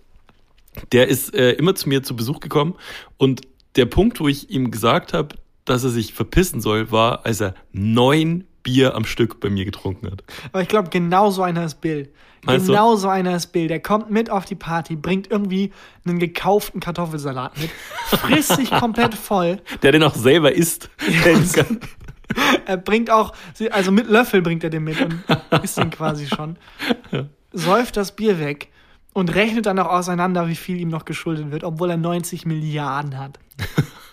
[0.91, 2.75] Der ist äh, immer zu mir zu Besuch gekommen
[3.17, 3.41] und
[3.75, 5.35] der Punkt, wo ich ihm gesagt habe,
[5.67, 10.11] dass er sich verpissen soll, war, als er neun Bier am Stück bei mir getrunken
[10.11, 10.23] hat.
[10.51, 12.11] Aber ich glaube, genau so einer ist Bill.
[12.43, 12.71] Meinst du?
[12.71, 13.67] genau so einer ist Bill.
[13.67, 15.71] Der kommt mit auf die Party, bringt irgendwie
[16.05, 17.69] einen gekauften Kartoffelsalat mit,
[18.07, 19.61] frisst sich komplett voll.
[19.83, 20.89] Der den auch selber isst.
[22.65, 23.31] Er bringt auch,
[23.71, 25.23] also mit Löffel bringt er den mit und
[25.63, 26.57] isst ihn quasi schon.
[27.53, 28.69] Säuft das Bier weg
[29.13, 33.17] und rechnet dann auch auseinander, wie viel ihm noch geschuldet wird, obwohl er 90 Milliarden
[33.17, 33.39] hat.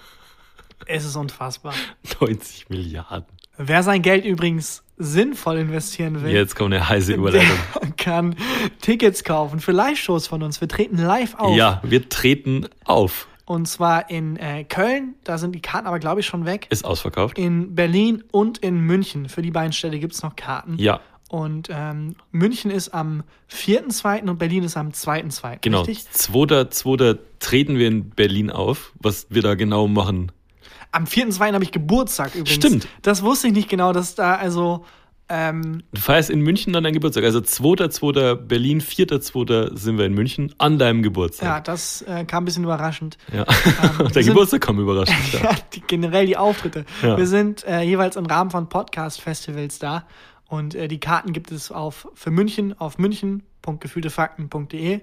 [0.86, 1.74] es ist unfassbar.
[2.20, 3.26] 90 Milliarden.
[3.56, 7.56] Wer sein Geld übrigens sinnvoll investieren will, Jetzt kommt eine heiße Überleitung.
[7.96, 8.36] kann
[8.80, 10.60] Tickets kaufen für Live-Shows von uns.
[10.60, 11.56] Wir treten live auf.
[11.56, 13.28] Ja, wir treten auf.
[13.46, 16.66] Und zwar in äh, Köln, da sind die Karten aber, glaube ich, schon weg.
[16.70, 17.38] Ist ausverkauft.
[17.38, 19.28] In Berlin und in München.
[19.28, 20.76] Für die beiden Städte gibt es noch Karten.
[20.78, 24.28] Ja, Und ähm, München ist am 4.2.
[24.28, 25.58] und Berlin ist am 2.2.
[25.60, 25.82] genau.
[25.82, 26.10] Richtig?
[26.12, 28.92] Zweiter, zweiter treten wir in Berlin auf.
[29.00, 30.32] Was wir da genau machen.
[30.94, 31.52] Am 4.2.
[31.52, 32.54] habe ich Geburtstag übrigens.
[32.54, 32.88] Stimmt.
[33.02, 34.86] Das wusste ich nicht genau, dass da also.
[35.26, 37.24] Ähm, Du feierst in München dann deinen Geburtstag.
[37.24, 41.64] Also zweiter, zweiter Berlin, vierter, zweiter sind wir in München an deinem ja, Geburtstag.
[41.64, 43.16] das äh, kam ein bisschen überraschend.
[43.32, 43.46] Ja.
[43.98, 45.16] wir Der Geburtstag kam überraschend.
[45.32, 45.44] Ja.
[45.50, 46.84] Ja, die, generell die Auftritte.
[47.02, 47.16] Ja.
[47.16, 50.04] Wir sind äh, jeweils im Rahmen von Podcast-Festivals da.
[50.46, 55.00] Und äh, die Karten gibt es auf für München auf münchen.gefühltefakten.de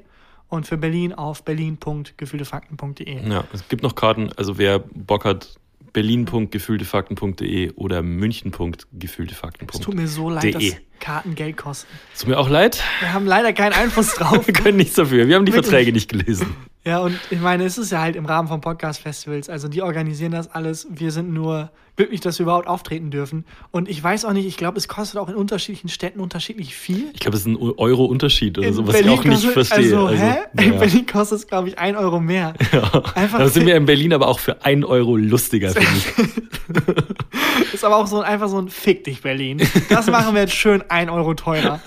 [0.49, 3.29] und für Berlin auf berlin.gefühltefakten.de.
[3.29, 4.31] ja, es gibt noch Karten.
[4.35, 5.55] Also wer Bock hat,
[5.93, 9.75] berlin.gefühltefakten.de oder münchen.gefühltefakten.de.
[9.79, 10.53] Es tut mir so leid, De.
[10.53, 10.63] dass
[10.99, 11.87] Karten Geld kosten.
[12.17, 12.83] Tut mir auch leid.
[12.99, 14.45] Wir haben leider keinen Einfluss drauf.
[14.47, 15.27] Wir können nichts dafür.
[15.27, 15.69] Wir haben die Wirklich.
[15.69, 16.55] Verträge nicht gelesen.
[16.83, 19.49] Ja, und ich meine, es ist ja halt im Rahmen von Podcast-Festivals.
[19.49, 20.87] Also die organisieren das alles.
[20.89, 23.45] Wir sind nur glücklich, dass wir überhaupt auftreten dürfen.
[23.71, 27.09] Und ich weiß auch nicht, ich glaube, es kostet auch in unterschiedlichen Städten unterschiedlich viel.
[27.13, 29.97] Ich glaube, es ist ein Euro-Unterschied oder In so, was ich auch nicht kostet- verstehe.
[29.99, 30.35] Also, hä?
[30.57, 30.79] In naja.
[30.79, 32.53] Berlin kostet es, glaube ich, ein Euro mehr.
[33.15, 37.73] Einfach Da sind wir in Berlin aber auch für ein Euro lustiger, finde ich.
[37.73, 39.61] ist aber auch so ein, einfach so ein Fick dich, Berlin.
[39.89, 41.79] Das machen wir jetzt schön ein Euro teurer.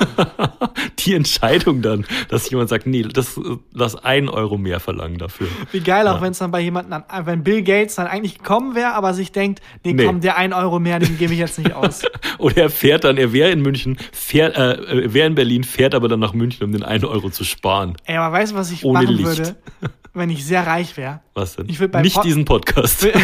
[1.00, 3.38] Die Entscheidung dann, dass jemand sagt, nee, das,
[3.72, 5.48] lass ein Euro mehr verlangen dafür.
[5.72, 6.22] Wie geil auch, Ja.
[6.22, 9.32] wenn es dann bei jemandem, an- wenn Bill Gates dann eigentlich gekommen wäre, aber sich
[9.32, 10.03] denkt, nee, Nee.
[10.06, 12.02] Komm, der ein Euro mehr, den gebe ich jetzt nicht aus.
[12.38, 15.94] Oder er fährt dann, er wäre in München, fährt, äh, er wäre in Berlin, fährt
[15.94, 17.96] aber dann nach München, um den einen Euro zu sparen.
[18.04, 19.26] Ey, aber weißt du, was ich Ohne machen Licht.
[19.38, 19.56] würde,
[20.12, 21.20] wenn ich sehr reich wäre?
[21.34, 21.68] Was denn?
[21.68, 23.06] Ich bei Nicht Pod- diesen Podcast.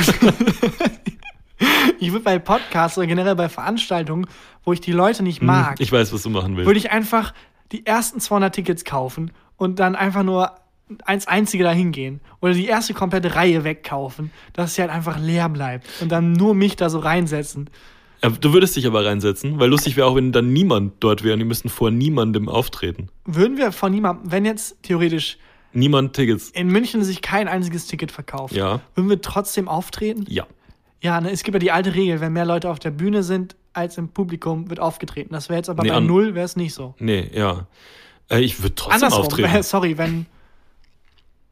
[1.98, 4.26] Ich würde bei Podcasts oder generell bei Veranstaltungen,
[4.64, 6.66] wo ich die Leute nicht mag, Ich weiß, was du machen willst.
[6.66, 7.34] würde ich einfach
[7.72, 10.52] die ersten 200 Tickets kaufen und dann einfach nur
[11.04, 15.48] als einzige dahin gehen oder die erste komplette Reihe wegkaufen, dass sie halt einfach leer
[15.48, 17.70] bleibt und dann nur mich da so reinsetzen.
[18.22, 21.32] Ja, Du würdest dich aber reinsetzen, weil lustig wäre auch, wenn dann niemand dort wäre
[21.34, 23.08] und die müssten vor niemandem auftreten.
[23.24, 25.38] Würden wir von niemandem, wenn jetzt theoretisch
[25.72, 26.50] Niemand Tickets.
[26.50, 28.80] in München sich kein einziges Ticket verkauft, Ja.
[28.96, 30.24] würden wir trotzdem auftreten?
[30.28, 30.46] Ja.
[31.00, 33.56] Ja, ne, es gibt ja die alte Regel, wenn mehr Leute auf der Bühne sind
[33.72, 35.32] als im Publikum, wird aufgetreten.
[35.32, 36.94] Das wäre jetzt aber Nee, bei null wäre es nicht so.
[36.98, 37.66] Nee, ja.
[38.28, 39.54] Äh, ich würde trotzdem Andersrum, auftreten.
[39.54, 40.26] äh, sorry, wenn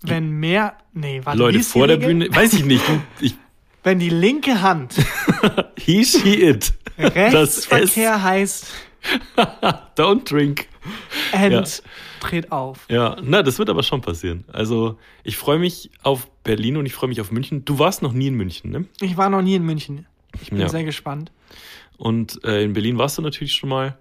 [0.02, 1.96] wenn mehr, nee, warte, Leute vor der?
[1.96, 2.84] Bühne, weiß ich nicht.
[3.20, 3.34] Ich,
[3.84, 4.94] Wenn die linke Hand
[5.78, 6.74] he, she, it.
[6.96, 8.66] Das Rechtsverkehr heißt
[9.96, 10.66] don't drink.
[11.32, 11.64] and Ja.
[12.20, 12.86] dreht auf.
[12.90, 14.44] Ja, na, das wird aber schon passieren.
[14.52, 17.64] Also, ich freue mich auf Berlin und ich freue mich auf München.
[17.64, 18.84] Du warst noch nie in München, ne?
[19.00, 20.06] Ich war noch nie in München.
[20.42, 20.68] Ich bin Ja.
[20.68, 21.30] sehr gespannt.
[21.96, 23.96] Und äh, in Berlin warst du natürlich schon mal.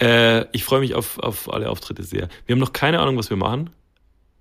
[0.00, 2.28] Äh, ich freue mich auf, auf alle Auftritte sehr.
[2.46, 3.70] Wir haben noch keine Ahnung, was wir machen.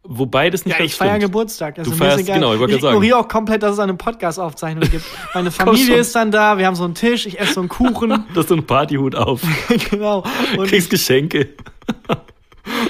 [0.09, 1.19] Wobei das nicht Ja, ich feiere.
[1.19, 1.77] Geburtstag.
[1.79, 3.03] Also Du feierst- genau, ich wollte ich gerade sagen.
[3.03, 5.03] ignoriere auch komplett, dass es eine Podcast-Aufzeichnung gibt.
[5.33, 8.23] Meine Familie ist dann da, wir haben so einen Tisch, ich esse so einen Kuchen.
[8.33, 9.41] Du hast so einen Partyhut auf,
[9.89, 10.23] genau.
[10.57, 11.49] Und, kriegst Geschenke.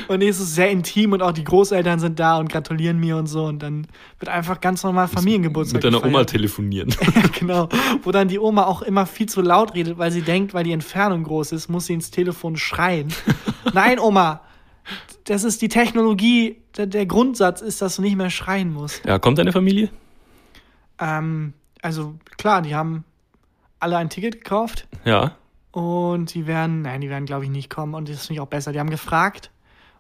[0.08, 3.28] und es ist sehr intim und auch die Großeltern sind da und gratulieren mir und
[3.28, 3.46] so.
[3.46, 3.88] Und dann
[4.20, 6.30] wird einfach ganz normal Familiengeburtstag Mit deiner Oma gefeiert.
[6.30, 6.96] telefonieren.
[7.40, 7.68] genau.
[8.04, 10.72] Wo dann die Oma auch immer viel zu laut redet, weil sie denkt, weil die
[10.72, 13.08] Entfernung groß ist, muss sie ins Telefon schreien.
[13.74, 14.42] Nein, Oma,
[15.26, 16.58] das ist die Technologie.
[16.78, 19.04] Der, der Grundsatz ist, dass du nicht mehr schreien musst.
[19.06, 19.90] Ja, kommt deine Familie?
[21.00, 23.04] Ähm, also klar, die haben
[23.80, 25.36] alle ein Ticket gekauft Ja.
[25.72, 28.48] und die werden, nein, die werden glaube ich nicht kommen und das finde ich auch
[28.48, 28.72] besser.
[28.72, 29.52] Die haben gefragt,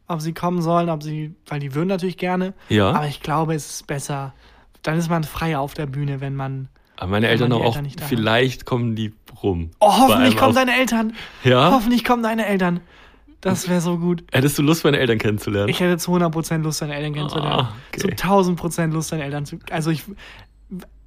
[0.07, 2.53] ob sie kommen sollen, ob sie, weil die würden natürlich gerne.
[2.69, 2.91] Ja.
[2.91, 4.33] Aber ich glaube, es ist besser.
[4.81, 6.69] Dann ist man freier auf der Bühne, wenn man.
[6.95, 9.13] Aber meine Eltern auch, Eltern vielleicht kommen die
[9.43, 9.69] rum.
[9.79, 11.13] Oh, hoffentlich kommen deine Eltern.
[11.43, 11.71] Ja?
[11.71, 12.79] Hoffentlich kommen deine Eltern.
[13.41, 14.23] Das wäre so gut.
[14.31, 15.69] Hättest du Lust, meine Eltern kennenzulernen?
[15.69, 17.67] Ich hätte zu 100% Lust, deine Eltern kennenzulernen.
[17.67, 17.99] Ah, okay.
[17.99, 19.59] Zu 1000% Lust, deine Eltern zu.
[19.69, 20.03] Also ich.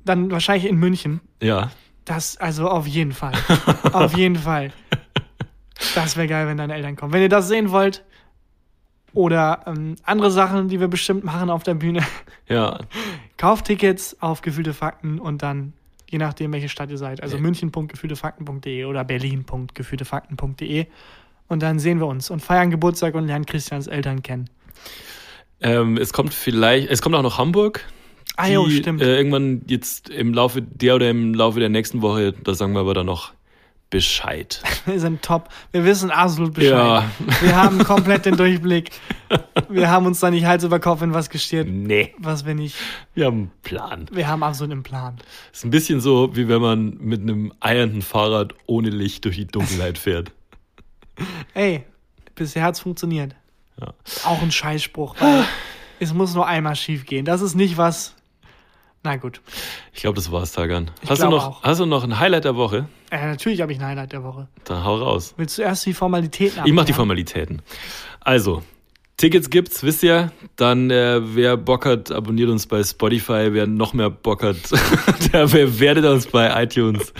[0.04, 1.20] Dann wahrscheinlich in München.
[1.42, 1.70] ja.
[2.06, 3.34] Das, also auf jeden Fall.
[3.92, 4.72] auf jeden Fall.
[5.94, 7.12] Das wäre geil, wenn deine Eltern kommen.
[7.12, 8.04] Wenn ihr das sehen wollt
[9.12, 12.02] oder ähm, andere Sachen, die wir bestimmt machen auf der Bühne,
[12.48, 12.80] Ja.
[13.36, 15.74] kauft Tickets auf gefühlte Fakten und dann,
[16.08, 20.86] je nachdem, welche Stadt ihr seid, also münchen.gefühltefakten.de oder berlin.gefühltefakten.de
[21.50, 24.48] und dann sehen wir uns und feiern Geburtstag und lernen Christians Eltern kennen.
[25.60, 27.84] Ähm, es kommt vielleicht, es kommt auch noch Hamburg.
[28.36, 29.02] Ah, jo, stimmt.
[29.02, 32.80] Äh, irgendwann jetzt im Laufe der oder im Laufe der nächsten Woche, da sagen wir
[32.80, 33.32] aber dann noch
[33.90, 34.62] Bescheid.
[34.86, 35.48] Wir sind top.
[35.72, 36.70] Wir wissen absolut Bescheid.
[36.70, 37.10] Ja.
[37.40, 38.90] Wir haben komplett den Durchblick.
[39.68, 42.76] Wir haben uns da nicht Hals über Kopf in was gestiert, Nee, was wir nicht.
[43.14, 44.06] wir haben einen Plan.
[44.12, 45.16] Wir haben absolut einen Plan.
[45.52, 49.46] ist ein bisschen so, wie wenn man mit einem eiernden Fahrrad ohne Licht durch die
[49.46, 50.30] Dunkelheit fährt.
[51.54, 51.84] Ey,
[52.34, 53.34] bisher hat's funktioniert.
[53.80, 53.94] Ja.
[54.24, 55.44] Auch ein Scheißspruch, weil
[56.00, 57.24] es muss nur einmal schief gehen.
[57.24, 58.14] Das ist nicht was.
[59.02, 59.40] Na gut.
[59.94, 60.90] Ich glaube, das war's, Tagan.
[61.02, 61.62] Ich Hast du, noch, auch.
[61.62, 62.86] hast du noch ein Highlight der Woche?
[63.10, 64.48] Äh, natürlich habe ich ein Highlight der Woche.
[64.64, 65.32] Dann hau raus.
[65.38, 66.96] Willst du erst die Formalitäten Ich mach die abklären?
[66.96, 67.62] Formalitäten.
[68.20, 68.62] Also,
[69.16, 70.32] Tickets gibt's, wisst ihr.
[70.56, 73.48] Dann, äh, wer Bock hat, abonniert uns bei Spotify.
[73.52, 74.56] Wer noch mehr Bock hat,
[75.32, 77.14] der bewertet uns bei iTunes.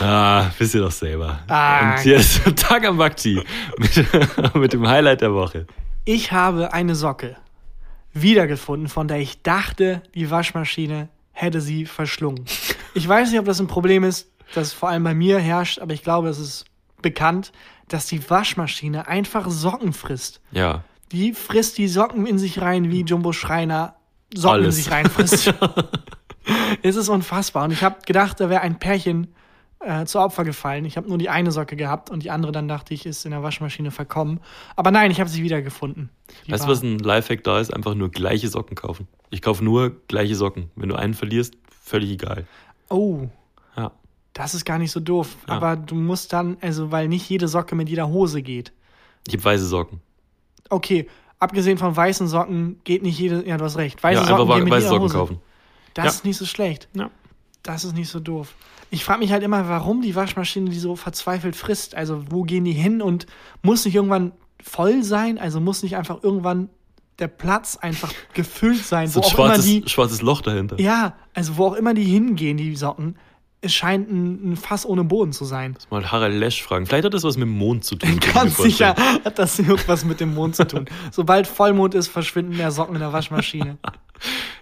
[0.00, 1.40] Ah, wisst ihr doch selber.
[1.48, 1.92] Ah.
[1.92, 3.42] Und hier ist Tag am Bakti
[3.78, 5.66] mit, mit dem Highlight der Woche.
[6.04, 7.36] Ich habe eine Socke
[8.12, 12.44] wiedergefunden, von der ich dachte, die Waschmaschine hätte sie verschlungen.
[12.94, 15.92] Ich weiß nicht, ob das ein Problem ist, das vor allem bei mir herrscht, aber
[15.92, 16.64] ich glaube, es ist
[17.02, 17.52] bekannt,
[17.88, 20.40] dass die Waschmaschine einfach Socken frisst.
[20.50, 20.82] Ja.
[21.12, 23.96] Die frisst die Socken in sich rein, wie Jumbo Schreiner
[24.34, 24.76] Socken Alles.
[24.76, 25.54] in sich reinfrisst.
[26.82, 27.64] es ist unfassbar.
[27.64, 29.28] Und ich habe gedacht, da wäre ein Pärchen
[29.80, 30.84] äh, zu Opfer gefallen.
[30.84, 33.30] Ich habe nur die eine Socke gehabt und die andere dann dachte ich, ist in
[33.30, 34.40] der Waschmaschine verkommen.
[34.76, 36.10] Aber nein, ich habe sie wiedergefunden.
[36.46, 37.72] Die Weißt du, was ein Lifehack da ist?
[37.72, 39.06] Einfach nur gleiche Socken kaufen.
[39.30, 40.70] Ich kaufe nur gleiche Socken.
[40.76, 42.46] Wenn du einen verlierst, völlig egal.
[42.90, 43.28] Oh,
[43.76, 43.92] Ja.
[44.32, 45.36] das ist gar nicht so doof.
[45.46, 45.54] Ja.
[45.54, 48.72] Aber du musst dann, also weil nicht jede Socke mit jeder Hose geht.
[49.26, 50.00] Ich habe weiße Socken.
[50.70, 51.06] Okay,
[51.38, 54.02] abgesehen von weißen Socken geht nicht jede, ja, du hast recht.
[54.02, 55.14] Weiße ja, Socken einfach gehen mit weiße jeder Socken Hose.
[55.14, 55.38] kaufen.
[55.94, 56.10] Das Ja.
[56.10, 56.88] ist nicht so schlecht.
[56.94, 57.10] Ja.
[57.62, 58.54] Das ist nicht so doof.
[58.90, 61.94] Ich frage mich halt immer, warum die Waschmaschine die so verzweifelt frisst.
[61.94, 63.26] Also, wo gehen die hin und
[63.62, 64.32] muss nicht irgendwann
[64.62, 65.38] voll sein?
[65.38, 66.70] Also, muss nicht einfach irgendwann
[67.18, 69.82] der Platz einfach gefüllt sein, So ein schwarzes, die.
[69.86, 70.80] schwarzes Loch dahinter.
[70.80, 73.16] Ja, also wo auch immer die hingehen, die Socken.
[73.60, 75.76] Es scheint ein, ein Fass ohne Boden zu sein.
[75.90, 76.86] Mal Harald Lesch fragen.
[76.86, 78.20] Vielleicht hat das was mit dem Mond zu tun.
[78.32, 78.94] Ganz sicher
[79.24, 80.84] hat das irgendwas mit dem Mond zu tun.
[81.10, 83.76] Sobald Vollmond ist, verschwinden mehr Socken in der Waschmaschine.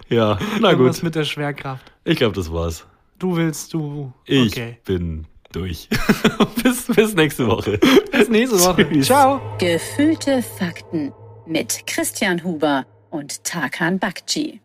[0.08, 1.04] Ja, na Irgendwas gut.
[1.04, 1.90] mit der Schwerkraft.
[2.04, 2.86] Ich glaube, das war's.
[3.18, 4.12] Du willst, du.
[4.24, 4.78] Ich Okay.
[4.84, 5.88] bin durch.
[6.62, 7.78] bis, bis nächste Woche.
[8.12, 8.88] Bis nächste Woche.
[8.88, 9.06] Tschüss.
[9.06, 9.40] Ciao.
[9.58, 11.12] Gefühlte Fakten
[11.46, 14.60] mit Christian Huber und Tarkan Bakci.